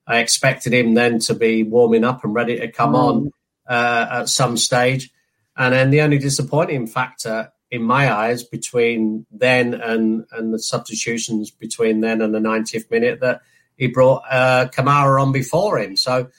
I 0.05 0.19
expected 0.19 0.73
him 0.73 0.93
then 0.93 1.17
to 1.21 1.33
be 1.33 1.63
warming 1.63 2.03
up 2.03 2.23
and 2.23 2.35
ready 2.35 2.59
to 2.59 2.67
come 2.71 2.93
mm. 2.93 2.99
on 2.99 3.31
uh, 3.67 4.07
at 4.11 4.29
some 4.29 4.55
stage. 4.55 5.09
And 5.57 5.73
then 5.73 5.89
the 5.89 6.01
only 6.01 6.19
disappointing 6.19 6.85
factor 6.85 7.51
in 7.71 7.81
my 7.81 8.13
eyes 8.13 8.43
between 8.43 9.25
then 9.31 9.73
and, 9.73 10.25
and 10.31 10.53
the 10.53 10.59
substitutions 10.59 11.49
between 11.49 12.01
then 12.01 12.21
and 12.21 12.31
the 12.31 12.39
90th 12.39 12.91
minute 12.91 13.21
that 13.21 13.41
he 13.75 13.87
brought 13.87 14.21
uh, 14.29 14.67
Kamara 14.71 15.19
on 15.19 15.31
before 15.31 15.79
him. 15.79 15.97
So 15.97 16.29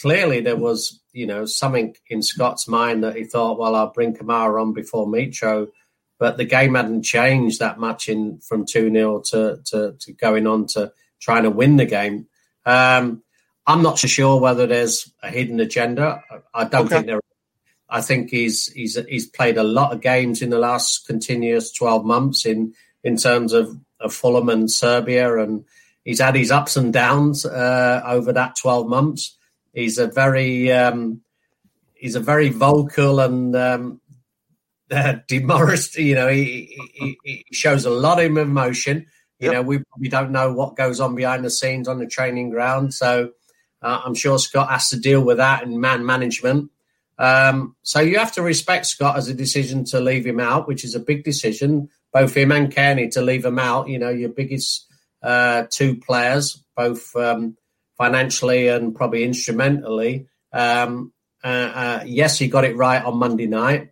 clearly 0.00 0.40
there 0.40 0.56
was, 0.56 0.98
you 1.14 1.26
know, 1.26 1.46
something 1.46 1.96
in 2.08 2.20
Scott's 2.20 2.68
mind 2.68 3.04
that 3.04 3.16
he 3.16 3.24
thought, 3.24 3.58
well, 3.58 3.74
I'll 3.74 3.92
bring 3.92 4.14
Kamara 4.14 4.60
on 4.60 4.72
before 4.74 5.06
Mitro 5.06 5.68
but 6.18 6.36
the 6.36 6.44
game 6.44 6.74
hadn't 6.74 7.02
changed 7.02 7.60
that 7.60 7.78
much 7.78 8.08
in 8.08 8.38
from 8.38 8.64
2 8.64 8.90
0 8.90 9.20
to, 9.26 9.60
to, 9.64 9.96
to, 9.98 10.12
going 10.12 10.46
on 10.46 10.66
to 10.66 10.92
trying 11.20 11.42
to 11.42 11.50
win 11.50 11.76
the 11.76 11.86
game. 11.86 12.26
Um, 12.64 13.22
I'm 13.66 13.82
not 13.82 13.98
so 13.98 14.06
sure 14.08 14.40
whether 14.40 14.66
there's 14.66 15.12
a 15.22 15.30
hidden 15.30 15.60
agenda. 15.60 16.22
I 16.52 16.64
don't 16.64 16.86
okay. 16.86 16.96
think 16.96 17.06
there. 17.06 17.20
I 17.88 18.00
think 18.00 18.30
he's 18.30 18.68
he's 18.68 18.98
he's 19.08 19.26
played 19.26 19.56
a 19.56 19.64
lot 19.64 19.92
of 19.92 20.00
games 20.00 20.42
in 20.42 20.50
the 20.50 20.58
last 20.58 21.06
continuous 21.06 21.72
12 21.72 22.04
months 22.04 22.46
in 22.46 22.74
in 23.02 23.16
terms 23.16 23.52
of, 23.52 23.78
of 24.00 24.14
Fulham 24.14 24.48
and 24.48 24.70
Serbia, 24.70 25.38
and 25.38 25.64
he's 26.04 26.20
had 26.20 26.34
his 26.34 26.50
ups 26.50 26.76
and 26.76 26.92
downs 26.92 27.44
uh, 27.44 28.02
over 28.06 28.32
that 28.32 28.56
12 28.56 28.88
months. 28.88 29.36
He's 29.74 29.98
a 29.98 30.06
very 30.06 30.70
um, 30.72 31.22
he's 31.94 32.14
a 32.14 32.20
very 32.20 32.48
vocal 32.50 33.20
and 33.20 33.54
um, 33.56 34.00
uh, 34.90 35.16
demoralized. 35.26 35.96
You 35.96 36.14
know, 36.14 36.28
he, 36.28 36.78
he, 36.94 37.18
he, 37.24 37.44
shows 37.52 37.84
a 37.84 37.90
lot 37.90 38.22
of 38.22 38.36
emotion. 38.36 39.06
You 39.40 39.46
yep. 39.46 39.52
know, 39.52 39.62
we 39.62 39.78
probably 39.78 40.08
don't 40.08 40.30
know 40.30 40.52
what 40.52 40.76
goes 40.76 41.00
on 41.00 41.14
behind 41.14 41.44
the 41.44 41.50
scenes 41.50 41.88
on 41.88 41.98
the 41.98 42.06
training 42.06 42.50
ground. 42.50 42.94
So 42.94 43.32
uh, 43.82 44.00
I'm 44.04 44.14
sure 44.14 44.38
Scott 44.38 44.70
has 44.70 44.90
to 44.90 44.98
deal 44.98 45.22
with 45.22 45.38
that 45.38 45.64
in 45.64 45.80
man 45.80 46.06
management. 46.06 46.70
Um, 47.18 47.76
so 47.82 48.00
you 48.00 48.18
have 48.18 48.32
to 48.32 48.42
respect 48.42 48.86
Scott 48.86 49.16
as 49.16 49.28
a 49.28 49.34
decision 49.34 49.84
to 49.86 50.00
leave 50.00 50.26
him 50.26 50.40
out, 50.40 50.66
which 50.66 50.84
is 50.84 50.94
a 50.94 51.00
big 51.00 51.24
decision. 51.24 51.88
Both 52.12 52.36
him 52.36 52.52
and 52.52 52.72
Cairney 52.72 53.10
to 53.12 53.22
leave 53.22 53.44
him 53.44 53.58
out. 53.58 53.88
You 53.88 53.98
know, 53.98 54.10
your 54.10 54.30
biggest 54.30 54.86
uh, 55.22 55.64
two 55.70 55.96
players, 55.96 56.62
both 56.76 57.14
um, 57.16 57.56
financially 57.96 58.68
and 58.68 58.94
probably 58.94 59.24
instrumentally. 59.24 60.26
Um, 60.52 61.12
uh, 61.42 61.46
uh 61.46 62.04
yes, 62.06 62.38
he 62.38 62.48
got 62.48 62.64
it 62.64 62.76
right 62.76 63.04
on 63.04 63.18
Monday 63.18 63.46
night 63.46 63.90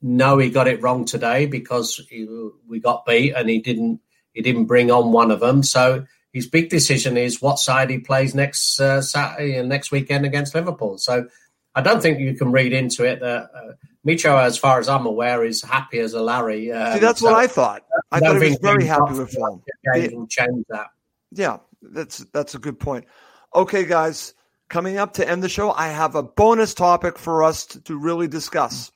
no, 0.00 0.38
he 0.38 0.50
got 0.50 0.68
it 0.68 0.82
wrong 0.82 1.04
today 1.04 1.46
because 1.46 2.00
he, 2.08 2.26
we 2.68 2.80
got 2.80 3.04
beat 3.04 3.32
and 3.34 3.48
he 3.48 3.58
didn't 3.58 4.00
he 4.32 4.42
didn't 4.42 4.66
bring 4.66 4.90
on 4.90 5.12
one 5.12 5.30
of 5.30 5.40
them. 5.40 5.62
So 5.62 6.06
his 6.32 6.46
big 6.46 6.68
decision 6.68 7.16
is 7.16 7.42
what 7.42 7.58
side 7.58 7.90
he 7.90 7.98
plays 7.98 8.34
next 8.34 8.78
uh, 8.78 9.02
Saturday 9.02 9.56
and 9.56 9.68
next 9.68 9.90
weekend 9.90 10.24
against 10.24 10.54
Liverpool. 10.54 10.98
So 10.98 11.28
I 11.74 11.80
don't 11.80 12.00
think 12.00 12.20
you 12.20 12.34
can 12.34 12.52
read 12.52 12.72
into 12.72 13.04
it 13.04 13.20
that 13.20 13.50
uh, 13.52 13.72
Mitro, 14.06 14.40
as 14.40 14.56
far 14.56 14.78
as 14.78 14.88
I'm 14.88 15.06
aware, 15.06 15.44
is 15.44 15.62
happy 15.62 15.98
as 15.98 16.14
a 16.14 16.22
Larry. 16.22 16.70
Um, 16.70 16.94
See, 16.94 16.98
that's 17.00 17.20
so 17.20 17.26
what 17.26 17.34
I 17.34 17.46
thought. 17.48 17.84
I 18.12 18.20
thought 18.20 18.40
he 18.40 18.50
was 18.50 18.58
very 18.58 18.84
happy 18.84 19.14
with 19.14 19.30
film. 19.30 19.62
Will 19.84 20.26
change 20.28 20.64
that. 20.68 20.88
Yeah, 21.32 21.58
that's 21.82 22.18
that's 22.32 22.54
a 22.54 22.58
good 22.58 22.78
point. 22.78 23.06
Okay, 23.54 23.84
guys, 23.84 24.34
coming 24.68 24.98
up 24.98 25.14
to 25.14 25.28
end 25.28 25.42
the 25.42 25.48
show, 25.48 25.72
I 25.72 25.88
have 25.88 26.14
a 26.14 26.22
bonus 26.22 26.74
topic 26.74 27.18
for 27.18 27.42
us 27.42 27.66
to, 27.66 27.80
to 27.82 27.98
really 27.98 28.28
discuss. 28.28 28.92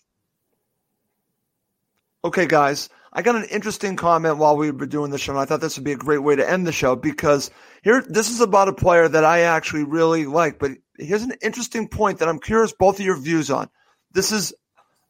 Okay, 2.25 2.47
guys, 2.47 2.89
I 3.13 3.23
got 3.23 3.37
an 3.37 3.45
interesting 3.45 3.97
comment 3.97 4.39
while 4.39 4.57
we 4.57 4.71
were 4.71 4.87
doing 4.87 5.11
the 5.11 5.19
show, 5.19 5.33
and 5.33 5.41
I 5.41 5.45
thought 5.45 5.61
this 5.61 5.77
would 5.77 5.85
be 5.85 5.93
a 5.93 5.97
great 5.97 6.23
way 6.23 6.37
to 6.37 6.49
end 6.49 6.67
the 6.67 6.73
show 6.73 6.97
because 6.97 7.51
here, 7.83 8.03
this 8.09 8.31
is 8.31 8.41
about 8.41 8.69
a 8.69 8.73
player 8.73 9.09
that 9.09 9.25
I 9.25 9.41
actually 9.41 9.85
really 9.85 10.25
like. 10.25 10.59
But 10.59 10.73
here's 10.99 11.23
an 11.23 11.35
interesting 11.43 11.89
point 11.89 12.19
that 12.19 12.29
I'm 12.29 12.39
curious 12.39 12.73
both 12.73 13.01
of 13.01 13.05
your 13.05 13.19
views 13.19 13.51
on. 13.51 13.69
This 14.13 14.33
is 14.33 14.55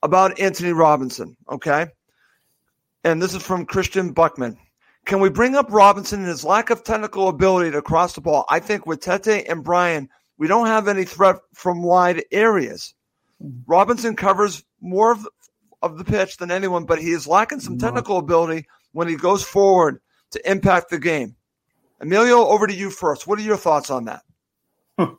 about 0.02 0.40
Anthony 0.40 0.72
Robinson, 0.72 1.36
okay? 1.50 1.86
And 3.04 3.20
this 3.20 3.34
is 3.34 3.42
from 3.42 3.66
Christian 3.66 4.12
Buckman. 4.12 4.56
Can 5.04 5.20
we 5.20 5.30
bring 5.30 5.56
up 5.56 5.66
Robinson 5.70 6.20
and 6.20 6.28
his 6.28 6.44
lack 6.44 6.70
of 6.70 6.84
technical 6.84 7.28
ability 7.28 7.72
to 7.72 7.82
cross 7.82 8.14
the 8.14 8.20
ball? 8.20 8.44
I 8.48 8.60
think 8.60 8.86
with 8.86 9.00
Tete 9.00 9.48
and 9.48 9.64
Bryan, 9.64 10.08
we 10.38 10.46
don't 10.46 10.68
have 10.68 10.88
any 10.88 11.04
threat 11.04 11.36
from 11.54 11.82
wide 11.82 12.24
areas. 12.30 12.94
Mm-hmm. 13.42 13.60
Robinson 13.66 14.16
covers 14.16 14.64
more 14.80 15.12
of 15.12 15.22
the, 15.22 15.30
of 15.82 15.98
the 15.98 16.04
pitch 16.04 16.36
than 16.36 16.50
anyone, 16.50 16.84
but 16.84 17.00
he 17.00 17.10
is 17.10 17.26
lacking 17.26 17.60
some 17.60 17.78
technical 17.78 18.18
ability 18.18 18.66
when 18.92 19.08
he 19.08 19.16
goes 19.16 19.42
forward 19.42 20.00
to 20.30 20.50
impact 20.50 20.90
the 20.90 20.98
game. 20.98 21.34
Emilio, 22.00 22.46
over 22.46 22.66
to 22.66 22.74
you 22.74 22.90
first. 22.90 23.26
What 23.26 23.38
are 23.38 23.42
your 23.42 23.56
thoughts 23.56 23.90
on 23.90 24.04
that? 24.04 24.22
It 24.98 25.16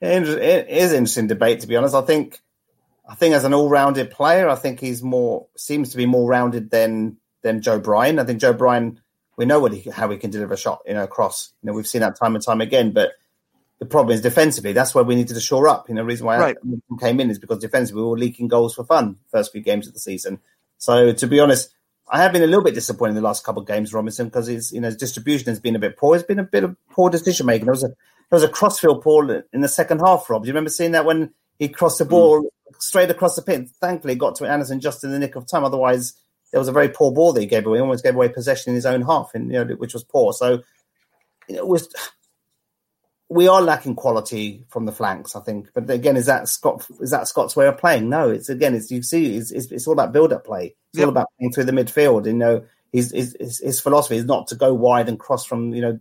is 0.00 0.92
an 0.92 0.98
interesting 0.98 1.26
debate, 1.26 1.60
to 1.60 1.66
be 1.66 1.76
honest. 1.76 1.94
I 1.94 2.02
think, 2.02 2.40
I 3.08 3.14
think 3.14 3.34
as 3.34 3.44
an 3.44 3.54
all-rounded 3.54 4.10
player, 4.10 4.48
I 4.48 4.54
think 4.54 4.80
he's 4.80 5.02
more 5.02 5.46
seems 5.56 5.90
to 5.90 5.96
be 5.96 6.06
more 6.06 6.28
rounded 6.28 6.70
than 6.70 7.16
than 7.42 7.62
Joe 7.62 7.78
Bryan. 7.78 8.18
I 8.18 8.24
think 8.24 8.40
Joe 8.40 8.52
Bryan, 8.52 9.00
we 9.36 9.44
know 9.44 9.60
what 9.60 9.72
he, 9.72 9.90
how 9.90 10.10
he 10.10 10.18
can 10.18 10.30
deliver 10.30 10.54
a 10.54 10.58
shot, 10.58 10.82
you 10.86 10.94
know, 10.94 11.04
across. 11.04 11.52
You 11.62 11.68
know, 11.68 11.72
we've 11.72 11.86
seen 11.86 12.00
that 12.00 12.16
time 12.16 12.34
and 12.34 12.44
time 12.44 12.60
again. 12.60 12.92
But 12.92 13.12
the 13.78 13.86
problem 13.86 14.14
is 14.14 14.20
defensively. 14.20 14.72
That's 14.72 14.94
where 14.94 15.04
we 15.04 15.14
needed 15.14 15.34
to 15.34 15.40
shore 15.40 15.68
up. 15.68 15.88
You 15.88 15.94
know, 15.94 16.02
the 16.02 16.06
reason 16.06 16.26
why 16.26 16.38
right. 16.38 16.56
I 16.62 17.00
came 17.00 17.20
in 17.20 17.30
is 17.30 17.38
because 17.38 17.58
defensively 17.58 18.02
we 18.02 18.08
were 18.08 18.18
leaking 18.18 18.48
goals 18.48 18.74
for 18.74 18.84
fun 18.84 19.16
first 19.30 19.52
few 19.52 19.60
games 19.60 19.86
of 19.86 19.94
the 19.94 20.00
season. 20.00 20.40
So 20.78 21.12
to 21.12 21.26
be 21.26 21.40
honest, 21.40 21.74
I 22.08 22.22
have 22.22 22.32
been 22.32 22.42
a 22.42 22.46
little 22.46 22.64
bit 22.64 22.74
disappointed 22.74 23.10
in 23.10 23.16
the 23.16 23.22
last 23.22 23.44
couple 23.44 23.62
of 23.62 23.68
games, 23.68 23.92
Robinson, 23.92 24.26
because 24.26 24.46
his 24.46 24.72
you 24.72 24.80
know 24.80 24.88
his 24.88 24.96
distribution 24.96 25.46
has 25.46 25.60
been 25.60 25.76
a 25.76 25.78
bit 25.78 25.96
poor. 25.96 26.16
It's 26.16 26.24
been 26.24 26.38
a 26.38 26.44
bit 26.44 26.64
of 26.64 26.76
poor 26.90 27.10
decision 27.10 27.46
making. 27.46 27.66
There 27.66 27.72
was 27.72 27.84
a 27.84 27.88
there 27.88 27.96
was 28.36 28.42
a 28.42 28.48
crossfield 28.48 29.02
ball 29.02 29.30
in 29.30 29.60
the 29.60 29.68
second 29.68 30.00
half, 30.00 30.28
Rob. 30.28 30.42
Do 30.42 30.48
you 30.48 30.52
remember 30.52 30.70
seeing 30.70 30.92
that 30.92 31.04
when 31.04 31.32
he 31.58 31.68
crossed 31.68 31.98
the 31.98 32.04
ball 32.04 32.42
mm. 32.42 32.48
straight 32.78 33.10
across 33.10 33.36
the 33.36 33.42
pit? 33.42 33.68
Thankfully, 33.80 34.14
got 34.16 34.34
to 34.36 34.46
Anderson 34.46 34.80
just 34.80 35.04
in 35.04 35.10
the 35.10 35.18
nick 35.18 35.34
of 35.34 35.46
time. 35.46 35.64
Otherwise, 35.64 36.14
there 36.54 36.60
was 36.60 36.68
a 36.68 36.72
very 36.72 36.88
poor 36.88 37.10
ball 37.10 37.32
that 37.32 37.40
he 37.40 37.48
gave 37.48 37.66
away. 37.66 37.78
He 37.78 37.82
almost 37.82 38.04
gave 38.04 38.14
away 38.14 38.28
possession 38.28 38.70
in 38.70 38.76
his 38.76 38.86
own 38.86 39.02
half, 39.02 39.32
and 39.34 39.50
you 39.50 39.64
know, 39.64 39.74
which 39.74 39.92
was 39.92 40.04
poor. 40.04 40.32
So, 40.32 40.62
you 41.48 41.56
know, 41.56 41.62
it 41.62 41.66
was 41.66 41.92
we 43.28 43.48
are 43.48 43.60
lacking 43.60 43.96
quality 43.96 44.64
from 44.68 44.86
the 44.86 44.92
flanks, 44.92 45.34
I 45.34 45.40
think. 45.40 45.70
But 45.74 45.90
again, 45.90 46.16
is 46.16 46.26
that 46.26 46.46
Scott? 46.46 46.86
Is 47.00 47.10
that 47.10 47.26
Scott's 47.26 47.56
way 47.56 47.66
of 47.66 47.76
playing? 47.76 48.08
No, 48.08 48.30
it's 48.30 48.48
again, 48.48 48.76
it's 48.76 48.88
you 48.88 49.02
see, 49.02 49.36
it's, 49.36 49.50
it's, 49.50 49.72
it's 49.72 49.88
all 49.88 49.94
about 49.94 50.12
build-up 50.12 50.46
play. 50.46 50.76
It's 50.92 51.00
yep. 51.00 51.06
all 51.06 51.10
about 51.10 51.26
playing 51.40 51.50
through 51.50 51.64
the 51.64 51.72
midfield. 51.72 52.26
You 52.26 52.34
know, 52.34 52.64
his, 52.92 53.10
his 53.10 53.58
his 53.60 53.80
philosophy 53.80 54.14
is 54.14 54.24
not 54.24 54.46
to 54.46 54.54
go 54.54 54.72
wide 54.72 55.08
and 55.08 55.18
cross 55.18 55.44
from 55.44 55.74
you 55.74 55.82
know 55.82 55.98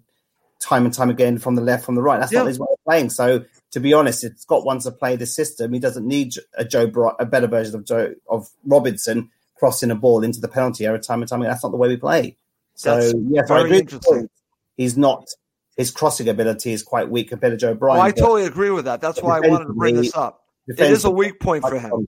time 0.60 0.86
and 0.86 0.94
time 0.94 1.10
again 1.10 1.39
from 1.39 1.56
the 1.56 1.63
left, 1.63 1.84
from 1.84 1.96
the 1.96 2.04
right. 2.04 2.20
That's 2.20 2.32
yep. 2.32 2.42
not 2.42 2.50
his 2.50 2.60
way 2.60 2.68
of 2.72 2.84
playing. 2.86 3.10
So 3.10 3.44
to 3.72 3.80
be 3.80 3.92
honest, 3.92 4.24
if 4.24 4.38
Scott 4.38 4.66
wants 4.68 4.86
to 4.86 4.92
play 4.92 5.16
this 5.16 5.36
system, 5.36 5.74
he 5.74 5.80
doesn't 5.80 6.08
need 6.08 6.34
a 6.54 6.63
Joe 6.63 6.86
Bro- 6.86 7.16
a 7.20 7.26
better 7.26 7.48
version 7.48 7.74
of 7.74 7.86
Joe 7.86 8.13
of 8.30 8.48
Robinson 8.63 9.32
crossing 9.58 9.92
a 9.92 9.96
ball 9.96 10.24
into 10.24 10.39
the 10.39 10.48
penalty 10.48 10.86
area 10.86 11.00
time 11.00 11.22
and 11.22 11.30
time 11.30 11.42
again. 11.42 11.52
That's 11.52 11.63
not 11.63 11.72
the 11.72 11.78
way 11.78 11.88
we 11.88 11.98
play. 11.98 12.38
So 12.76 12.96
That's 13.00 13.13
yes, 13.30 13.52
I 13.52 13.62
agree. 13.62 14.28
He's 14.76 14.98
not 14.98 15.28
his 15.78 15.92
crossing 15.92 16.30
ability 16.30 16.72
is 16.72 16.84
quite 16.84 17.10
weak 17.10 17.30
compared 17.30 17.54
to 17.54 17.58
Joe 17.58 17.74
Bryan. 17.74 18.00
Oh, 18.00 18.04
I 18.04 18.12
totally 18.12 18.46
agree 18.46 18.70
with 18.70 18.86
that. 18.86 19.02
That's 19.02 19.22
why 19.22 19.38
I 19.38 19.39
wanted 19.39 19.66
to 19.66 19.74
bring 19.74 19.96
this 19.96 20.16
up. 20.16 20.42
It 20.68 20.80
is 20.80 21.06
a 21.06 21.12
weak 21.12 21.39
point 21.39 21.63
for 21.63 21.78
him. 21.78 21.89
Stronger, 21.89 22.08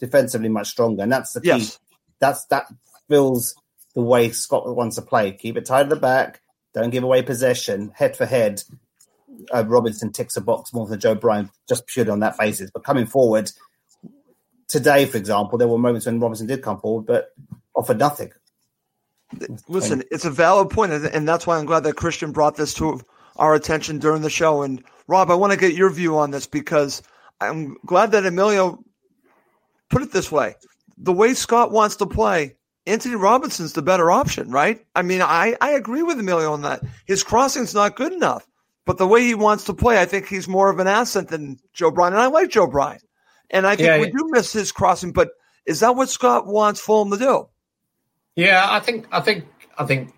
defensively, 0.00 0.48
much 0.48 0.68
stronger, 0.68 1.02
and 1.02 1.12
that's 1.12 1.32
the 1.32 1.40
key. 1.40 1.48
Yes. 1.48 1.78
That's 2.20 2.44
that 2.46 2.66
fills 3.08 3.54
the 3.94 4.02
way 4.02 4.30
Scott 4.30 4.74
wants 4.74 4.96
to 4.96 5.02
play. 5.02 5.32
Keep 5.32 5.56
it 5.56 5.66
tight 5.66 5.82
at 5.82 5.88
the 5.88 5.96
back. 5.96 6.40
Don't 6.74 6.90
give 6.90 7.04
away 7.04 7.22
possession. 7.22 7.92
Head 7.94 8.16
for 8.16 8.26
head. 8.26 8.62
Uh, 9.52 9.64
Robinson 9.66 10.12
ticks 10.12 10.36
a 10.36 10.40
box 10.40 10.72
more 10.72 10.86
than 10.86 11.00
Joe 11.00 11.14
Bryan, 11.14 11.50
just 11.68 11.86
purely 11.86 12.10
on 12.10 12.20
that 12.20 12.38
basis. 12.38 12.70
But 12.70 12.84
coming 12.84 13.06
forward 13.06 13.50
today, 14.72 15.04
for 15.04 15.18
example, 15.18 15.58
there 15.58 15.68
were 15.68 15.78
moments 15.78 16.06
when 16.06 16.18
Robinson 16.18 16.46
did 16.46 16.62
come 16.62 16.80
forward, 16.80 17.04
but 17.06 17.32
offered 17.74 17.98
nothing. 17.98 18.32
Listen, 19.68 20.02
it's 20.10 20.24
a 20.24 20.30
valid 20.30 20.70
point, 20.70 20.92
and 20.92 21.28
that's 21.28 21.46
why 21.46 21.58
I'm 21.58 21.66
glad 21.66 21.84
that 21.84 21.96
Christian 21.96 22.32
brought 22.32 22.56
this 22.56 22.74
to 22.74 23.00
our 23.36 23.54
attention 23.54 23.98
during 23.98 24.22
the 24.22 24.30
show. 24.30 24.62
And 24.62 24.82
Rob, 25.06 25.30
I 25.30 25.34
want 25.34 25.52
to 25.52 25.58
get 25.58 25.74
your 25.74 25.90
view 25.90 26.18
on 26.18 26.30
this 26.30 26.46
because 26.46 27.02
I'm 27.40 27.76
glad 27.86 28.12
that 28.12 28.26
Emilio 28.26 28.82
put 29.90 30.02
it 30.02 30.12
this 30.12 30.32
way: 30.32 30.54
the 30.96 31.12
way 31.12 31.34
Scott 31.34 31.70
wants 31.70 31.96
to 31.96 32.06
play, 32.06 32.56
Anthony 32.86 33.14
Robinson's 33.14 33.74
the 33.74 33.82
better 33.82 34.10
option, 34.10 34.50
right? 34.50 34.84
I 34.94 35.02
mean, 35.02 35.22
I 35.22 35.56
I 35.60 35.70
agree 35.70 36.02
with 36.02 36.18
Emilio 36.18 36.52
on 36.52 36.62
that. 36.62 36.82
His 37.06 37.22
crossing's 37.22 37.74
not 37.74 37.96
good 37.96 38.12
enough, 38.12 38.46
but 38.84 38.98
the 38.98 39.08
way 39.08 39.22
he 39.22 39.34
wants 39.34 39.64
to 39.64 39.74
play, 39.74 40.00
I 40.00 40.04
think 40.06 40.26
he's 40.26 40.48
more 40.48 40.70
of 40.70 40.78
an 40.78 40.88
asset 40.88 41.28
than 41.28 41.58
Joe 41.72 41.90
Bryan, 41.90 42.14
and 42.14 42.22
I 42.22 42.26
like 42.26 42.50
Joe 42.50 42.66
Bryan, 42.66 43.00
and 43.52 43.66
I 43.66 43.76
think 43.76 43.86
yeah, 43.86 44.00
we 44.00 44.10
do 44.10 44.28
miss 44.30 44.52
his 44.52 44.72
crossing. 44.72 45.12
But 45.12 45.30
is 45.66 45.80
that 45.80 45.94
what 45.94 46.08
Scott 46.08 46.46
wants 46.46 46.80
Fulham 46.80 47.10
to 47.10 47.18
do? 47.18 47.48
Yeah, 48.34 48.66
I 48.68 48.80
think 48.80 49.06
I 49.12 49.20
think 49.20 49.46
I 49.76 49.84
think 49.84 50.12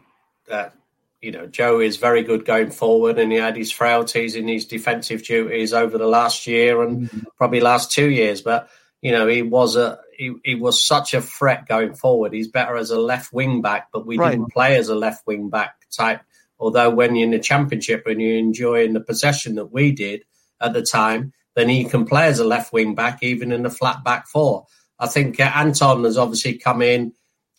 that 0.49 0.75
you 1.21 1.33
know 1.33 1.47
Joe 1.47 1.81
is 1.81 1.97
very 1.97 2.23
good 2.23 2.45
going 2.45 2.71
forward, 2.71 3.19
and 3.19 3.33
he 3.33 3.39
had 3.39 3.57
his 3.57 3.73
frailties 3.73 4.37
in 4.37 4.47
his 4.47 4.65
defensive 4.65 5.25
duties 5.25 5.73
over 5.73 5.99
the 5.99 6.07
last 6.07 6.47
year 6.47 6.83
and 6.83 7.03
mm-hmm. 7.03 7.21
probably 7.37 7.61
last 7.61 7.91
two 7.91 8.09
years. 8.09 8.41
But 8.41 8.69
you 9.03 9.13
know 9.13 9.27
he 9.27 9.43
was 9.43 9.77
a 9.77 9.99
he, 10.17 10.35
he 10.45 10.55
was 10.55 10.87
such 10.87 11.13
a 11.13 11.21
threat 11.21 11.67
going 11.67 11.95
forward. 11.95 12.33
He's 12.33 12.49
better 12.49 12.77
as 12.77 12.91
a 12.91 13.01
left 13.01 13.33
wing 13.33 13.63
back, 13.63 13.89
but 13.93 14.07
we 14.07 14.17
right. 14.17 14.31
didn't 14.31 14.53
play 14.53 14.77
as 14.77 14.89
a 14.89 14.95
left 14.95 15.27
wing 15.27 15.51
back 15.51 15.75
type. 15.91 16.21
Although 16.59 16.91
when 16.91 17.17
you're 17.17 17.25
in 17.25 17.33
the 17.33 17.41
championship 17.41 18.07
and 18.07 18.23
you're 18.23 18.39
enjoying 18.39 18.93
the 18.93 19.01
possession 19.01 19.57
that 19.57 19.73
we 19.73 19.91
did 19.91 20.23
at 20.61 20.73
the 20.73 20.83
time, 20.83 21.33
then 21.55 21.69
he 21.69 21.85
can 21.85 22.05
play 22.05 22.27
as 22.27 22.41
a 22.41 22.45
left 22.45 22.73
wing 22.73 22.95
back 22.95 23.23
even 23.23 23.53
in 23.53 23.63
the 23.63 23.71
flat 23.71 24.03
back 24.05 24.27
four. 24.29 24.67
I 24.99 25.07
think 25.07 25.41
uh, 25.41 25.51
Anton 25.55 26.05
has 26.05 26.17
obviously 26.19 26.55
come 26.55 26.83
in 26.83 27.13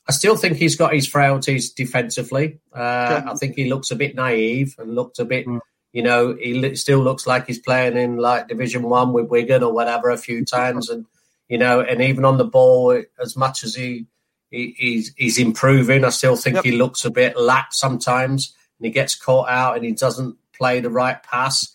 I 0.08 0.12
still 0.12 0.38
think 0.38 0.58
he's 0.58 0.76
got 0.76 0.94
his 0.94 1.08
frailties 1.08 1.72
defensively. 1.72 2.60
Uh, 2.74 3.24
I 3.26 3.34
think 3.36 3.56
he 3.56 3.70
looks 3.70 3.90
a 3.90 3.96
bit 3.96 4.16
naive 4.16 4.76
and 4.78 4.94
looked 4.94 5.18
a 5.18 5.26
bit, 5.26 5.48
mm. 5.48 5.60
you 5.94 6.04
know, 6.04 6.36
he 6.36 6.76
still 6.76 7.00
looks 7.00 7.26
like 7.26 7.48
he's 7.48 7.60
playing 7.60 7.98
in 7.98 8.18
like 8.18 8.48
Division 8.48 8.84
One 8.84 9.14
with 9.14 9.30
Wigan 9.30 9.64
or 9.64 9.74
whatever 9.74 10.10
a 10.10 10.18
few 10.18 10.46
times, 10.46 10.90
and 10.90 11.06
you 11.48 11.58
know, 11.58 11.82
and 11.82 12.02
even 12.02 12.24
on 12.24 12.38
the 12.38 12.46
ball, 12.46 13.02
as 13.20 13.36
much 13.36 13.64
as 13.64 13.74
he, 13.74 14.06
he 14.52 14.76
he's 14.78 15.14
he's 15.18 15.40
improving, 15.40 16.06
I 16.06 16.10
still 16.10 16.36
think 16.36 16.58
yep. 16.58 16.66
he 16.66 16.72
looks 16.72 17.04
a 17.04 17.10
bit 17.10 17.36
lax 17.36 17.80
sometimes, 17.80 18.54
and 18.78 18.86
he 18.86 18.92
gets 18.92 19.16
caught 19.16 19.50
out 19.50 19.76
and 19.76 19.84
he 19.84 19.92
doesn't 19.92 20.38
play 20.54 20.82
the 20.82 20.92
right 20.92 21.22
pass. 21.24 21.74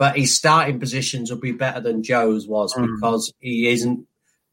But 0.00 0.16
his 0.16 0.34
starting 0.34 0.80
positions 0.80 1.30
will 1.30 1.40
be 1.40 1.52
better 1.52 1.78
than 1.78 2.02
Joe's 2.02 2.48
was 2.48 2.72
mm. 2.72 2.86
because 2.94 3.34
he 3.38 3.68
isn't 3.68 4.06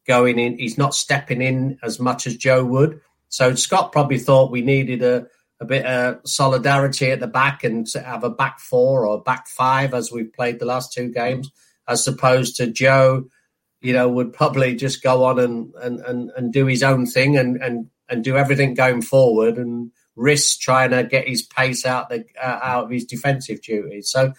going 0.06 0.38
in. 0.38 0.58
He's 0.58 0.76
not 0.76 0.94
stepping 0.94 1.40
in 1.40 1.78
as 1.82 1.98
much 1.98 2.26
as 2.26 2.36
Joe 2.36 2.62
would. 2.66 3.00
So 3.30 3.54
Scott 3.54 3.90
probably 3.90 4.18
thought 4.18 4.50
we 4.50 4.60
needed 4.60 5.02
a, 5.02 5.26
a 5.58 5.64
bit 5.64 5.86
of 5.86 6.20
solidarity 6.26 7.10
at 7.12 7.20
the 7.20 7.26
back 7.26 7.64
and 7.64 7.86
to 7.86 8.00
have 8.02 8.24
a 8.24 8.28
back 8.28 8.60
four 8.60 9.06
or 9.06 9.22
back 9.22 9.48
five 9.48 9.94
as 9.94 10.12
we've 10.12 10.30
played 10.34 10.58
the 10.58 10.66
last 10.66 10.92
two 10.92 11.10
games, 11.10 11.50
as 11.88 12.06
opposed 12.06 12.56
to 12.56 12.66
Joe, 12.66 13.30
you 13.80 13.94
know, 13.94 14.06
would 14.06 14.34
probably 14.34 14.76
just 14.76 15.02
go 15.02 15.24
on 15.24 15.38
and, 15.38 15.72
and, 15.76 16.00
and, 16.00 16.30
and 16.36 16.52
do 16.52 16.66
his 16.66 16.82
own 16.82 17.06
thing 17.06 17.38
and, 17.38 17.56
and, 17.56 17.88
and 18.10 18.22
do 18.22 18.36
everything 18.36 18.74
going 18.74 19.00
forward 19.00 19.56
and 19.56 19.92
risk 20.14 20.60
trying 20.60 20.90
to 20.90 21.04
get 21.04 21.26
his 21.26 21.40
pace 21.40 21.86
out 21.86 22.10
the 22.10 22.26
uh, 22.38 22.58
out 22.62 22.84
of 22.84 22.90
his 22.90 23.06
defensive 23.06 23.62
duties. 23.62 24.10
So 24.10 24.34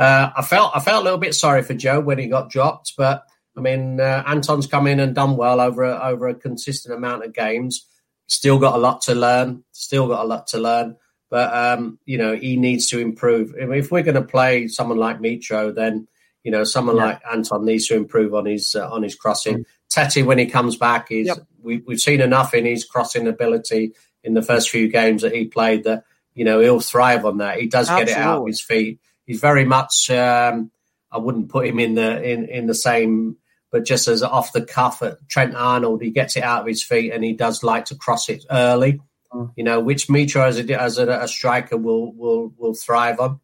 uh, 0.00 0.30
I 0.34 0.42
felt 0.42 0.72
I 0.74 0.80
felt 0.80 1.02
a 1.02 1.04
little 1.04 1.18
bit 1.18 1.34
sorry 1.34 1.62
for 1.62 1.74
Joe 1.74 2.00
when 2.00 2.18
he 2.18 2.26
got 2.26 2.50
dropped, 2.50 2.94
but 2.96 3.24
I 3.56 3.60
mean 3.60 4.00
uh, 4.00 4.24
Anton's 4.26 4.66
come 4.66 4.86
in 4.86 4.98
and 4.98 5.14
done 5.14 5.36
well 5.36 5.60
over 5.60 5.84
a, 5.84 6.00
over 6.00 6.28
a 6.28 6.34
consistent 6.34 6.94
amount 6.94 7.24
of 7.24 7.34
games. 7.34 7.86
Still 8.26 8.58
got 8.58 8.74
a 8.74 8.78
lot 8.78 9.02
to 9.02 9.14
learn. 9.14 9.62
Still 9.72 10.08
got 10.08 10.24
a 10.24 10.28
lot 10.28 10.46
to 10.48 10.58
learn. 10.58 10.96
But 11.28 11.54
um, 11.54 11.98
you 12.06 12.16
know, 12.18 12.34
he 12.34 12.56
needs 12.56 12.88
to 12.88 12.98
improve. 12.98 13.54
If 13.56 13.92
we're 13.92 14.02
going 14.02 14.14
to 14.14 14.22
play 14.22 14.68
someone 14.68 14.98
like 14.98 15.20
Mitro, 15.20 15.74
then 15.74 16.08
you 16.42 16.50
know, 16.50 16.64
someone 16.64 16.96
yeah. 16.96 17.04
like 17.04 17.20
Anton 17.30 17.66
needs 17.66 17.86
to 17.88 17.96
improve 17.96 18.34
on 18.34 18.46
his 18.46 18.74
uh, 18.74 18.90
on 18.90 19.02
his 19.02 19.14
crossing. 19.14 19.64
Mm. 19.94 20.24
When 20.24 20.38
he 20.38 20.46
comes 20.46 20.76
back, 20.76 21.10
is 21.10 21.26
yep. 21.26 21.38
we, 21.60 21.82
we've 21.86 22.00
seen 22.00 22.20
enough 22.20 22.54
in 22.54 22.64
his 22.64 22.84
crossing 22.84 23.26
ability 23.26 23.92
in 24.22 24.34
the 24.34 24.42
first 24.42 24.70
few 24.70 24.88
games 24.88 25.22
that 25.22 25.34
he 25.34 25.46
played 25.46 25.84
that 25.84 26.04
you 26.32 26.44
know 26.44 26.60
he'll 26.60 26.80
thrive 26.80 27.26
on 27.26 27.38
that. 27.38 27.58
He 27.58 27.66
does 27.66 27.88
Absolutely. 27.90 28.14
get 28.14 28.20
it 28.20 28.24
out 28.24 28.40
of 28.40 28.46
his 28.46 28.60
feet. 28.60 29.00
He's 29.30 29.40
very 29.40 29.64
much. 29.64 30.10
Um, 30.10 30.70
I 31.12 31.18
wouldn't 31.18 31.48
put 31.48 31.66
him 31.66 31.78
in 31.78 31.94
the 31.94 32.22
in 32.22 32.48
in 32.48 32.66
the 32.66 32.74
same 32.74 33.36
but 33.70 33.84
just 33.84 34.08
as 34.08 34.22
off 34.22 34.52
the 34.52 34.62
cuff 34.62 35.02
at 35.02 35.28
Trent 35.28 35.54
Arnold, 35.54 36.02
he 36.02 36.10
gets 36.10 36.36
it 36.36 36.42
out 36.42 36.62
of 36.62 36.66
his 36.66 36.82
feet 36.82 37.12
and 37.12 37.22
he 37.22 37.34
does 37.34 37.62
like 37.62 37.86
to 37.86 37.94
cross 37.94 38.28
it 38.28 38.44
early. 38.50 39.00
Mm. 39.32 39.52
You 39.56 39.64
know, 39.64 39.80
which 39.80 40.08
Mitro 40.08 40.44
as 40.46 40.58
a, 40.58 40.80
as 40.80 40.98
a, 40.98 41.08
a, 41.08 41.28
striker 41.28 41.76
will 41.76 42.12
will 42.12 42.52
will 42.58 42.74
thrive 42.74 43.20
on. 43.20 43.40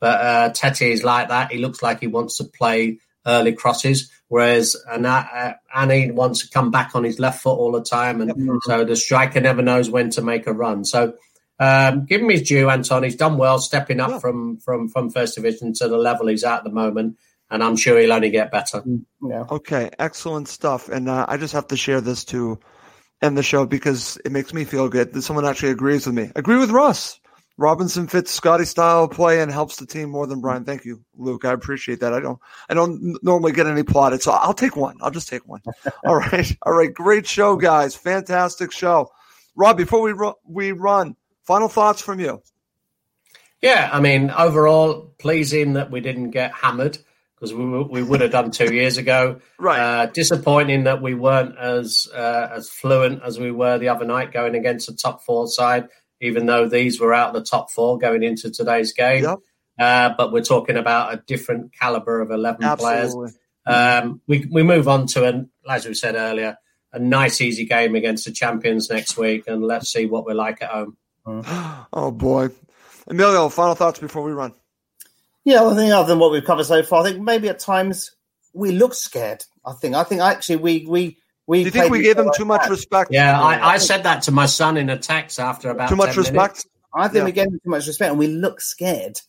But 0.00 0.20
uh, 0.20 0.48
Tete 0.50 0.92
is 0.92 1.04
like 1.04 1.28
that. 1.28 1.52
He 1.52 1.58
looks 1.58 1.82
like 1.82 2.00
he 2.00 2.06
wants 2.06 2.38
to 2.38 2.44
play 2.44 3.00
early 3.26 3.52
crosses, 3.52 4.10
whereas 4.28 4.76
uh, 4.88 5.52
Annie 5.74 6.10
wants 6.10 6.40
to 6.40 6.50
come 6.50 6.70
back 6.70 6.94
on 6.94 7.04
his 7.04 7.18
left 7.18 7.42
foot 7.42 7.58
all 7.58 7.72
the 7.72 7.82
time, 7.82 8.22
and 8.22 8.30
mm-hmm. 8.30 8.56
so 8.62 8.84
the 8.84 8.96
striker 8.96 9.40
never 9.40 9.62
knows 9.62 9.90
when 9.90 10.10
to 10.10 10.22
make 10.22 10.46
a 10.46 10.52
run. 10.52 10.84
So. 10.84 11.14
Um, 11.58 12.04
give 12.04 12.20
him 12.20 12.28
his 12.28 12.42
due, 12.42 12.68
Anton. 12.68 13.02
He's 13.02 13.16
done 13.16 13.38
well, 13.38 13.58
stepping 13.58 14.00
up 14.00 14.10
yeah. 14.10 14.18
from 14.18 14.58
from 14.58 14.88
from 14.88 15.10
first 15.10 15.34
division 15.34 15.72
to 15.74 15.88
the 15.88 15.96
level 15.96 16.26
he's 16.26 16.44
at 16.44 16.58
at 16.58 16.64
the 16.64 16.70
moment 16.70 17.16
and 17.50 17.62
I'm 17.62 17.76
sure 17.76 17.98
he'll 17.98 18.12
only 18.12 18.30
get 18.30 18.50
better. 18.50 18.80
Mm, 18.82 19.04
yeah. 19.22 19.44
Okay, 19.50 19.90
excellent 19.98 20.48
stuff. 20.48 20.88
And 20.88 21.08
uh, 21.08 21.26
I 21.28 21.36
just 21.36 21.54
have 21.54 21.68
to 21.68 21.76
share 21.76 22.00
this 22.00 22.24
to 22.26 22.58
end 23.22 23.38
the 23.38 23.42
show 23.42 23.66
because 23.66 24.18
it 24.24 24.32
makes 24.32 24.52
me 24.52 24.64
feel 24.64 24.88
good 24.88 25.12
that 25.12 25.22
someone 25.22 25.46
actually 25.46 25.70
agrees 25.70 26.06
with 26.06 26.14
me. 26.14 26.30
Agree 26.34 26.58
with 26.58 26.70
Russ. 26.70 27.20
Robinson 27.58 28.06
fits 28.06 28.32
Scotty 28.32 28.66
style 28.66 29.08
play 29.08 29.40
and 29.40 29.50
helps 29.50 29.76
the 29.76 29.86
team 29.86 30.10
more 30.10 30.26
than 30.26 30.42
Bryan. 30.42 30.64
Thank 30.64 30.84
you, 30.84 31.02
Luke. 31.16 31.46
I 31.46 31.52
appreciate 31.52 32.00
that. 32.00 32.12
I 32.12 32.20
don't, 32.20 32.38
I 32.68 32.74
don't 32.74 33.18
normally 33.22 33.52
get 33.52 33.66
any 33.66 33.82
plotted, 33.82 34.22
so 34.22 34.32
I'll 34.32 34.52
take 34.52 34.76
one. 34.76 34.98
I'll 35.00 35.10
just 35.10 35.28
take 35.28 35.48
one. 35.48 35.62
All 36.04 36.16
right, 36.16 36.54
all 36.62 36.74
right. 36.74 36.92
Great 36.92 37.26
show, 37.26 37.56
guys. 37.56 37.96
Fantastic 37.96 38.72
show. 38.72 39.10
Rob, 39.54 39.78
before 39.78 40.02
we 40.02 40.12
ru- 40.12 40.34
we 40.44 40.72
run, 40.72 41.16
final 41.46 41.68
thoughts 41.68 42.02
from 42.02 42.20
you. 42.20 42.42
Yeah, 43.62 43.88
I 43.92 44.00
mean, 44.00 44.30
overall, 44.30 45.14
pleasing 45.18 45.74
that 45.74 45.90
we 45.90 46.00
didn't 46.00 46.30
get 46.30 46.52
hammered 46.52 46.98
because 47.34 47.52
we, 47.54 47.64
we 47.64 48.02
would 48.02 48.20
have 48.20 48.30
done 48.30 48.50
two 48.50 48.74
years 48.74 48.98
ago. 48.98 49.40
Right. 49.58 49.80
Uh, 49.80 50.06
disappointing 50.06 50.84
that 50.84 51.00
we 51.00 51.14
weren't 51.14 51.56
as 51.56 52.06
uh, 52.14 52.48
as 52.54 52.68
fluent 52.68 53.22
as 53.22 53.38
we 53.40 53.50
were 53.50 53.78
the 53.78 53.88
other 53.88 54.04
night 54.04 54.30
going 54.30 54.54
against 54.54 54.90
a 54.90 54.94
top 54.94 55.22
four 55.22 55.48
side, 55.48 55.88
even 56.20 56.44
though 56.44 56.68
these 56.68 57.00
were 57.00 57.14
out 57.14 57.28
of 57.28 57.34
the 57.34 57.48
top 57.48 57.70
four 57.70 57.96
going 57.96 58.22
into 58.22 58.50
today's 58.50 58.92
game. 58.92 59.24
Yep. 59.24 59.38
Uh, 59.78 60.10
but 60.16 60.30
we're 60.30 60.42
talking 60.42 60.76
about 60.76 61.14
a 61.14 61.22
different 61.26 61.72
caliber 61.72 62.20
of 62.20 62.30
11 62.30 62.64
Absolutely. 62.64 63.08
players. 63.10 63.38
Um, 63.66 64.20
we, 64.26 64.46
we 64.50 64.62
move 64.62 64.88
on 64.88 65.06
to, 65.08 65.24
an, 65.24 65.50
as 65.68 65.86
we 65.86 65.94
said 65.94 66.14
earlier, 66.16 66.58
a 66.92 66.98
nice, 66.98 67.40
easy 67.40 67.64
game 67.64 67.94
against 67.94 68.24
the 68.24 68.32
champions 68.32 68.90
next 68.90 69.16
week, 69.16 69.44
and 69.46 69.64
let's 69.64 69.90
see 69.90 70.06
what 70.06 70.24
we're 70.24 70.34
like 70.34 70.62
at 70.62 70.70
home. 70.70 70.96
Mm-hmm. 71.26 71.82
Oh, 71.92 72.10
boy. 72.10 72.50
Emilio, 73.06 73.48
final 73.48 73.74
thoughts 73.74 74.00
before 74.00 74.22
we 74.22 74.32
run. 74.32 74.52
Yeah, 75.44 75.64
I 75.64 75.74
think 75.74 75.92
other 75.92 76.08
than 76.08 76.18
what 76.18 76.32
we've 76.32 76.44
covered 76.44 76.64
so 76.64 76.82
far, 76.82 77.02
I 77.02 77.10
think 77.10 77.22
maybe 77.22 77.48
at 77.48 77.60
times 77.60 78.10
we 78.52 78.72
look 78.72 78.94
scared. 78.94 79.44
I 79.64 79.72
think. 79.72 79.94
I 79.94 80.02
think 80.02 80.20
actually 80.20 80.56
we 80.56 80.84
we 80.86 81.18
we. 81.46 81.58
Do 81.58 81.64
you 81.66 81.70
think 81.70 81.90
we 81.92 82.02
gave 82.02 82.16
them 82.16 82.30
too 82.34 82.44
much 82.44 82.62
that. 82.62 82.70
respect? 82.70 83.12
Yeah, 83.12 83.40
I, 83.40 83.74
I, 83.74 83.78
said 83.78 84.02
that 84.02 84.22
to 84.22 84.32
my 84.32 84.46
son 84.46 84.76
in 84.76 84.90
a 84.90 84.98
text 84.98 85.38
after 85.38 85.70
about 85.70 85.88
too 85.88 85.96
much 85.96 86.16
respect. 86.16 86.36
Minutes. 86.36 86.66
I 86.92 87.08
think 87.08 87.20
yeah. 87.20 87.24
we 87.24 87.32
gave 87.32 87.44
them 87.46 87.60
too 87.62 87.70
much 87.70 87.86
respect, 87.86 88.10
and 88.10 88.18
we 88.18 88.26
look 88.26 88.60
scared. 88.60 89.20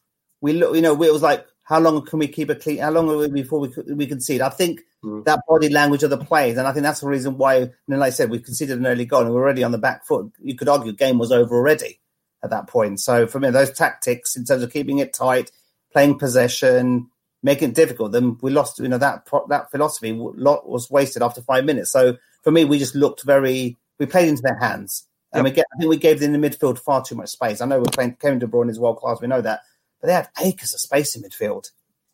We 0.41 0.53
look, 0.53 0.75
you 0.75 0.81
know, 0.81 1.01
it 1.03 1.13
was 1.13 1.21
like, 1.21 1.45
how 1.67 1.81
long 1.81 2.05
can 2.05 2.19
we 2.19 2.29
keep 2.29 2.49
it 2.49 2.61
clean? 2.61 2.77
How 2.77 2.91
long 2.91 3.09
are 3.09 3.17
we 3.17 3.27
before 3.29 3.59
we 3.59 3.93
we 3.93 4.07
concede? 4.07 4.39
I 4.39 4.47
think 4.47 4.83
mm. 5.03 5.25
that 5.25 5.41
body 5.49 5.67
language 5.67 6.01
of 6.01 6.09
the 6.09 6.17
players, 6.17 6.57
and 6.57 6.65
I 6.65 6.71
think 6.71 6.83
that's 6.83 7.01
the 7.01 7.07
reason 7.07 7.37
why. 7.37 7.57
And 7.57 7.73
like 7.87 8.07
I 8.07 8.09
said, 8.11 8.29
we 8.29 8.39
conceded 8.39 8.79
an 8.79 8.87
early 8.87 9.05
goal, 9.05 9.23
and 9.23 9.33
we're 9.33 9.41
already 9.41 9.65
on 9.65 9.73
the 9.73 9.77
back 9.77 10.05
foot. 10.05 10.31
You 10.41 10.55
could 10.55 10.69
argue 10.69 10.93
the 10.93 10.97
game 10.97 11.17
was 11.17 11.29
over 11.29 11.53
already 11.53 11.99
at 12.41 12.51
that 12.51 12.67
point. 12.67 13.01
So 13.01 13.27
for 13.27 13.41
me, 13.41 13.49
those 13.49 13.71
tactics 13.71 14.37
in 14.37 14.45
terms 14.45 14.63
of 14.63 14.71
keeping 14.71 14.99
it 14.99 15.13
tight, 15.13 15.51
playing 15.91 16.17
possession, 16.19 17.09
making 17.43 17.71
it 17.71 17.75
difficult, 17.75 18.13
then 18.13 18.37
we 18.41 18.49
lost. 18.49 18.79
You 18.79 18.87
know 18.87 18.97
that 18.97 19.27
that 19.49 19.69
philosophy 19.69 20.13
lot 20.13 20.69
was 20.69 20.89
wasted 20.89 21.21
after 21.21 21.41
five 21.41 21.65
minutes. 21.65 21.91
So 21.91 22.15
for 22.43 22.51
me, 22.51 22.63
we 22.63 22.79
just 22.79 22.95
looked 22.95 23.23
very. 23.23 23.75
We 23.99 24.05
played 24.05 24.29
into 24.29 24.41
their 24.41 24.57
hands, 24.57 25.05
and 25.33 25.45
yep. 25.45 25.51
we 25.51 25.55
get. 25.55 25.65
I 25.75 25.79
think 25.79 25.89
we 25.89 25.97
gave 25.97 26.21
them 26.21 26.33
in 26.33 26.39
the 26.39 26.49
midfield 26.49 26.79
far 26.79 27.03
too 27.03 27.15
much 27.15 27.27
space. 27.27 27.59
I 27.59 27.65
know 27.65 27.79
we're 27.79 27.91
playing. 27.91 28.15
Kevin 28.21 28.39
De 28.39 28.47
Bruyne 28.47 28.69
is 28.69 28.79
world 28.79 28.99
class. 28.99 29.19
We 29.19 29.27
know 29.27 29.41
that, 29.41 29.63
but 30.01 30.07
they 30.07 30.13
had 30.13 30.29
acres 30.41 30.73
of 30.73 30.79
space 30.79 31.15
in 31.15 31.23
midfield 31.23 31.71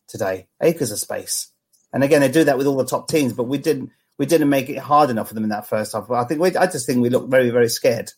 today. 0.08 0.46
Acres 0.62 0.90
of 0.90 0.98
space, 0.98 1.48
and 1.92 2.02
again, 2.04 2.20
they 2.20 2.30
do 2.30 2.44
that 2.44 2.58
with 2.58 2.66
all 2.66 2.76
the 2.76 2.84
top 2.84 3.08
teams. 3.08 3.32
But 3.32 3.44
we 3.44 3.58
didn't. 3.58 3.90
We 4.16 4.26
didn't 4.26 4.48
make 4.48 4.70
it 4.70 4.78
hard 4.78 5.10
enough 5.10 5.28
for 5.28 5.34
them 5.34 5.42
in 5.42 5.50
that 5.50 5.66
first 5.66 5.92
half. 5.92 6.06
But 6.06 6.14
I 6.14 6.24
think 6.24 6.40
we, 6.40 6.54
I 6.56 6.66
just 6.66 6.86
think 6.86 7.02
we 7.02 7.10
looked 7.10 7.30
very, 7.30 7.50
very 7.50 7.68
scared. 7.68 8.12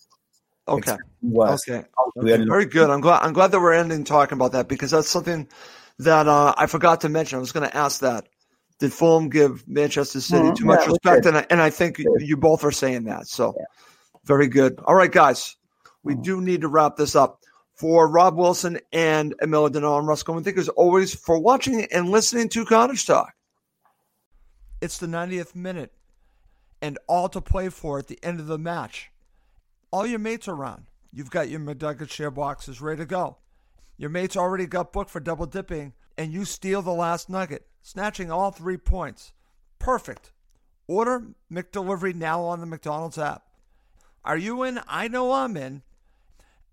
Okay. 0.69 0.97
Okay. 1.73 1.85
okay. 2.19 2.45
Very 2.45 2.67
good. 2.67 2.91
I'm 2.91 3.01
glad. 3.01 3.23
I'm 3.23 3.33
glad 3.33 3.51
that 3.53 3.61
we're 3.61 3.73
ending 3.73 4.05
talking 4.05 4.37
about 4.37 4.53
that 4.53 4.69
because 4.69 4.91
that's 4.91 5.09
something 5.09 5.49
that 5.99 6.29
uh, 6.29 6.55
I 6.57 6.67
forgot 6.67 7.01
to 7.03 7.09
mention. 7.09 7.37
I 7.37 7.41
was 7.41 7.53
going 7.53 7.69
to 7.69 7.77
ask 7.77 8.01
that. 8.01 8.29
Did 8.79 8.93
Fulham 8.93 9.31
give 9.31 9.67
Manchester 9.67 10.21
City 10.21 10.43
mm-hmm. 10.43 10.55
too 10.55 10.67
much 10.67 10.81
yeah, 10.83 10.89
respect? 10.89 11.25
And 11.25 11.39
I, 11.39 11.47
and 11.49 11.63
I 11.63 11.71
think 11.71 11.99
you 12.19 12.37
both 12.37 12.63
are 12.63 12.73
saying 12.73 13.05
that. 13.05 13.27
So 13.27 13.55
yeah. 13.57 13.65
very 14.25 14.49
good. 14.49 14.79
All 14.85 14.95
right, 14.95 15.11
guys. 15.11 15.57
We 16.03 16.13
mm-hmm. 16.13 16.23
do 16.23 16.41
need 16.43 16.61
to 16.61 16.69
wrap 16.69 16.97
this 16.97 17.17
up. 17.17 17.41
For 17.77 18.09
Rob 18.09 18.37
Wilson 18.37 18.81
and 18.93 19.35
Emilio 19.41 19.69
Denell 19.69 19.99
and 19.99 20.09
Russ 20.09 20.23
Coleman, 20.23 20.45
thank 20.45 20.57
you 20.57 20.63
as 20.63 20.69
always 20.71 21.15
for 21.15 21.39
watching 21.39 21.87
and 21.93 22.09
listening 22.11 22.49
to 22.51 22.65
Cottage 22.65 23.07
Talk. 23.07 23.35
It's 24.81 24.99
the 24.99 25.07
90th 25.07 25.55
minute 25.55 25.93
and 26.83 26.99
all 27.07 27.29
to 27.29 27.41
play 27.41 27.69
for 27.69 27.99
at 27.99 28.09
the 28.09 28.19
end 28.23 28.41
of 28.41 28.47
the 28.47 28.59
match 28.59 29.11
all 29.97 30.07
your 30.07 30.19
mates 30.19 30.49
are 30.49 30.55
around. 30.55 30.85
You've 31.13 31.31
got 31.31 31.49
your 31.49 31.61
McNugget 31.61 32.11
share 32.11 32.31
boxes 32.31 32.81
ready 32.81 32.99
to 32.99 33.07
go. 33.07 33.39
Your 33.97 34.11
mates 34.11 34.37
already 34.37 34.67
got 34.67 34.93
booked 34.93 35.11
for 35.11 35.21
double 35.21 35.47
dipping, 35.47 35.95
and 36.19 36.33
you 36.33 36.45
steal 36.45 36.83
the 36.83 36.93
last 36.93 37.31
nugget, 37.31 37.67
snatching 37.81 38.31
all 38.31 38.51
three 38.51 38.77
points. 38.77 39.33
Perfect. 39.79 40.33
Order 40.87 41.29
McDelivery 41.51 42.15
now 42.15 42.43
on 42.43 42.61
the 42.61 42.67
McDonald's 42.67 43.17
app. 43.17 43.45
Are 44.25 44.37
you 44.37 44.63
in? 44.65 44.81
I 44.87 45.09
know 45.09 45.33
I'm 45.33 45.57
in. 45.57 45.83